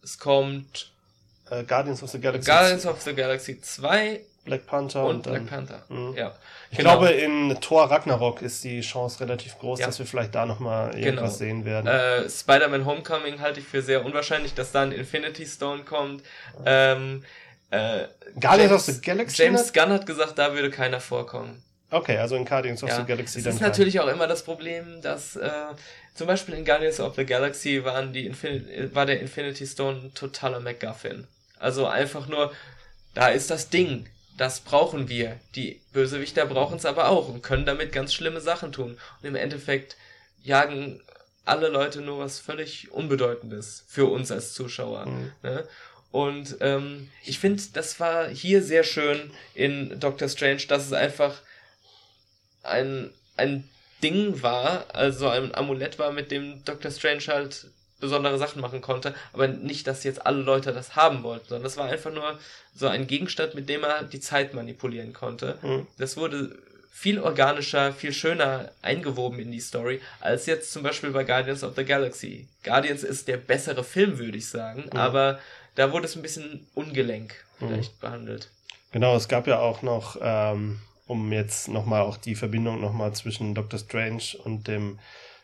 es 0.02 0.17
kommt 0.17 0.91
äh, 1.49 1.63
Guardians 1.63 2.02
of 2.02 2.10
the 2.10 2.19
Galaxy 2.19 2.49
Guardians 2.49 2.86
of 2.86 3.02
the 3.02 3.13
Galaxy 3.13 3.60
2 3.60 4.21
Black 4.45 4.65
Panther 4.65 5.06
und, 5.06 5.15
und 5.15 5.23
Black 5.23 5.47
Panther. 5.47 5.84
Mh. 5.89 6.17
Ja. 6.17 6.36
Ich 6.71 6.78
genau. 6.78 6.97
glaube, 6.99 7.10
in 7.12 7.58
Thor 7.62 7.89
Ragnarok 7.89 8.41
ist 8.41 8.63
die 8.63 8.82
Chance 8.82 9.19
relativ 9.21 9.58
groß, 9.60 9.80
ja. 9.80 9.86
dass 9.86 9.99
wir 9.99 10.06
vielleicht 10.06 10.36
da 10.36 10.45
nochmal 10.45 10.97
irgendwas 10.97 11.38
genau. 11.39 11.51
sehen 11.51 11.66
werden. 11.66 11.88
Äh, 11.88 12.30
Spider-Man 12.30 12.86
Homecoming 12.86 13.41
halte 13.41 13.59
ich 13.59 13.66
für 13.68 13.82
sehr 13.82 14.05
unwahrscheinlich, 14.05 14.53
dass 14.53 14.72
da 14.72 14.84
ein 14.84 14.91
Infinity 14.91 15.45
Stone 15.45 15.84
kommt. 15.84 16.24
Ähm, 16.66 17.24
äh, 17.72 18.05
Guardians 18.39 18.72
of 18.72 18.82
the 18.82 19.01
Galaxy? 19.01 19.43
James 19.43 19.74
Gunn 19.74 19.89
hat 19.89 20.05
gesagt, 20.05 20.38
da 20.38 20.53
würde 20.53 20.70
keiner 20.70 20.99
vorkommen. 20.99 21.64
Okay, 21.91 22.18
also 22.18 22.36
in 22.36 22.45
Guardians 22.45 22.84
of 22.84 22.89
ja. 22.89 22.97
the 22.97 23.03
Galaxy 23.03 23.39
das 23.39 23.43
dann. 23.43 23.53
Das 23.53 23.55
ist 23.55 23.61
natürlich 23.61 23.99
auch 23.99 24.07
immer 24.07 24.28
das 24.28 24.43
Problem, 24.43 25.01
dass 25.01 25.36
äh, 25.36 25.49
zum 26.14 26.28
Beispiel 26.28 26.55
in 26.55 26.66
Guardians 26.66 26.99
of 26.99 27.16
the 27.16 27.26
Galaxy 27.26 27.84
waren 27.84 28.14
die 28.14 28.28
Infin 28.28 28.93
war 28.93 29.05
der 29.05 29.20
Infinity 29.20 29.66
Stone 29.66 30.01
ein 30.03 30.14
totaler 30.14 30.59
MacGuffin. 30.59 31.28
Also 31.57 31.88
einfach 31.88 32.28
nur, 32.28 32.51
da 33.16 33.30
ist 33.30 33.49
das 33.49 33.70
Ding 33.70 34.07
das 34.40 34.62
brauchen 34.62 35.10
wir. 35.10 35.38
Die 35.56 35.82
Bösewichter 35.92 36.46
brauchen 36.46 36.78
es 36.78 36.86
aber 36.86 37.10
auch 37.10 37.28
und 37.28 37.44
können 37.44 37.66
damit 37.66 37.92
ganz 37.92 38.14
schlimme 38.14 38.40
Sachen 38.40 38.72
tun. 38.72 38.98
Und 39.22 39.28
im 39.28 39.36
Endeffekt 39.36 39.98
jagen 40.42 41.02
alle 41.44 41.68
Leute 41.68 42.00
nur 42.00 42.20
was 42.20 42.40
völlig 42.40 42.90
Unbedeutendes 42.92 43.84
für 43.88 44.06
uns 44.06 44.32
als 44.32 44.54
Zuschauer. 44.54 45.08
Mhm. 45.08 45.32
Ne? 45.44 45.68
Und 46.12 46.56
ähm, 46.62 47.10
ich 47.26 47.40
finde, 47.40 47.62
das 47.74 48.00
war 48.00 48.30
hier 48.30 48.64
sehr 48.64 48.86
schön 48.86 49.32
in 49.56 50.00
Doctor 50.00 50.30
Strange, 50.30 50.64
dass 50.70 50.86
es 50.86 50.94
einfach 50.94 51.42
ein, 52.64 53.12
ein 53.36 53.68
Ding 54.02 54.42
war, 54.42 54.86
also 54.96 55.28
ein 55.28 55.54
Amulett 55.54 56.00
war, 56.00 56.14
mit 56.14 56.32
dem 56.32 56.64
Doctor 56.64 56.92
Strange 56.92 57.24
halt 57.28 57.68
besondere 58.00 58.38
Sachen 58.38 58.62
machen 58.62 58.82
konnte, 58.82 59.14
aber 59.34 59.47
nicht, 59.47 59.88
dass 59.88 60.04
jetzt 60.04 60.26
alle 60.26 60.41
Leute 60.41 60.74
das 60.74 60.95
haben 60.95 61.24
wollten, 61.24 61.47
sondern 61.50 61.64
das 61.64 61.78
war 61.78 61.89
einfach 61.89 62.14
nur 62.14 62.39
so 62.76 62.88
ein 62.88 63.08
Gegenstand, 63.08 63.56
mit 63.56 63.70
dem 63.70 63.84
er 63.84 64.04
die 64.04 64.20
Zeit 64.20 64.54
manipulieren 64.54 65.14
konnte. 65.14 65.58
Mhm. 65.62 65.88
Das 65.97 66.18
wurde 66.18 66.56
viel 66.91 67.20
organischer, 67.20 67.93
viel 67.93 68.12
schöner 68.12 68.72
eingewoben 68.82 69.39
in 69.39 69.52
die 69.52 69.62
Story, 69.62 70.02
als 70.20 70.45
jetzt 70.47 70.72
zum 70.74 70.84
Beispiel 70.84 71.12
bei 71.12 71.24
Guardians 71.24 71.64
of 71.64 71.76
the 71.76 71.86
Galaxy. 71.86 72.47
Guardians 72.64 73.04
ist 73.04 73.28
der 73.28 73.38
bessere 73.38 73.84
Film, 73.84 74.18
würde 74.18 74.38
ich 74.38 74.50
sagen, 74.50 74.89
mhm. 74.91 75.00
aber 75.00 75.39
da 75.76 75.93
wurde 75.93 76.06
es 76.06 76.16
ein 76.16 76.22
bisschen 76.22 76.68
ungelenk 76.74 77.36
vielleicht 77.58 77.93
mhm. 77.95 78.00
behandelt. 78.02 78.50
Genau, 78.91 79.16
es 79.16 79.28
gab 79.28 79.47
ja 79.47 79.60
auch 79.60 79.82
noch, 79.82 80.18
ähm, 80.22 80.80
um 81.08 81.32
jetzt 81.32 81.68
nochmal 81.68 82.02
auch 82.02 82.18
die 82.18 82.36
Verbindung 82.36 82.82
nochmal 82.82 83.14
zwischen 83.14 83.56
Doctor 83.56 83.80
Strange 83.80 84.24
und 84.43 84.68
dem 84.68 85.00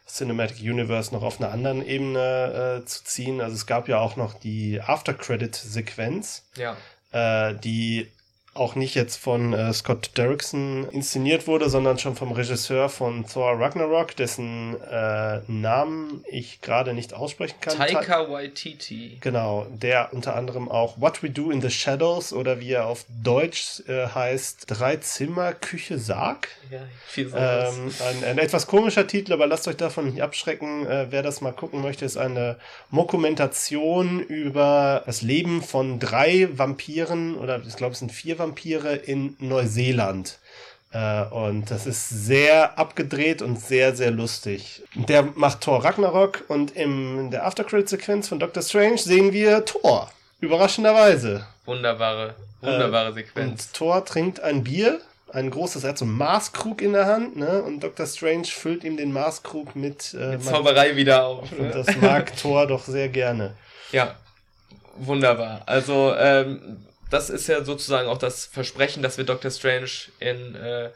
Cinematic 0.08 0.62
Universe 0.62 1.14
noch 1.14 1.24
auf 1.24 1.42
einer 1.42 1.52
anderen 1.52 1.86
Ebene 1.86 2.82
äh, 2.82 2.86
zu 2.86 3.04
ziehen. 3.04 3.42
Also 3.42 3.56
es 3.56 3.66
gab 3.66 3.88
ja 3.88 4.00
auch 4.00 4.16
noch 4.16 4.34
die 4.34 4.80
After-Credit-Sequenz, 4.82 6.44
ja. 6.56 6.78
äh, 7.12 7.56
die 7.56 8.12
auch 8.56 8.76
nicht 8.76 8.96
jetzt 8.96 9.18
von 9.18 9.52
äh, 9.52 9.74
Scott 9.74 10.12
Derrickson 10.16 10.88
inszeniert 10.92 11.46
wurde, 11.46 11.70
sondern 11.70 12.00
schon 12.00 12.16
vom 12.16 12.32
Regisseur 12.32 12.88
von 12.88 13.28
Thor 13.28 13.60
Ragnarok, 13.60 14.16
dessen 14.16 14.82
äh, 14.82 15.40
Namen 15.48 16.24
ich 16.32 16.62
gerade 16.62 16.94
nicht 16.94 17.14
aussprechen 17.14 17.58
kann. 17.60 17.76
Taika 17.76 18.32
Waititi. 18.32 19.18
Genau, 19.20 19.68
der 19.70 20.14
unter 20.14 20.38
anderem 20.38 20.72
auch 20.72 21.02
What 21.02 21.22
We 21.22 21.30
Do 21.30 21.52
in 21.52 21.60
the 21.60 21.70
Shadows 21.70 22.32
oder 22.32 22.62
wie 22.62 22.72
er 22.72 22.88
auf 22.88 23.06
Deutsch 23.22 23.84
äh, 23.90 24.08
heißt, 24.08 24.68
Drei 24.68 24.96
Zimmer 24.98 25.52
Küche 25.52 26.00
Sarg. 26.00 26.48
Ja, 26.72 26.80
viel 27.08 27.34
ähm, 27.36 27.92
ein, 28.08 28.24
ein, 28.24 28.38
etwas 28.38 28.68
komischer 28.68 29.06
Titel, 29.06 29.34
aber 29.34 29.48
lasst 29.48 29.68
euch 29.68 29.76
davon 29.76 30.06
nicht 30.06 30.24
abschrecken. 30.24 30.88
Äh, 30.88 31.08
wer 31.10 31.24
das 31.24 31.42
mal 31.42 31.52
gucken 31.52 31.82
möchte, 31.82 32.06
ist 32.06 32.16
eine 32.16 32.56
Mokumentation 32.90 34.22
über 34.22 35.04
das 35.06 35.22
Leben 35.22 35.62
von 35.62 36.00
drei 36.00 36.48
Vampiren 36.54 37.36
oder 37.36 37.62
ich 37.68 37.76
glaube 37.76 37.92
es 37.92 38.00
sind 38.00 38.14
vier 38.14 38.40
Vampiren 38.40 38.45
Vampire 38.46 38.96
in 38.96 39.36
Neuseeland. 39.40 40.38
Äh, 40.92 41.26
und 41.26 41.72
das 41.72 41.86
ist 41.88 42.10
sehr 42.10 42.78
abgedreht 42.78 43.42
und 43.42 43.60
sehr, 43.60 43.96
sehr 43.96 44.12
lustig. 44.12 44.84
Der 44.94 45.24
macht 45.24 45.62
Thor 45.62 45.84
Ragnarok 45.84 46.46
und 46.48 46.72
in 46.72 47.32
der 47.32 47.46
Aftercredit-Sequenz 47.46 48.30
von 48.30 48.40
Doctor 48.40 48.64
Strange 48.64 49.00
sehen 49.00 49.34
wir 49.34 49.66
Thor. 49.66 50.12
Überraschenderweise. 50.40 51.46
Wunderbare, 51.66 52.36
wunderbare 52.62 53.10
äh, 53.10 53.14
Sequenz. 53.14 53.66
Und 53.66 53.74
Thor 53.74 54.06
trinkt 54.06 54.40
ein 54.40 54.64
Bier, 54.64 55.02
ein 55.34 55.50
großes, 55.50 55.84
er 55.84 55.90
hat 55.90 55.98
so 55.98 56.06
einen 56.06 56.18
Maßkrug 56.18 56.82
in 56.82 56.94
der 56.94 57.08
Hand, 57.08 57.36
ne? 57.36 57.64
Und 57.64 57.84
Dr. 57.84 58.06
Strange 58.06 58.46
füllt 58.46 58.84
ihm 58.84 58.96
den 58.96 59.12
Maßkrug 59.12 59.76
mit, 59.76 60.14
äh, 60.14 60.34
mit 60.34 60.44
Zauberei 60.44 60.96
wieder 60.96 61.26
auf. 61.26 61.52
Und 61.52 61.62
ne? 61.62 61.72
das 61.72 61.96
mag 61.98 62.38
Thor 62.38 62.68
doch 62.68 62.84
sehr 62.86 63.10
gerne. 63.10 63.54
Ja, 63.92 64.16
wunderbar. 64.98 65.62
Also, 65.68 66.14
ähm, 66.18 66.86
das 67.10 67.30
ist 67.30 67.48
ja 67.48 67.64
sozusagen 67.64 68.08
auch 68.08 68.18
das 68.18 68.46
Versprechen, 68.46 69.04
dass 69.04 69.18
wir 69.18 69.26
Doctor 69.26 69.52
Strange 69.52 69.90
in, 70.20 70.56
äh, 70.56 70.90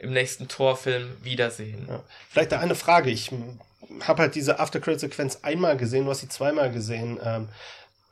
im 0.00 0.12
nächsten 0.12 0.48
Torfilm 0.48 1.16
wiedersehen. 1.22 1.86
Ja. 1.88 2.02
Vielleicht 2.30 2.52
da 2.52 2.60
eine 2.60 2.74
Frage. 2.74 3.10
Ich 3.10 3.30
habe 4.02 4.22
halt 4.22 4.34
diese 4.34 4.58
After-Credit-Sequenz 4.58 5.40
einmal 5.42 5.76
gesehen, 5.76 6.04
du 6.04 6.10
hast 6.10 6.20
sie 6.20 6.28
zweimal 6.28 6.70
gesehen. 6.70 7.18
Ähm, 7.22 7.48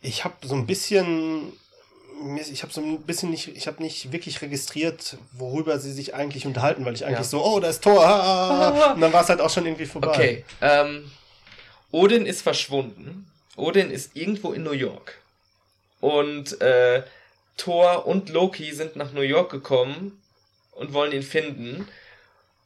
ich 0.01 0.24
habe 0.24 0.34
so 0.42 0.55
ein 0.55 0.66
bisschen 0.66 1.53
ich 2.51 2.62
habe 2.62 2.72
so 2.72 2.80
ein 2.80 3.03
bisschen 3.03 3.30
nicht, 3.30 3.49
ich 3.49 3.66
habe 3.66 3.82
nicht 3.82 4.12
wirklich 4.12 4.40
registriert, 4.40 5.16
worüber 5.32 5.78
sie 5.78 5.92
sich 5.92 6.14
eigentlich 6.14 6.47
unterhalten, 6.47 6.84
weil 6.84 6.95
ich 6.95 7.05
eigentlich 7.05 7.18
ja. 7.18 7.24
so, 7.24 7.45
oh, 7.45 7.61
da 7.61 7.68
ist 7.68 7.82
Tor, 7.82 8.05
ah, 8.05 8.92
und 8.95 9.01
dann 9.01 9.12
war 9.12 9.22
es 9.22 9.28
halt 9.28 9.40
auch 9.40 9.51
schon 9.51 9.66
irgendwie 9.66 9.86
vorbei. 9.86 10.09
Okay, 10.09 10.45
ähm, 10.61 11.11
Odin 11.90 12.24
ist 12.24 12.42
verschwunden. 12.42 13.30
Odin 13.57 13.90
ist 13.90 14.16
irgendwo 14.16 14.53
in 14.53 14.62
New 14.62 14.72
York. 14.72 15.18
Und 16.01 16.61
äh, 16.61 17.03
Thor 17.57 18.07
und 18.07 18.28
Loki 18.30 18.72
sind 18.72 18.96
nach 18.96 19.12
New 19.12 19.20
York 19.20 19.50
gekommen 19.50 20.20
und 20.72 20.92
wollen 20.92 21.12
ihn 21.12 21.22
finden. 21.22 21.88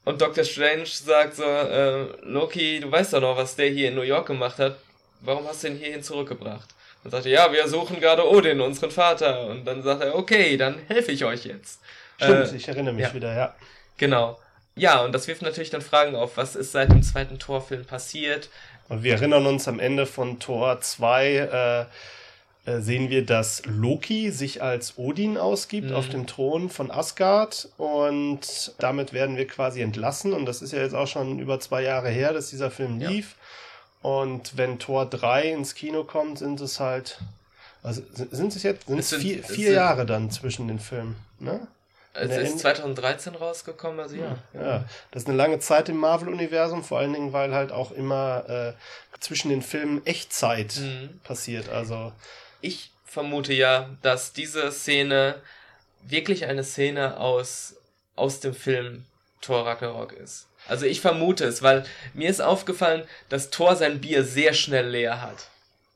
Und 0.04 0.22
Dr. 0.22 0.44
Strange 0.44 0.86
sagt 0.86 1.36
so, 1.36 1.44
äh, 1.44 2.06
Loki, 2.22 2.80
du 2.80 2.90
weißt 2.90 3.12
doch 3.12 3.20
noch, 3.20 3.36
was 3.36 3.56
der 3.56 3.68
hier 3.68 3.88
in 3.88 3.94
New 3.94 4.02
York 4.02 4.26
gemacht 4.26 4.58
hat. 4.58 4.78
Warum 5.20 5.46
hast 5.46 5.62
du 5.62 5.68
ihn 5.68 5.76
hierhin 5.76 6.02
zurückgebracht? 6.02 6.68
Und 7.04 7.10
sagte, 7.10 7.28
ja, 7.28 7.52
wir 7.52 7.68
suchen 7.68 8.00
gerade 8.00 8.26
Odin, 8.26 8.60
unseren 8.60 8.90
Vater. 8.90 9.46
Und 9.46 9.64
dann 9.66 9.82
sagt 9.82 10.02
er, 10.02 10.14
okay, 10.14 10.56
dann 10.56 10.78
helfe 10.88 11.12
ich 11.12 11.24
euch 11.24 11.44
jetzt. 11.44 11.80
Stimmt, 12.16 12.52
äh, 12.52 12.56
ich 12.56 12.68
erinnere 12.68 12.94
mich 12.94 13.06
ja. 13.06 13.14
wieder, 13.14 13.34
ja. 13.34 13.54
Genau. 13.98 14.38
Ja, 14.74 15.02
und 15.02 15.12
das 15.12 15.26
wirft 15.26 15.42
natürlich 15.42 15.70
dann 15.70 15.82
Fragen 15.82 16.14
auf, 16.14 16.36
was 16.36 16.56
ist 16.56 16.72
seit 16.72 16.90
dem 16.90 17.02
zweiten 17.02 17.38
Torfilm 17.38 17.84
passiert? 17.84 18.48
Und 18.88 19.02
wir 19.02 19.14
erinnern 19.14 19.46
uns 19.46 19.68
am 19.68 19.80
Ende 19.80 20.06
von 20.06 20.38
Tor 20.38 20.80
2, 20.80 21.26
äh, 21.26 21.80
äh, 21.80 21.86
sehen 22.80 23.10
wir, 23.10 23.24
dass 23.24 23.62
Loki 23.66 24.30
sich 24.30 24.62
als 24.62 24.98
Odin 24.98 25.36
ausgibt 25.36 25.90
mhm. 25.90 25.96
auf 25.96 26.08
dem 26.08 26.26
Thron 26.26 26.70
von 26.70 26.90
Asgard 26.90 27.68
und 27.78 28.74
damit 28.78 29.12
werden 29.12 29.36
wir 29.36 29.46
quasi 29.46 29.80
entlassen 29.80 30.32
und 30.32 30.46
das 30.46 30.62
ist 30.62 30.72
ja 30.72 30.80
jetzt 30.80 30.94
auch 30.94 31.06
schon 31.06 31.38
über 31.38 31.60
zwei 31.60 31.82
Jahre 31.82 32.10
her, 32.10 32.32
dass 32.32 32.50
dieser 32.50 32.70
Film 32.70 32.98
lief 32.98 33.36
ja. 34.02 34.10
und 34.10 34.56
wenn 34.56 34.78
Tor 34.78 35.06
3 35.06 35.52
ins 35.52 35.74
Kino 35.74 36.04
kommt, 36.04 36.38
sind 36.38 36.60
es 36.60 36.78
halt, 36.78 37.18
also 37.82 38.02
sind 38.14 38.54
es 38.54 38.62
jetzt 38.62 38.86
sind 38.86 38.98
es 38.98 39.10
sind, 39.10 39.22
vier, 39.22 39.42
vier 39.42 39.72
Jahre 39.72 40.04
dann 40.04 40.30
zwischen 40.30 40.68
den 40.68 40.78
Filmen, 40.78 41.16
ne? 41.38 41.66
Es 42.20 42.36
ist 42.36 42.58
2013 42.60 43.34
rausgekommen, 43.36 44.00
also 44.00 44.16
ja, 44.16 44.36
ja. 44.52 44.60
ja. 44.60 44.84
das 45.12 45.22
ist 45.22 45.28
eine 45.28 45.36
lange 45.36 45.60
Zeit 45.60 45.88
im 45.88 45.98
Marvel-Universum, 45.98 46.82
vor 46.82 46.98
allen 46.98 47.12
Dingen, 47.12 47.32
weil 47.32 47.54
halt 47.54 47.70
auch 47.70 47.92
immer 47.92 48.44
äh, 48.48 48.72
zwischen 49.20 49.50
den 49.50 49.62
Filmen 49.62 50.04
Echtzeit 50.04 50.80
mhm. 50.80 51.20
passiert. 51.22 51.68
Also 51.68 52.12
ich 52.60 52.90
vermute 53.04 53.52
ja, 53.52 53.90
dass 54.02 54.32
diese 54.32 54.70
Szene 54.72 55.40
wirklich 56.02 56.44
eine 56.44 56.64
Szene 56.64 57.18
aus, 57.18 57.76
aus 58.16 58.40
dem 58.40 58.54
Film 58.54 59.04
Thor 59.40 59.66
Ragnarok 59.66 60.12
ist. 60.12 60.48
Also 60.66 60.86
ich 60.86 61.00
vermute 61.00 61.44
es, 61.44 61.62
weil 61.62 61.84
mir 62.14 62.28
ist 62.28 62.40
aufgefallen, 62.40 63.04
dass 63.28 63.50
Thor 63.50 63.76
sein 63.76 64.00
Bier 64.00 64.24
sehr 64.24 64.52
schnell 64.52 64.88
leer 64.88 65.22
hat. 65.22 65.48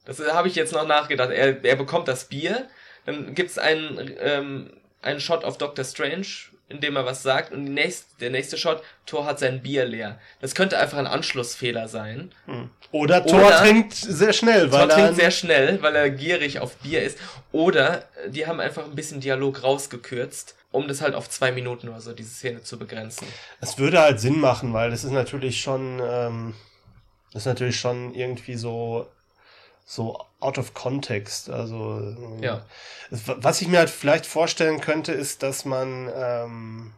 Das 0.04 0.18
habe 0.20 0.48
ich 0.48 0.54
jetzt 0.54 0.72
noch 0.72 0.86
nachgedacht. 0.86 1.30
Er, 1.30 1.64
er 1.64 1.76
bekommt 1.76 2.08
das 2.08 2.24
Bier, 2.24 2.68
dann 3.04 3.34
gibt 3.34 3.50
es 3.50 3.58
einen, 3.58 4.14
ähm, 4.18 4.72
einen 5.02 5.20
Shot 5.20 5.44
auf 5.44 5.58
Doctor 5.58 5.84
Strange, 5.84 6.26
indem 6.68 6.96
er 6.96 7.04
was 7.04 7.22
sagt 7.22 7.52
und 7.52 7.64
nächste, 7.64 8.18
der 8.20 8.30
nächste 8.30 8.56
Shot, 8.56 8.82
Thor 9.06 9.26
hat 9.26 9.38
sein 9.38 9.62
Bier 9.62 9.84
leer. 9.84 10.18
Das 10.40 10.54
könnte 10.54 10.78
einfach 10.78 10.98
ein 10.98 11.06
Anschlussfehler 11.06 11.88
sein. 11.88 12.32
Hm. 12.46 12.70
Oder 12.90 13.24
Thor 13.24 13.46
Oder 13.46 13.58
trinkt 13.58 13.94
sehr 13.94 14.32
schnell, 14.32 14.72
weil 14.72 14.88
Thor 14.88 14.96
er 14.96 15.04
trinkt 15.04 15.20
sehr 15.20 15.30
schnell, 15.30 15.82
weil 15.82 15.94
er 15.94 16.10
gierig 16.10 16.60
auf 16.60 16.76
Bier 16.76 17.02
ist. 17.02 17.18
Oder 17.52 18.04
die 18.28 18.46
haben 18.46 18.60
einfach 18.60 18.84
ein 18.84 18.94
bisschen 18.94 19.20
Dialog 19.20 19.62
rausgekürzt, 19.62 20.56
um 20.70 20.88
das 20.88 21.02
halt 21.02 21.14
auf 21.14 21.28
zwei 21.28 21.52
Minuten 21.52 21.88
oder 21.88 22.00
so, 22.00 22.12
diese 22.12 22.30
Szene 22.30 22.62
zu 22.62 22.78
begrenzen. 22.78 23.26
Es 23.60 23.78
würde 23.78 24.00
halt 24.00 24.20
Sinn 24.20 24.40
machen, 24.40 24.72
weil 24.72 24.90
das 24.90 25.04
ist 25.04 25.12
natürlich 25.12 25.60
schon, 25.60 26.00
ähm, 26.02 26.54
das 27.32 27.42
ist 27.42 27.46
natürlich 27.46 27.78
schon 27.78 28.14
irgendwie 28.14 28.56
so 28.56 29.08
so 29.84 30.18
out 30.42 30.58
of 30.58 30.74
context. 30.74 31.48
Also 31.50 32.14
ja. 32.40 32.64
was 33.10 33.62
ich 33.62 33.68
mir 33.68 33.78
halt 33.78 33.90
vielleicht 33.90 34.26
vorstellen 34.26 34.80
könnte, 34.80 35.12
ist, 35.12 35.42
dass 35.42 35.64
man 35.64 36.10
ähm, 36.14 36.92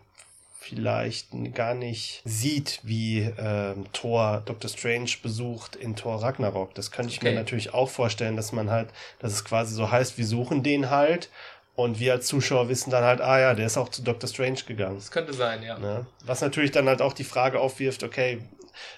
vielleicht 0.60 1.28
gar 1.54 1.74
nicht 1.74 2.22
sieht, 2.24 2.80
wie 2.82 3.30
ähm, 3.38 3.86
Thor 3.92 4.42
Doctor 4.46 4.70
Strange 4.70 5.10
besucht 5.22 5.76
in 5.76 5.94
Thor 5.94 6.22
Ragnarok. 6.22 6.74
Das 6.74 6.90
könnte 6.90 7.12
ich 7.12 7.18
okay. 7.18 7.30
mir 7.30 7.34
natürlich 7.34 7.74
auch 7.74 7.90
vorstellen, 7.90 8.36
dass 8.36 8.52
man 8.52 8.70
halt, 8.70 8.88
dass 9.18 9.32
es 9.32 9.44
quasi 9.44 9.74
so 9.74 9.90
heißt, 9.90 10.16
wir 10.16 10.26
suchen 10.26 10.62
den 10.62 10.90
halt 10.90 11.28
und 11.76 11.98
wir 12.00 12.12
als 12.12 12.26
Zuschauer 12.26 12.68
wissen 12.68 12.90
dann 12.90 13.04
halt, 13.04 13.20
ah 13.20 13.38
ja, 13.38 13.54
der 13.54 13.66
ist 13.66 13.76
auch 13.76 13.88
zu 13.88 14.02
Doctor 14.02 14.28
Strange 14.28 14.60
gegangen. 14.66 14.96
Das 14.96 15.10
könnte 15.10 15.34
sein, 15.34 15.62
ja. 15.62 15.78
Ne? 15.78 16.06
Was 16.24 16.40
natürlich 16.40 16.70
dann 16.70 16.88
halt 16.88 17.02
auch 17.02 17.12
die 17.12 17.24
Frage 17.24 17.60
aufwirft, 17.60 18.02
okay, 18.02 18.40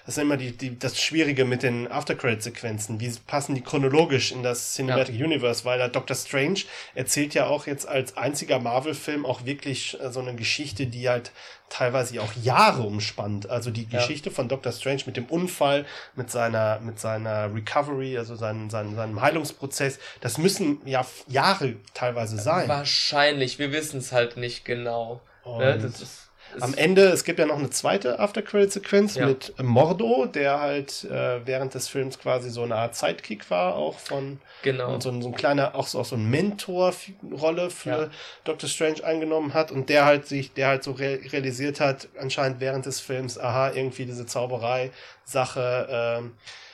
das 0.05 0.17
ist 0.17 0.21
immer 0.21 0.37
die, 0.37 0.55
die, 0.55 0.77
das 0.77 1.01
Schwierige 1.01 1.45
mit 1.45 1.63
den 1.63 1.91
After-Credit-Sequenzen. 1.91 2.99
Wie 2.99 3.11
passen 3.25 3.55
die 3.55 3.61
chronologisch 3.61 4.31
in 4.31 4.43
das 4.43 4.73
Cinematic 4.73 5.15
ja. 5.15 5.25
Universe? 5.25 5.65
Weil 5.65 5.77
der 5.77 5.89
Doctor 5.89 6.15
Strange 6.15 6.61
erzählt 6.95 7.33
ja 7.33 7.47
auch 7.47 7.67
jetzt 7.67 7.87
als 7.87 8.17
einziger 8.17 8.59
Marvel-Film 8.59 9.25
auch 9.25 9.45
wirklich 9.45 9.99
äh, 9.99 10.11
so 10.11 10.19
eine 10.19 10.35
Geschichte, 10.35 10.87
die 10.87 11.09
halt 11.09 11.31
teilweise 11.69 12.21
auch 12.21 12.33
Jahre 12.41 12.83
umspannt. 12.83 13.49
Also 13.49 13.71
die 13.71 13.87
ja. 13.89 13.99
Geschichte 13.99 14.31
von 14.31 14.47
Doctor 14.47 14.71
Strange 14.71 15.03
mit 15.05 15.17
dem 15.17 15.25
Unfall, 15.25 15.85
mit 16.15 16.31
seiner, 16.31 16.79
mit 16.79 16.99
seiner 16.99 17.53
Recovery, 17.53 18.17
also 18.17 18.35
seinen, 18.35 18.69
seinen, 18.69 18.95
seinem 18.95 19.21
Heilungsprozess, 19.21 19.99
das 20.21 20.37
müssen 20.37 20.81
ja 20.85 21.05
Jahre 21.27 21.75
teilweise 21.93 22.37
sein. 22.37 22.67
Wahrscheinlich, 22.67 23.59
wir 23.59 23.71
wissen 23.71 23.99
es 23.99 24.11
halt 24.11 24.37
nicht 24.37 24.65
genau. 24.65 25.21
Ne? 25.45 25.77
Das 25.77 26.01
ist 26.01 26.26
am 26.61 26.73
Ende, 26.73 27.03
es 27.09 27.23
gibt 27.23 27.39
ja 27.39 27.45
noch 27.45 27.57
eine 27.57 27.69
zweite 27.69 28.19
After-Credit-Sequenz 28.19 29.15
ja. 29.15 29.25
mit 29.25 29.53
Mordo, 29.61 30.25
der 30.25 30.59
halt 30.59 31.03
äh, 31.05 31.45
während 31.45 31.73
des 31.73 31.87
Films 31.87 32.19
quasi 32.19 32.49
so 32.49 32.63
eine 32.63 32.75
Art 32.75 32.95
Sidekick 32.95 33.49
war, 33.49 33.75
auch 33.75 33.99
von 33.99 34.39
genau. 34.63 34.93
und 34.93 35.03
so, 35.03 35.09
ein, 35.09 35.21
so 35.21 35.29
ein 35.29 35.35
kleiner, 35.35 35.75
auch 35.75 35.87
so, 35.87 35.99
auch 35.99 36.05
so 36.05 36.15
ein 36.15 36.29
Mentor-Rolle 36.29 37.69
für 37.69 37.89
ja. 37.89 38.09
Doctor 38.43 38.69
Strange 38.69 39.03
eingenommen 39.03 39.53
hat 39.53 39.71
und 39.71 39.89
der 39.89 40.05
halt 40.05 40.27
sich, 40.27 40.53
der 40.53 40.67
halt 40.67 40.83
so 40.83 40.91
re 40.91 41.19
realisiert 41.31 41.79
hat, 41.79 42.07
anscheinend 42.19 42.59
während 42.59 42.85
des 42.85 42.99
Films, 42.99 43.39
aha, 43.39 43.71
irgendwie 43.71 44.05
diese 44.05 44.25
Zauberei-Sache, 44.25 45.87
ähm, 45.89 46.25
äh, 46.25 46.66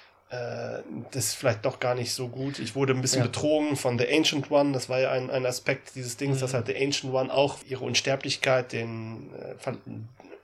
das 1.12 1.26
ist 1.26 1.34
vielleicht 1.36 1.66
doch 1.66 1.80
gar 1.80 1.96
nicht 1.96 2.14
so 2.14 2.28
gut. 2.28 2.60
Ich 2.60 2.76
wurde 2.76 2.94
ein 2.94 3.02
bisschen 3.02 3.22
ja. 3.22 3.28
betrogen 3.28 3.76
von 3.76 4.00
The 4.00 4.08
Ancient 4.12 4.50
One. 4.52 4.72
Das 4.72 4.90
war 4.90 5.00
ja 5.00 5.12
ein, 5.12 5.30
ein 5.30 5.46
Aspekt 5.46 5.96
dieses 5.96 6.18
Dings, 6.18 6.38
mhm. 6.38 6.42
dass 6.42 6.54
halt 6.54 6.68
The 6.68 6.76
Ancient 6.76 7.14
One 7.14 7.34
auch 7.34 7.58
ihre 7.68 7.84
Unsterblichkeit 7.84 8.72
den 8.72 9.30
äh, 9.34 9.72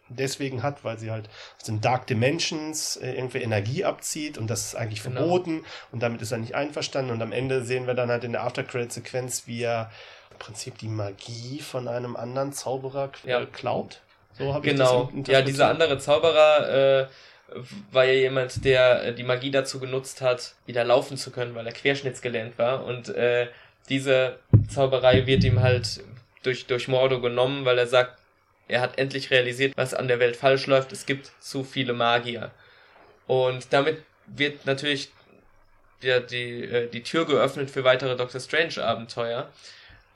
deswegen 0.10 0.64
hat, 0.64 0.84
weil 0.84 0.98
sie 0.98 1.12
halt 1.12 1.30
aus 1.58 1.64
den 1.64 1.82
Dark 1.82 2.08
Dimensions 2.08 2.98
äh, 2.98 3.14
irgendwie 3.14 3.40
Energie 3.40 3.86
abzieht 3.86 4.38
und 4.38 4.50
das 4.50 4.66
ist 4.66 4.76
eigentlich 4.76 5.04
genau. 5.04 5.22
verboten 5.22 5.64
und 5.92 6.02
damit 6.02 6.22
ist 6.22 6.32
er 6.32 6.40
nicht 6.40 6.56
einverstanden 6.56 7.12
und 7.12 7.22
am 7.22 7.32
Ende 7.32 7.64
sehen 7.64 7.88
wir 7.88 7.94
dann 7.94 8.10
halt 8.10 8.24
in 8.24 8.32
der 8.32 8.44
After-Credit-Sequenz, 8.44 9.44
wie 9.46 9.64
er 9.64 9.92
im 10.32 10.40
Prinzip 10.40 10.78
die 10.80 10.88
Magie 10.88 11.60
von 11.60 11.88
einem 11.88 12.16
anderen 12.16 12.54
Zauberer 12.54 13.12
ja. 13.24 13.46
klaut. 13.46 14.02
So 14.34 14.54
habe 14.54 14.68
genau. 14.68 15.02
ich 15.02 15.08
das 15.08 15.26
Genau. 15.26 15.32
Ja, 15.32 15.42
dieser 15.42 15.68
andere 15.70 16.00
Zauberer 16.00 17.02
äh, 17.02 17.08
war 17.92 18.06
ja 18.06 18.14
jemand, 18.14 18.64
der 18.66 19.04
äh, 19.04 19.14
die 19.14 19.24
Magie 19.24 19.52
dazu 19.52 19.80
genutzt 19.80 20.22
hat, 20.22 20.56
wieder 20.66 20.84
laufen 20.84 21.18
zu 21.18 21.32
können, 21.32 21.56
weil 21.56 21.66
er 21.66 21.74
querschnittsgelähmt 21.74 22.58
war. 22.58 22.86
Und 22.86 23.10
äh, 23.10 23.48
diese 23.90 24.40
Zauberei 24.70 25.26
wird 25.26 25.44
ihm 25.44 25.62
halt 25.62 26.04
durch, 26.44 26.68
durch 26.68 26.88
Mordo 26.88 27.22
genommen, 27.22 27.66
weil 27.66 27.78
er 27.78 27.88
sagt, 27.88 28.20
er 28.68 28.82
hat 28.82 28.98
endlich 29.00 29.32
realisiert, 29.32 29.74
was 29.76 29.94
an 29.94 30.08
der 30.08 30.20
Welt 30.20 30.36
falsch 30.36 30.68
läuft. 30.68 30.92
Es 30.92 31.06
gibt 31.06 31.32
zu 31.40 31.64
viele 31.64 31.94
Magier. 31.94 32.52
Und 33.28 33.74
damit 33.74 34.04
wird 34.28 34.66
natürlich 34.66 35.12
ja, 36.02 36.20
die, 36.20 36.64
äh, 36.64 36.88
die 36.88 37.04
Tür 37.04 37.26
geöffnet 37.26 37.70
für 37.70 37.84
weitere 37.84 38.16
Doctor 38.16 38.40
Strange-Abenteuer. 38.40 39.50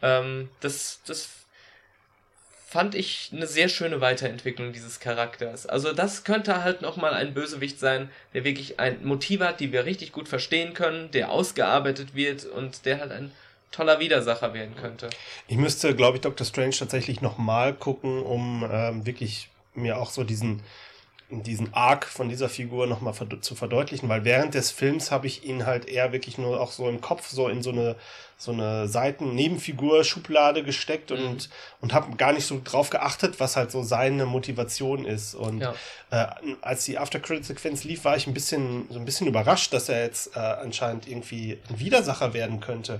Ähm, 0.02 0.50
das, 0.62 1.02
das 1.06 1.43
fand 2.74 2.96
ich 2.96 3.30
eine 3.32 3.46
sehr 3.46 3.70
schöne 3.70 4.02
Weiterentwicklung 4.02 4.74
dieses 4.74 5.00
Charakters. 5.00 5.68
Also 5.68 5.94
das 5.94 6.24
könnte 6.24 6.64
halt 6.64 6.82
nochmal 6.82 7.14
ein 7.14 7.36
Bösewicht 7.36 7.80
sein, 7.80 8.10
der 8.34 8.46
wirklich 8.46 8.80
ein 8.80 9.06
Motiv 9.06 9.42
hat, 9.42 9.60
die 9.60 9.72
wir 9.72 9.86
richtig 9.86 10.12
gut 10.12 10.28
verstehen 10.28 10.74
können, 10.74 11.12
der 11.12 11.30
ausgearbeitet 11.30 12.16
wird 12.16 12.46
und 12.46 12.88
der 12.88 13.00
halt 13.00 13.12
ein 13.12 13.32
toller 13.70 14.00
Widersacher 14.00 14.56
werden 14.56 14.76
könnte. 14.76 15.12
Ich 15.48 15.58
müsste, 15.58 15.96
glaube 15.96 16.18
ich, 16.18 16.22
Dr. 16.22 16.48
Strange 16.48 16.72
tatsächlich 16.72 17.22
nochmal 17.22 17.76
gucken, 17.76 18.24
um 18.24 18.68
ähm, 18.68 19.06
wirklich 19.06 19.50
mir 19.76 20.00
auch 20.00 20.10
so 20.10 20.24
diesen 20.24 20.64
diesen 21.30 21.74
Arc 21.74 22.06
von 22.06 22.30
dieser 22.30 22.50
Figur 22.50 22.86
nochmal 22.86 23.16
zu 23.42 23.56
verdeutlichen, 23.56 24.08
weil 24.08 24.24
während 24.24 24.54
des 24.54 24.70
Films 24.70 25.10
habe 25.10 25.26
ich 25.26 25.46
ihn 25.46 25.66
halt 25.66 25.88
eher 25.88 26.12
wirklich 26.12 26.38
nur 26.38 26.62
auch 26.62 26.72
so 26.72 26.88
im 26.88 27.02
Kopf 27.02 27.30
so 27.30 27.48
in 27.48 27.64
so 27.64 27.72
eine 27.72 27.96
so 28.44 28.52
eine 28.52 28.88
Seiten-Nebenfigur-Schublade 28.88 30.64
gesteckt 30.64 31.12
und, 31.12 31.20
mhm. 31.20 31.38
und 31.82 31.94
habe 31.94 32.16
gar 32.18 32.34
nicht 32.34 32.46
so 32.46 32.60
drauf 32.64 32.90
geachtet, 32.90 33.40
was 33.40 33.56
halt 33.56 33.72
so 33.72 33.84
seine 33.84 34.26
Motivation 34.26 35.06
ist. 35.06 35.34
Und 35.34 35.62
ja. 35.62 35.74
äh, 36.12 36.28
als 36.62 36.86
die 36.86 36.98
After-Credit-Sequenz 36.98 37.84
lief, 37.86 38.04
war 38.04 38.18
ich 38.18 38.28
ein 38.28 38.34
bisschen, 38.34 38.88
so 38.90 39.00
ein 39.00 39.06
bisschen 39.06 39.28
überrascht, 39.28 39.74
dass 39.74 39.90
er 39.90 40.04
jetzt 40.04 40.36
äh, 40.36 40.40
anscheinend 40.40 41.08
irgendwie 41.08 41.58
ein 41.70 41.80
Widersacher 41.80 42.34
werden 42.34 42.60
könnte. 42.60 43.00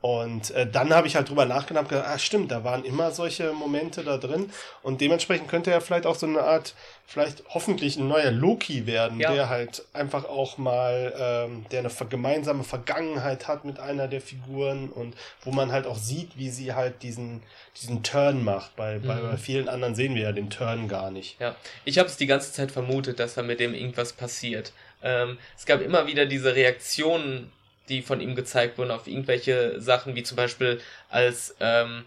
Und 0.00 0.50
äh, 0.50 0.70
dann 0.70 0.92
habe 0.92 1.06
ich 1.06 1.16
halt 1.16 1.30
drüber 1.30 1.46
nachgedacht, 1.46 1.88
gedacht, 1.88 2.06
ah 2.06 2.18
stimmt, 2.18 2.50
da 2.50 2.62
waren 2.62 2.84
immer 2.84 3.10
solche 3.10 3.52
Momente 3.52 4.04
da 4.04 4.18
drin. 4.18 4.50
Und 4.82 5.00
dementsprechend 5.00 5.48
könnte 5.48 5.70
er 5.70 5.80
vielleicht 5.80 6.04
auch 6.06 6.14
so 6.14 6.26
eine 6.26 6.42
Art, 6.42 6.74
vielleicht 7.06 7.42
hoffentlich 7.48 7.96
ein 7.96 8.06
neuer 8.06 8.30
Loki 8.30 8.86
werden, 8.86 9.18
ja. 9.18 9.32
der 9.32 9.48
halt 9.48 9.82
einfach 9.92 10.26
auch 10.26 10.58
mal, 10.58 11.14
ähm, 11.18 11.66
der 11.70 11.80
eine 11.80 11.90
gemeinsame 12.10 12.64
Vergangenheit 12.64 13.48
hat 13.48 13.64
mit 13.64 13.80
einer 13.80 14.06
der 14.06 14.20
Figuren 14.20 14.83
und 14.90 15.14
wo 15.42 15.50
man 15.50 15.72
halt 15.72 15.86
auch 15.86 15.98
sieht, 15.98 16.36
wie 16.36 16.50
sie 16.50 16.74
halt 16.74 17.02
diesen, 17.02 17.42
diesen 17.80 18.02
Turn 18.02 18.42
macht. 18.44 18.76
Bei, 18.76 18.98
mhm. 18.98 19.06
bei 19.06 19.36
vielen 19.36 19.68
anderen 19.68 19.94
sehen 19.94 20.14
wir 20.14 20.22
ja 20.22 20.32
den 20.32 20.50
Turn 20.50 20.88
gar 20.88 21.10
nicht. 21.10 21.40
Ja, 21.40 21.56
ich 21.84 21.98
habe 21.98 22.08
es 22.08 22.16
die 22.16 22.26
ganze 22.26 22.52
Zeit 22.52 22.70
vermutet, 22.70 23.18
dass 23.18 23.34
da 23.34 23.42
mit 23.42 23.60
dem 23.60 23.74
irgendwas 23.74 24.12
passiert. 24.12 24.72
Ähm, 25.02 25.38
es 25.56 25.66
gab 25.66 25.80
immer 25.80 26.06
wieder 26.06 26.26
diese 26.26 26.54
Reaktionen, 26.54 27.52
die 27.88 28.02
von 28.02 28.20
ihm 28.20 28.34
gezeigt 28.34 28.78
wurden 28.78 28.90
auf 28.90 29.06
irgendwelche 29.06 29.80
Sachen, 29.80 30.14
wie 30.14 30.22
zum 30.22 30.36
Beispiel 30.36 30.80
als 31.10 31.54
ähm, 31.60 32.04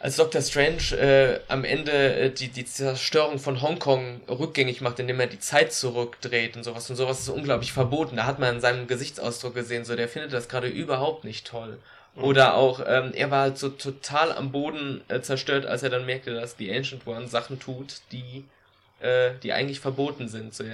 als 0.00 0.16
Dr. 0.16 0.40
Strange 0.40 0.96
äh, 0.96 1.40
am 1.48 1.62
Ende 1.62 1.92
äh, 1.92 2.30
die, 2.30 2.48
die 2.48 2.64
Zerstörung 2.64 3.38
von 3.38 3.60
Hongkong 3.60 4.22
rückgängig 4.28 4.80
macht, 4.80 4.98
indem 4.98 5.20
er 5.20 5.26
die 5.26 5.38
Zeit 5.38 5.74
zurückdreht 5.74 6.56
und 6.56 6.64
sowas. 6.64 6.88
Und 6.88 6.96
sowas 6.96 7.20
ist 7.20 7.28
unglaublich 7.28 7.72
verboten. 7.72 8.16
Da 8.16 8.24
hat 8.24 8.38
man 8.38 8.56
in 8.56 8.60
seinem 8.62 8.86
Gesichtsausdruck 8.86 9.54
gesehen, 9.54 9.84
so 9.84 9.94
der 9.94 10.08
findet 10.08 10.32
das 10.32 10.48
gerade 10.48 10.68
überhaupt 10.68 11.24
nicht 11.24 11.46
toll. 11.46 11.78
Mhm. 12.14 12.24
Oder 12.24 12.54
auch, 12.54 12.80
ähm, 12.86 13.12
er 13.14 13.30
war 13.30 13.42
halt 13.42 13.58
so 13.58 13.68
total 13.68 14.32
am 14.32 14.52
Boden 14.52 15.02
äh, 15.08 15.20
zerstört, 15.20 15.66
als 15.66 15.82
er 15.82 15.90
dann 15.90 16.06
merkte, 16.06 16.34
dass 16.34 16.56
die 16.56 16.74
Ancient 16.74 17.06
One 17.06 17.28
Sachen 17.28 17.60
tut, 17.60 18.00
die, 18.10 18.44
äh, 19.00 19.32
die 19.42 19.52
eigentlich 19.52 19.80
verboten 19.80 20.28
sind. 20.28 20.54
So, 20.54 20.64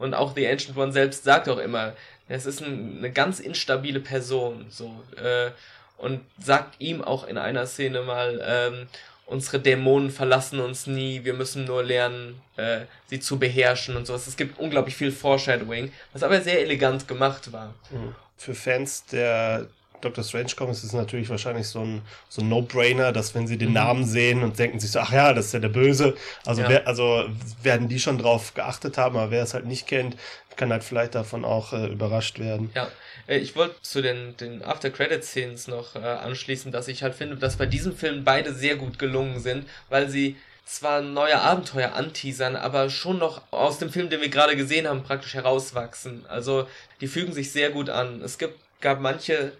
und 0.00 0.14
auch 0.14 0.34
The 0.34 0.48
Ancient 0.48 0.76
One 0.76 0.92
selbst 0.92 1.22
sagt 1.22 1.48
auch 1.48 1.58
immer, 1.58 1.94
es 2.28 2.44
ist 2.44 2.60
ein, 2.60 2.98
eine 2.98 3.12
ganz 3.12 3.38
instabile 3.38 4.00
Person. 4.00 4.66
So, 4.68 4.92
äh, 5.16 5.52
und 5.98 6.20
sagt 6.42 6.80
ihm 6.80 7.02
auch 7.02 7.26
in 7.26 7.36
einer 7.36 7.66
Szene 7.66 8.02
mal, 8.02 8.42
ähm, 8.44 8.86
unsere 9.26 9.60
Dämonen 9.60 10.10
verlassen 10.10 10.60
uns 10.60 10.86
nie, 10.86 11.24
wir 11.24 11.34
müssen 11.34 11.64
nur 11.64 11.82
lernen, 11.84 12.40
äh, 12.56 12.80
sie 13.06 13.20
zu 13.20 13.38
beherrschen 13.38 13.96
und 13.96 14.06
sowas. 14.06 14.26
Es 14.26 14.36
gibt 14.36 14.58
unglaublich 14.58 14.96
viel 14.96 15.12
Foreshadowing, 15.12 15.92
was 16.12 16.22
aber 16.22 16.40
sehr 16.40 16.60
elegant 16.60 17.06
gemacht 17.06 17.52
war. 17.52 17.74
Mhm. 17.90 18.14
Für 18.36 18.54
Fans 18.54 19.04
der 19.06 19.66
Dr. 20.00 20.22
Strange 20.22 20.52
Comics 20.56 20.78
ist 20.78 20.84
es 20.84 20.92
natürlich 20.92 21.28
wahrscheinlich 21.28 21.66
so 21.66 21.80
ein, 21.80 22.02
so 22.28 22.40
ein 22.40 22.48
No-Brainer, 22.48 23.12
dass 23.12 23.34
wenn 23.34 23.46
sie 23.46 23.58
den 23.58 23.68
mhm. 23.68 23.74
Namen 23.74 24.04
sehen 24.06 24.42
und 24.42 24.58
denken 24.58 24.80
sich 24.80 24.92
so, 24.92 25.00
ach 25.00 25.12
ja, 25.12 25.32
das 25.32 25.46
ist 25.46 25.52
ja 25.52 25.58
der 25.58 25.68
Böse, 25.68 26.16
also, 26.46 26.62
ja. 26.62 26.68
Wer, 26.68 26.86
also 26.86 27.28
werden 27.62 27.88
die 27.88 27.98
schon 27.98 28.18
drauf 28.18 28.54
geachtet 28.54 28.96
haben, 28.96 29.16
aber 29.16 29.30
wer 29.30 29.42
es 29.42 29.54
halt 29.54 29.66
nicht 29.66 29.86
kennt, 29.86 30.16
kann 30.56 30.72
halt 30.72 30.84
vielleicht 30.84 31.14
davon 31.14 31.44
auch 31.44 31.72
äh, 31.72 31.86
überrascht 31.86 32.38
werden. 32.38 32.70
Ja, 32.74 32.88
ich 33.36 33.56
wollte 33.56 33.80
zu 33.82 34.00
den, 34.00 34.36
den 34.38 34.64
After-Credit-Scenes 34.64 35.68
noch 35.68 35.94
äh, 35.94 35.98
anschließen, 35.98 36.72
dass 36.72 36.88
ich 36.88 37.02
halt 37.02 37.14
finde, 37.14 37.36
dass 37.36 37.56
bei 37.56 37.66
diesem 37.66 37.94
Film 37.94 38.24
beide 38.24 38.54
sehr 38.54 38.76
gut 38.76 38.98
gelungen 38.98 39.40
sind, 39.40 39.68
weil 39.90 40.08
sie 40.08 40.36
zwar 40.64 41.00
neue 41.00 41.40
Abenteuer 41.40 41.92
anteasern, 41.94 42.56
aber 42.56 42.90
schon 42.90 43.18
noch 43.18 43.42
aus 43.50 43.78
dem 43.78 43.90
Film, 43.90 44.10
den 44.10 44.20
wir 44.20 44.28
gerade 44.28 44.56
gesehen 44.56 44.86
haben, 44.86 45.02
praktisch 45.02 45.34
herauswachsen. 45.34 46.24
Also 46.28 46.68
die 47.00 47.06
fügen 47.06 47.32
sich 47.32 47.52
sehr 47.52 47.70
gut 47.70 47.90
an. 47.90 48.22
Es 48.22 48.38
gibt, 48.38 48.58
gab 48.80 49.00
manche 49.00 49.52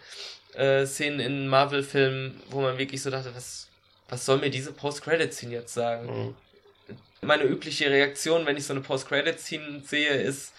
äh, 0.54 0.86
Szenen 0.86 1.20
in 1.20 1.48
Marvel-Filmen, 1.48 2.40
wo 2.50 2.60
man 2.60 2.78
wirklich 2.78 3.02
so 3.02 3.10
dachte, 3.10 3.34
was, 3.34 3.68
was 4.08 4.24
soll 4.24 4.38
mir 4.38 4.50
diese 4.50 4.72
Post-Credit-Scene 4.72 5.52
jetzt 5.52 5.74
sagen? 5.74 6.06
Mhm. 6.06 6.34
Meine 7.20 7.44
übliche 7.44 7.90
Reaktion, 7.90 8.46
wenn 8.46 8.56
ich 8.56 8.64
so 8.64 8.72
eine 8.72 8.82
Post-Credit-Scene 8.82 9.82
sehe, 9.84 10.10
ist, 10.10 10.52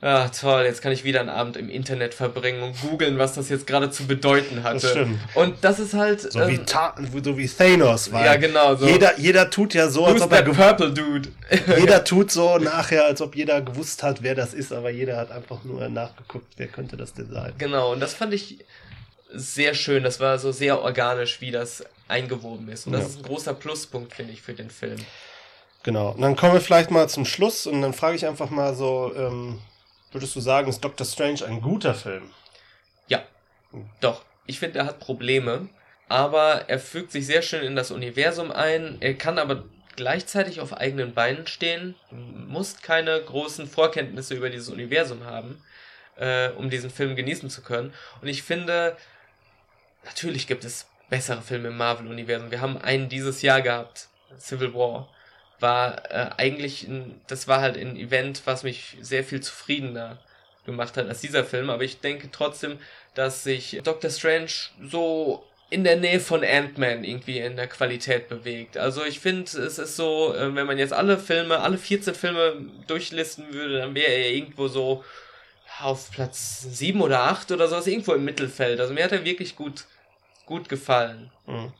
Ah, 0.00 0.28
toll, 0.28 0.62
jetzt 0.62 0.80
kann 0.80 0.92
ich 0.92 1.02
wieder 1.02 1.18
einen 1.18 1.28
Abend 1.28 1.56
im 1.56 1.68
Internet 1.68 2.14
verbringen 2.14 2.62
und 2.62 2.80
googeln, 2.80 3.18
was 3.18 3.34
das 3.34 3.48
jetzt 3.48 3.66
gerade 3.66 3.90
zu 3.90 4.06
bedeuten 4.06 4.62
hatte. 4.62 4.80
Das 4.80 4.90
stimmt. 4.92 5.18
Und 5.34 5.56
das 5.62 5.80
ist 5.80 5.92
halt. 5.92 6.20
So, 6.20 6.38
ähm, 6.40 6.50
wie, 6.50 7.24
so 7.24 7.36
wie 7.36 7.48
Thanos 7.48 8.12
war. 8.12 8.24
Ja, 8.24 8.36
genau. 8.36 8.76
So. 8.76 8.86
Jeder, 8.86 9.18
jeder 9.18 9.50
tut 9.50 9.74
ja 9.74 9.88
so, 9.88 10.06
als 10.06 10.20
ob 10.22 10.32
er. 10.32 10.42
Purple 10.42 10.92
Dude. 10.92 11.30
jeder 11.78 12.04
tut 12.04 12.30
so 12.30 12.58
nachher, 12.58 13.06
als 13.06 13.20
ob 13.20 13.34
jeder 13.34 13.60
gewusst 13.60 14.04
hat, 14.04 14.22
wer 14.22 14.36
das 14.36 14.54
ist, 14.54 14.72
aber 14.72 14.90
jeder 14.90 15.16
hat 15.16 15.32
einfach 15.32 15.64
nur 15.64 15.88
nachgeguckt, 15.88 16.46
wer 16.56 16.68
könnte 16.68 16.96
das 16.96 17.14
denn 17.14 17.30
sein. 17.32 17.54
Genau, 17.58 17.92
und 17.92 17.98
das 17.98 18.14
fand 18.14 18.32
ich 18.32 18.64
sehr 19.34 19.74
schön. 19.74 20.04
Das 20.04 20.20
war 20.20 20.38
so 20.38 20.52
sehr 20.52 20.80
organisch, 20.80 21.40
wie 21.40 21.50
das 21.50 21.84
eingewoben 22.06 22.68
ist. 22.68 22.86
Und 22.86 22.92
das 22.92 23.02
ja. 23.02 23.08
ist 23.08 23.16
ein 23.16 23.22
großer 23.24 23.54
Pluspunkt, 23.54 24.14
finde 24.14 24.32
ich, 24.32 24.42
für 24.42 24.54
den 24.54 24.70
Film. 24.70 24.98
Genau. 25.82 26.10
Und 26.10 26.20
dann 26.20 26.36
kommen 26.36 26.52
wir 26.52 26.60
vielleicht 26.60 26.92
mal 26.92 27.08
zum 27.08 27.24
Schluss 27.24 27.66
und 27.66 27.82
dann 27.82 27.94
frage 27.94 28.14
ich 28.14 28.26
einfach 28.26 28.50
mal 28.50 28.76
so, 28.76 29.12
ähm, 29.16 29.58
Würdest 30.10 30.34
du 30.36 30.40
sagen, 30.40 30.68
ist 30.68 30.82
Doctor 30.82 31.06
Strange 31.06 31.44
ein 31.46 31.60
guter 31.60 31.94
Film? 31.94 32.30
Ja, 33.08 33.22
doch. 34.00 34.24
Ich 34.46 34.58
finde, 34.58 34.78
er 34.78 34.86
hat 34.86 35.00
Probleme, 35.00 35.68
aber 36.08 36.68
er 36.68 36.78
fügt 36.78 37.12
sich 37.12 37.26
sehr 37.26 37.42
schön 37.42 37.62
in 37.62 37.76
das 37.76 37.90
Universum 37.90 38.50
ein. 38.50 38.96
Er 39.00 39.14
kann 39.14 39.38
aber 39.38 39.64
gleichzeitig 39.96 40.60
auf 40.60 40.72
eigenen 40.72 41.12
Beinen 41.12 41.46
stehen, 41.46 41.94
musst 42.10 42.82
keine 42.82 43.20
großen 43.20 43.66
Vorkenntnisse 43.66 44.34
über 44.34 44.48
dieses 44.48 44.68
Universum 44.68 45.24
haben, 45.24 45.62
äh, 46.16 46.50
um 46.50 46.70
diesen 46.70 46.88
Film 46.88 47.16
genießen 47.16 47.50
zu 47.50 47.62
können. 47.62 47.92
Und 48.22 48.28
ich 48.28 48.42
finde, 48.42 48.96
natürlich 50.04 50.46
gibt 50.46 50.64
es 50.64 50.86
bessere 51.10 51.42
Filme 51.42 51.68
im 51.68 51.76
Marvel-Universum. 51.76 52.50
Wir 52.50 52.60
haben 52.60 52.78
einen 52.78 53.08
dieses 53.08 53.42
Jahr 53.42 53.60
gehabt, 53.60 54.08
Civil 54.38 54.72
War. 54.72 55.08
War 55.60 56.10
äh, 56.10 56.30
eigentlich, 56.36 56.86
ein, 56.86 57.20
das 57.26 57.48
war 57.48 57.60
halt 57.60 57.76
ein 57.76 57.96
Event, 57.96 58.42
was 58.44 58.62
mich 58.62 58.96
sehr 59.00 59.24
viel 59.24 59.40
zufriedener 59.40 60.18
gemacht 60.64 60.96
hat 60.96 61.08
als 61.08 61.20
dieser 61.20 61.44
Film. 61.44 61.70
Aber 61.70 61.82
ich 61.82 62.00
denke 62.00 62.30
trotzdem, 62.30 62.78
dass 63.14 63.42
sich 63.42 63.80
Doctor 63.82 64.10
Strange 64.10 64.50
so 64.88 65.44
in 65.70 65.84
der 65.84 65.96
Nähe 65.96 66.20
von 66.20 66.42
Ant-Man 66.44 67.04
irgendwie 67.04 67.40
in 67.40 67.56
der 67.56 67.66
Qualität 67.66 68.28
bewegt. 68.28 68.78
Also 68.78 69.04
ich 69.04 69.20
finde, 69.20 69.44
es 69.44 69.78
ist 69.78 69.96
so, 69.96 70.34
äh, 70.34 70.54
wenn 70.54 70.66
man 70.66 70.78
jetzt 70.78 70.92
alle 70.92 71.18
Filme, 71.18 71.58
alle 71.58 71.76
14 71.76 72.14
Filme 72.14 72.56
durchlisten 72.86 73.52
würde, 73.52 73.78
dann 73.78 73.94
wäre 73.94 74.12
er 74.12 74.30
irgendwo 74.30 74.68
so 74.68 75.04
auf 75.80 76.10
Platz 76.10 76.62
7 76.62 77.00
oder 77.00 77.24
8 77.24 77.52
oder 77.52 77.68
sowas, 77.68 77.86
irgendwo 77.86 78.14
im 78.14 78.24
Mittelfeld. 78.24 78.80
Also 78.80 78.94
mir 78.94 79.04
hat 79.04 79.12
er 79.12 79.24
wirklich 79.24 79.56
gut, 79.56 79.84
gut 80.46 80.68
gefallen. 80.68 81.30
Mhm. 81.46 81.72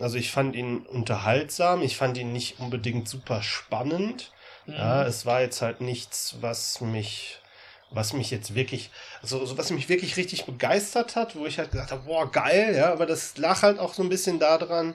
Also 0.00 0.16
ich 0.16 0.30
fand 0.30 0.54
ihn 0.54 0.86
unterhaltsam, 0.86 1.82
ich 1.82 1.96
fand 1.96 2.16
ihn 2.18 2.32
nicht 2.32 2.60
unbedingt 2.60 3.08
super 3.08 3.42
spannend. 3.42 4.32
Mhm. 4.66 4.74
Ja, 4.74 5.04
es 5.04 5.26
war 5.26 5.40
jetzt 5.40 5.62
halt 5.62 5.80
nichts, 5.80 6.36
was 6.40 6.80
mich 6.80 7.40
was 7.90 8.12
mich 8.12 8.30
jetzt 8.30 8.54
wirklich, 8.54 8.90
also, 9.22 9.40
also 9.40 9.56
was 9.56 9.70
mich 9.70 9.88
wirklich 9.88 10.16
richtig 10.16 10.44
begeistert 10.44 11.16
hat, 11.16 11.36
wo 11.36 11.46
ich 11.46 11.58
halt 11.58 11.70
gesagt 11.70 11.90
habe, 11.90 12.02
boah, 12.04 12.30
geil, 12.30 12.74
ja, 12.76 12.92
aber 12.92 13.06
das 13.06 13.38
lag 13.38 13.62
halt 13.62 13.78
auch 13.78 13.94
so 13.94 14.02
ein 14.02 14.08
bisschen 14.10 14.38
daran, 14.38 14.94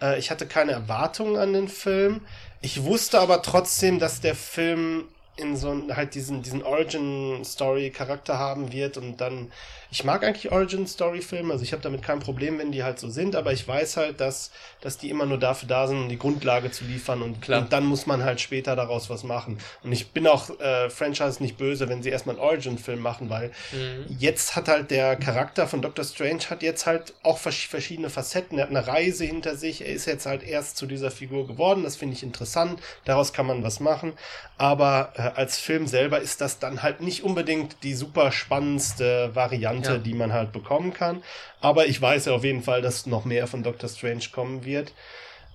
äh, 0.00 0.18
ich 0.18 0.30
hatte 0.30 0.46
keine 0.46 0.72
Erwartungen 0.72 1.36
an 1.36 1.52
den 1.52 1.68
Film. 1.68 2.20
Ich 2.60 2.84
wusste 2.84 3.20
aber 3.20 3.42
trotzdem, 3.42 3.98
dass 3.98 4.20
der 4.20 4.34
Film 4.34 5.08
in 5.36 5.56
so 5.56 5.74
halt 5.94 6.14
diesen, 6.14 6.42
diesen 6.42 6.62
Origin-Story-Charakter 6.64 8.38
haben 8.38 8.72
wird 8.72 8.96
und 8.96 9.18
dann 9.18 9.52
ich 9.90 10.04
mag 10.04 10.22
eigentlich 10.22 10.52
Origin-Story-Filme, 10.52 11.52
also 11.52 11.64
ich 11.64 11.72
habe 11.72 11.82
damit 11.82 12.02
kein 12.02 12.20
Problem, 12.20 12.58
wenn 12.58 12.72
die 12.72 12.82
halt 12.82 12.98
so 12.98 13.08
sind, 13.08 13.34
aber 13.34 13.52
ich 13.52 13.66
weiß 13.66 13.96
halt, 13.96 14.20
dass, 14.20 14.50
dass 14.82 14.98
die 14.98 15.08
immer 15.08 15.24
nur 15.24 15.38
dafür 15.38 15.66
da 15.66 15.86
sind, 15.86 16.02
um 16.02 16.08
die 16.10 16.18
Grundlage 16.18 16.70
zu 16.70 16.84
liefern 16.84 17.22
und, 17.22 17.40
Klar. 17.40 17.62
und 17.62 17.72
dann 17.72 17.86
muss 17.86 18.06
man 18.06 18.22
halt 18.22 18.40
später 18.40 18.76
daraus 18.76 19.08
was 19.08 19.24
machen. 19.24 19.58
Und 19.82 19.92
ich 19.92 20.10
bin 20.10 20.26
auch 20.26 20.50
äh, 20.60 20.90
Franchise 20.90 21.42
nicht 21.42 21.56
böse, 21.56 21.88
wenn 21.88 22.02
sie 22.02 22.10
erstmal 22.10 22.36
einen 22.36 22.44
Origin-Film 22.44 23.00
machen, 23.00 23.30
weil 23.30 23.50
mhm. 23.72 24.04
jetzt 24.18 24.56
hat 24.56 24.68
halt 24.68 24.90
der 24.90 25.16
Charakter 25.16 25.66
von 25.66 25.80
Doctor 25.80 26.04
Strange 26.04 26.42
hat 26.50 26.62
jetzt 26.62 26.84
halt 26.84 27.14
auch 27.22 27.38
verschiedene 27.38 28.10
Facetten. 28.10 28.58
Er 28.58 28.64
hat 28.64 28.70
eine 28.70 28.86
Reise 28.86 29.24
hinter 29.24 29.56
sich, 29.56 29.80
er 29.80 29.92
ist 29.92 30.04
jetzt 30.04 30.26
halt 30.26 30.42
erst 30.42 30.76
zu 30.76 30.84
dieser 30.84 31.10
Figur 31.10 31.46
geworden, 31.46 31.82
das 31.84 31.96
finde 31.96 32.14
ich 32.14 32.22
interessant, 32.22 32.78
daraus 33.06 33.32
kann 33.32 33.46
man 33.46 33.62
was 33.62 33.80
machen. 33.80 34.12
Aber 34.58 35.14
äh, 35.16 35.22
als 35.34 35.58
Film 35.58 35.86
selber 35.86 36.20
ist 36.20 36.42
das 36.42 36.58
dann 36.58 36.82
halt 36.82 37.00
nicht 37.00 37.24
unbedingt 37.24 37.76
die 37.82 37.94
super 37.94 38.32
spannendste 38.32 39.30
Variante 39.34 39.77
Variante, 39.78 39.92
ja. 39.92 39.98
die 39.98 40.14
man 40.14 40.32
halt 40.32 40.52
bekommen 40.52 40.92
kann. 40.92 41.22
Aber 41.60 41.86
ich 41.86 42.00
weiß 42.00 42.26
ja 42.26 42.34
auf 42.34 42.44
jeden 42.44 42.62
Fall, 42.62 42.82
dass 42.82 43.06
noch 43.06 43.24
mehr 43.24 43.46
von 43.46 43.62
Doctor 43.62 43.88
Strange 43.88 44.24
kommen 44.32 44.64
wird. 44.64 44.92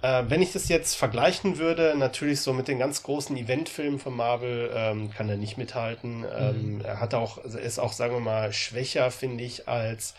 Äh, 0.01 0.23
wenn 0.27 0.41
ich 0.41 0.51
das 0.51 0.67
jetzt 0.69 0.95
vergleichen 0.95 1.57
würde, 1.57 1.95
natürlich 1.97 2.41
so 2.41 2.53
mit 2.53 2.67
den 2.67 2.79
ganz 2.79 3.03
großen 3.03 3.35
Eventfilmen 3.37 3.99
von 3.99 4.15
Marvel, 4.15 4.69
ähm, 4.75 5.11
kann 5.11 5.29
er 5.29 5.37
nicht 5.37 5.57
mithalten. 5.57 6.19
Mhm. 6.19 6.27
Ähm, 6.37 6.81
er 6.83 6.99
hat 6.99 7.13
auch, 7.13 7.43
also 7.43 7.57
ist 7.57 7.79
auch, 7.79 7.93
sagen 7.93 8.13
wir 8.13 8.19
mal, 8.19 8.51
schwächer, 8.51 9.11
finde 9.11 9.43
ich, 9.43 9.67
als 9.67 10.13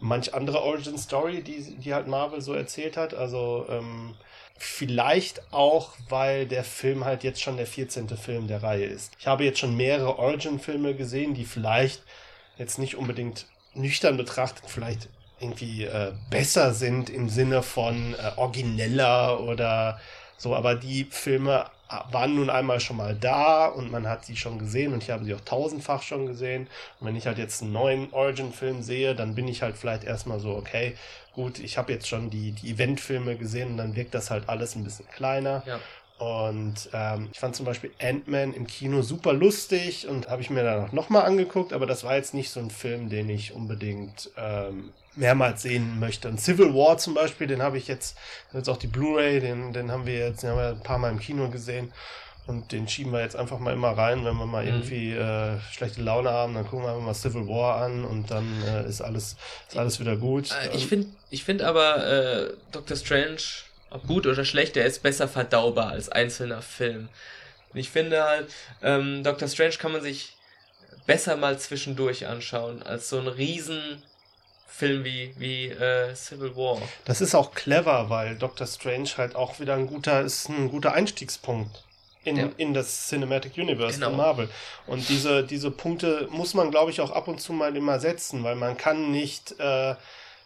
manch 0.00 0.34
andere 0.34 0.62
Origin 0.62 0.98
Story, 0.98 1.42
die, 1.42 1.76
die 1.76 1.94
halt 1.94 2.06
Marvel 2.06 2.40
so 2.40 2.54
erzählt 2.54 2.96
hat. 2.96 3.14
Also 3.14 3.66
ähm, 3.68 4.14
vielleicht 4.56 5.52
auch, 5.52 5.92
weil 6.08 6.46
der 6.46 6.64
Film 6.64 7.04
halt 7.04 7.22
jetzt 7.22 7.40
schon 7.40 7.56
der 7.56 7.66
14. 7.66 8.08
Film 8.16 8.48
der 8.48 8.62
Reihe 8.62 8.86
ist. 8.86 9.12
Ich 9.20 9.26
habe 9.26 9.44
jetzt 9.44 9.60
schon 9.60 9.76
mehrere 9.76 10.18
Origin-Filme 10.18 10.94
gesehen, 10.94 11.34
die 11.34 11.44
vielleicht 11.44 12.02
jetzt 12.58 12.78
nicht 12.78 12.96
unbedingt 12.96 13.46
nüchtern 13.74 14.16
betrachtet 14.16 14.64
vielleicht 14.66 15.08
irgendwie 15.40 15.84
äh, 15.84 16.12
besser 16.30 16.74
sind 16.74 17.10
im 17.10 17.28
Sinne 17.28 17.62
von 17.62 18.14
äh, 18.14 18.32
origineller 18.36 19.40
oder 19.40 20.00
so, 20.36 20.54
aber 20.54 20.74
die 20.74 21.04
Filme 21.04 21.66
waren 22.10 22.34
nun 22.34 22.50
einmal 22.50 22.80
schon 22.80 22.96
mal 22.96 23.14
da 23.14 23.66
und 23.66 23.90
man 23.90 24.06
hat 24.06 24.24
sie 24.24 24.36
schon 24.36 24.58
gesehen 24.58 24.92
und 24.92 25.02
ich 25.02 25.10
habe 25.10 25.24
sie 25.24 25.34
auch 25.34 25.40
tausendfach 25.40 26.02
schon 26.02 26.26
gesehen. 26.26 26.68
Und 27.00 27.06
wenn 27.06 27.16
ich 27.16 27.26
halt 27.26 27.38
jetzt 27.38 27.62
einen 27.62 27.72
neuen 27.72 28.12
Origin-Film 28.12 28.82
sehe, 28.82 29.14
dann 29.14 29.34
bin 29.34 29.48
ich 29.48 29.62
halt 29.62 29.76
vielleicht 29.78 30.04
erstmal 30.04 30.38
so, 30.38 30.54
okay, 30.54 30.96
gut, 31.32 31.58
ich 31.58 31.78
habe 31.78 31.92
jetzt 31.92 32.06
schon 32.06 32.28
die, 32.28 32.52
die 32.52 32.72
Event-Filme 32.72 33.36
gesehen 33.36 33.70
und 33.70 33.76
dann 33.78 33.96
wirkt 33.96 34.14
das 34.14 34.30
halt 34.30 34.48
alles 34.48 34.74
ein 34.74 34.84
bisschen 34.84 35.08
kleiner. 35.08 35.62
Ja. 35.66 35.80
Und 36.18 36.90
ähm, 36.92 37.28
ich 37.32 37.38
fand 37.38 37.54
zum 37.54 37.64
Beispiel 37.64 37.92
Ant-Man 38.00 38.52
im 38.52 38.66
Kino 38.66 39.02
super 39.02 39.32
lustig 39.32 40.08
und 40.08 40.28
habe 40.28 40.42
ich 40.42 40.50
mir 40.50 40.64
dann 40.64 40.84
auch 40.84 40.92
nochmal 40.92 41.24
angeguckt, 41.24 41.72
aber 41.72 41.86
das 41.86 42.02
war 42.02 42.16
jetzt 42.16 42.34
nicht 42.34 42.50
so 42.50 42.58
ein 42.58 42.70
Film, 42.70 43.08
den 43.08 43.30
ich 43.30 43.52
unbedingt 43.52 44.30
ähm, 44.36 44.92
mehrmals 45.14 45.62
sehen 45.62 46.00
möchte. 46.00 46.28
Und 46.28 46.40
Civil 46.40 46.74
War 46.74 46.98
zum 46.98 47.14
Beispiel, 47.14 47.46
den 47.46 47.62
habe 47.62 47.78
ich 47.78 47.86
jetzt, 47.86 48.18
jetzt 48.52 48.68
auch 48.68 48.78
die 48.78 48.88
Blu-ray, 48.88 49.38
den, 49.38 49.72
den 49.72 49.92
haben 49.92 50.06
wir 50.06 50.18
jetzt 50.18 50.42
den 50.42 50.50
haben 50.50 50.58
wir 50.58 50.68
ein 50.70 50.82
paar 50.82 50.98
Mal 50.98 51.10
im 51.10 51.20
Kino 51.20 51.50
gesehen. 51.50 51.92
Und 52.48 52.72
den 52.72 52.88
schieben 52.88 53.12
wir 53.12 53.20
jetzt 53.20 53.36
einfach 53.36 53.58
mal 53.58 53.74
immer 53.74 53.90
rein, 53.90 54.24
wenn 54.24 54.34
wir 54.34 54.46
mal 54.46 54.62
mhm. 54.62 54.68
irgendwie 54.70 55.12
äh, 55.12 55.60
schlechte 55.70 56.00
Laune 56.00 56.30
haben, 56.30 56.54
dann 56.54 56.66
gucken 56.66 56.86
wir 56.86 56.92
einfach 56.92 57.04
mal 57.04 57.14
Civil 57.14 57.46
War 57.46 57.82
an 57.82 58.04
und 58.04 58.30
dann 58.30 58.46
äh, 58.66 58.88
ist 58.88 59.02
alles 59.02 59.36
ist 59.68 59.76
alles 59.76 60.00
wieder 60.00 60.16
gut. 60.16 60.50
Äh, 60.50 60.74
ich 60.74 60.86
finde 60.86 61.08
ich 61.28 61.44
finde 61.44 61.66
aber 61.66 62.06
äh, 62.06 62.54
Doctor 62.72 62.96
Strange 62.96 63.36
ob 63.90 64.06
gut 64.06 64.26
oder 64.26 64.44
schlecht, 64.44 64.76
der 64.76 64.86
ist 64.86 65.02
besser 65.02 65.28
verdaubar 65.28 65.90
als 65.90 66.08
einzelner 66.08 66.62
Film. 66.62 67.08
Und 67.72 67.80
ich 67.80 67.90
finde 67.90 68.24
halt, 68.24 68.48
ähm, 68.82 69.22
Doctor 69.24 69.48
Strange 69.48 69.76
kann 69.78 69.92
man 69.92 70.02
sich 70.02 70.36
besser 71.06 71.36
mal 71.36 71.58
zwischendurch 71.58 72.26
anschauen, 72.26 72.82
als 72.82 73.08
so 73.08 73.18
ein 73.18 73.28
riesen 73.28 74.02
Film 74.66 75.04
wie, 75.04 75.34
wie 75.38 75.68
äh, 75.68 76.14
Civil 76.14 76.54
War. 76.54 76.80
Das 77.04 77.20
ist 77.20 77.34
auch 77.34 77.52
clever, 77.52 78.10
weil 78.10 78.36
Doctor 78.36 78.66
Strange 78.66 79.08
halt 79.16 79.34
auch 79.34 79.58
wieder 79.58 79.74
ein 79.74 79.86
guter, 79.86 80.20
ist 80.20 80.48
ein 80.48 80.70
guter 80.70 80.92
Einstiegspunkt 80.92 81.84
in, 82.24 82.36
ja. 82.36 82.48
in 82.56 82.74
das 82.74 83.08
Cinematic 83.08 83.56
Universe 83.56 83.94
genau. 83.94 84.10
von 84.10 84.16
Marvel. 84.16 84.48
Und 84.86 85.08
diese, 85.08 85.44
diese 85.44 85.70
Punkte 85.70 86.28
muss 86.30 86.54
man, 86.54 86.70
glaube 86.70 86.90
ich, 86.90 87.00
auch 87.00 87.10
ab 87.10 87.26
und 87.26 87.40
zu 87.40 87.52
mal 87.52 87.74
immer 87.76 87.98
setzen, 87.98 88.44
weil 88.44 88.54
man 88.54 88.76
kann 88.76 89.10
nicht 89.10 89.58
äh, 89.58 89.94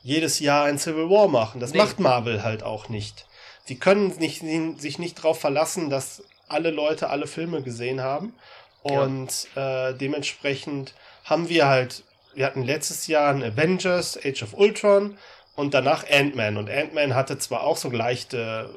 jedes 0.03 0.40
Jahr 0.40 0.64
ein 0.64 0.78
Civil 0.78 1.11
War 1.11 1.28
machen. 1.28 1.61
Das 1.61 1.72
nee. 1.72 1.78
macht 1.78 2.01
Marvel 2.01 2.43
halt 2.43 2.62
auch 2.62 2.88
nicht 2.88 3.26
sie 3.64 3.76
können 3.76 4.08
nicht, 4.18 4.42
sich 4.80 4.98
nicht 4.98 5.18
darauf 5.18 5.40
verlassen, 5.40 5.90
dass 5.90 6.22
alle 6.48 6.70
Leute 6.70 7.10
alle 7.10 7.26
Filme 7.26 7.62
gesehen 7.62 8.00
haben. 8.00 8.34
Und 8.82 9.48
ja. 9.54 9.90
äh, 9.90 9.94
dementsprechend 9.94 10.94
haben 11.24 11.48
wir 11.48 11.68
halt, 11.68 12.02
wir 12.34 12.46
hatten 12.46 12.62
letztes 12.62 13.06
Jahr 13.06 13.32
ein 13.32 13.42
Avengers, 13.42 14.18
Age 14.24 14.42
of 14.42 14.54
Ultron 14.54 15.16
und 15.54 15.74
danach 15.74 16.04
Ant-Man. 16.10 16.56
Und 16.56 16.68
Ant-Man 16.68 17.14
hatte 17.14 17.38
zwar 17.38 17.62
auch 17.62 17.76
so 17.76 17.90
leichte, 17.90 18.70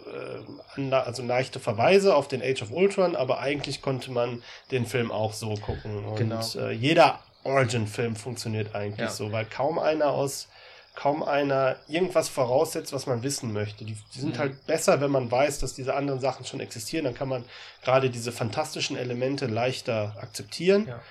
äh, 0.77 0.91
also 0.93 1.23
leichte 1.23 1.59
Verweise 1.59 2.15
auf 2.15 2.27
den 2.27 2.41
Age 2.41 2.61
of 2.61 2.71
Ultron, 2.71 3.15
aber 3.15 3.39
eigentlich 3.39 3.81
konnte 3.81 4.11
man 4.11 4.43
den 4.71 4.85
Film 4.85 5.11
auch 5.11 5.33
so 5.33 5.55
gucken. 5.55 6.05
Und 6.05 6.17
genau. 6.17 6.41
äh, 6.57 6.71
jeder 6.71 7.19
Origin-Film 7.43 8.15
funktioniert 8.15 8.75
eigentlich 8.75 8.99
ja. 8.99 9.09
so, 9.09 9.31
weil 9.31 9.45
kaum 9.45 9.79
einer 9.79 10.11
aus 10.11 10.47
kaum 10.95 11.23
einer 11.23 11.75
irgendwas 11.87 12.29
voraussetzt, 12.29 12.93
was 12.93 13.05
man 13.05 13.23
wissen 13.23 13.53
möchte. 13.53 13.85
Die, 13.85 13.97
die 14.15 14.19
sind 14.19 14.35
mhm. 14.35 14.39
halt 14.39 14.65
besser, 14.65 15.01
wenn 15.01 15.11
man 15.11 15.29
weiß, 15.29 15.59
dass 15.59 15.73
diese 15.73 15.93
anderen 15.95 16.19
Sachen 16.19 16.45
schon 16.45 16.59
existieren. 16.59 17.05
Dann 17.05 17.13
kann 17.13 17.29
man 17.29 17.43
gerade 17.83 18.09
diese 18.09 18.31
fantastischen 18.31 18.97
Elemente 18.97 19.45
leichter 19.47 20.15
akzeptieren. 20.19 20.87
Ja. 20.87 21.01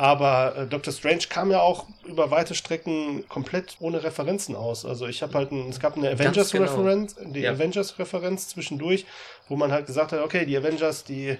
Aber 0.00 0.56
äh, 0.56 0.66
Doctor 0.66 0.94
Strange 0.94 1.24
kam 1.28 1.50
ja 1.50 1.60
auch 1.60 1.84
über 2.04 2.30
weite 2.30 2.54
Strecken 2.54 3.28
komplett 3.28 3.76
ohne 3.80 4.02
Referenzen 4.02 4.56
aus. 4.56 4.86
Also 4.86 5.06
ich 5.06 5.22
habe 5.22 5.34
halt, 5.34 5.52
ein, 5.52 5.68
es 5.68 5.78
gab 5.78 5.94
eine 5.94 6.08
Avengers-Referenz, 6.10 7.16
genau. 7.16 7.32
die 7.32 7.40
ja. 7.40 7.52
Avengers-Referenz 7.52 8.48
zwischendurch, 8.48 9.04
wo 9.48 9.56
man 9.56 9.72
halt 9.72 9.84
gesagt 9.84 10.12
hat, 10.12 10.20
okay, 10.20 10.46
die 10.46 10.56
Avengers, 10.56 11.04
die 11.04 11.36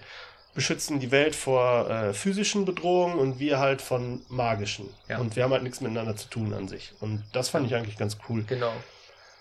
beschützen 0.60 1.00
die 1.00 1.10
Welt 1.10 1.34
vor 1.34 1.88
äh, 1.88 2.12
physischen 2.12 2.66
Bedrohungen 2.66 3.18
und 3.18 3.38
wir 3.38 3.60
halt 3.60 3.80
von 3.80 4.20
magischen. 4.28 4.90
Ja. 5.08 5.16
Und 5.16 5.34
wir 5.34 5.42
haben 5.42 5.52
halt 5.52 5.62
nichts 5.62 5.80
miteinander 5.80 6.16
zu 6.16 6.28
tun 6.28 6.52
an 6.52 6.68
sich. 6.68 6.92
Und 7.00 7.24
das 7.32 7.48
fand 7.48 7.66
ich 7.66 7.74
eigentlich 7.74 7.96
ganz 7.96 8.18
cool. 8.28 8.44
Genau. 8.46 8.70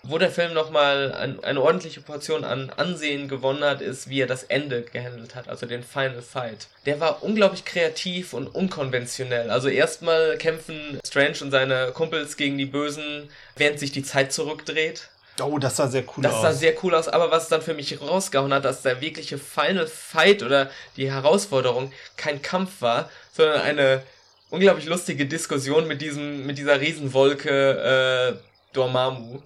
Wo 0.02 0.16
der 0.16 0.30
Film 0.30 0.54
nochmal 0.54 1.12
ein, 1.12 1.44
eine 1.44 1.60
ordentliche 1.60 2.00
Portion 2.00 2.42
an 2.42 2.70
Ansehen 2.70 3.28
gewonnen 3.28 3.62
hat, 3.62 3.82
ist, 3.82 4.08
wie 4.08 4.22
er 4.22 4.26
das 4.26 4.44
Ende 4.44 4.80
gehandelt 4.80 5.34
hat, 5.34 5.46
also 5.46 5.66
den 5.66 5.82
Final 5.82 6.22
Fight. 6.22 6.68
Der 6.86 7.00
war 7.00 7.22
unglaublich 7.22 7.66
kreativ 7.66 8.32
und 8.32 8.46
unkonventionell. 8.46 9.50
Also 9.50 9.68
erstmal 9.68 10.38
kämpfen 10.38 10.98
Strange 11.06 11.36
und 11.42 11.50
seine 11.50 11.90
Kumpels 11.92 12.38
gegen 12.38 12.56
die 12.56 12.64
Bösen, 12.64 13.28
während 13.56 13.78
sich 13.78 13.92
die 13.92 14.04
Zeit 14.04 14.32
zurückdreht. 14.32 15.09
Oh, 15.40 15.58
das 15.58 15.76
sah 15.76 15.88
sehr 15.88 16.04
cool 16.16 16.22
das 16.22 16.34
aus. 16.34 16.42
Das 16.42 16.52
sah 16.52 16.58
sehr 16.58 16.74
cool 16.82 16.94
aus, 16.94 17.08
aber 17.08 17.30
was 17.30 17.48
dann 17.48 17.62
für 17.62 17.74
mich 17.74 18.00
rausgehauen 18.00 18.52
hat, 18.52 18.64
dass 18.64 18.82
der 18.82 19.00
wirkliche 19.00 19.38
Final 19.38 19.86
Fight 19.86 20.42
oder 20.42 20.70
die 20.96 21.10
Herausforderung 21.10 21.92
kein 22.16 22.42
Kampf 22.42 22.80
war, 22.80 23.10
sondern 23.32 23.60
eine 23.62 24.02
unglaublich 24.50 24.86
lustige 24.86 25.26
Diskussion 25.26 25.86
mit 25.86 26.00
diesem, 26.00 26.46
mit 26.46 26.58
dieser 26.58 26.80
Riesenwolke 26.80 28.32
äh, 28.32 28.36
Dormammu, 28.72 29.40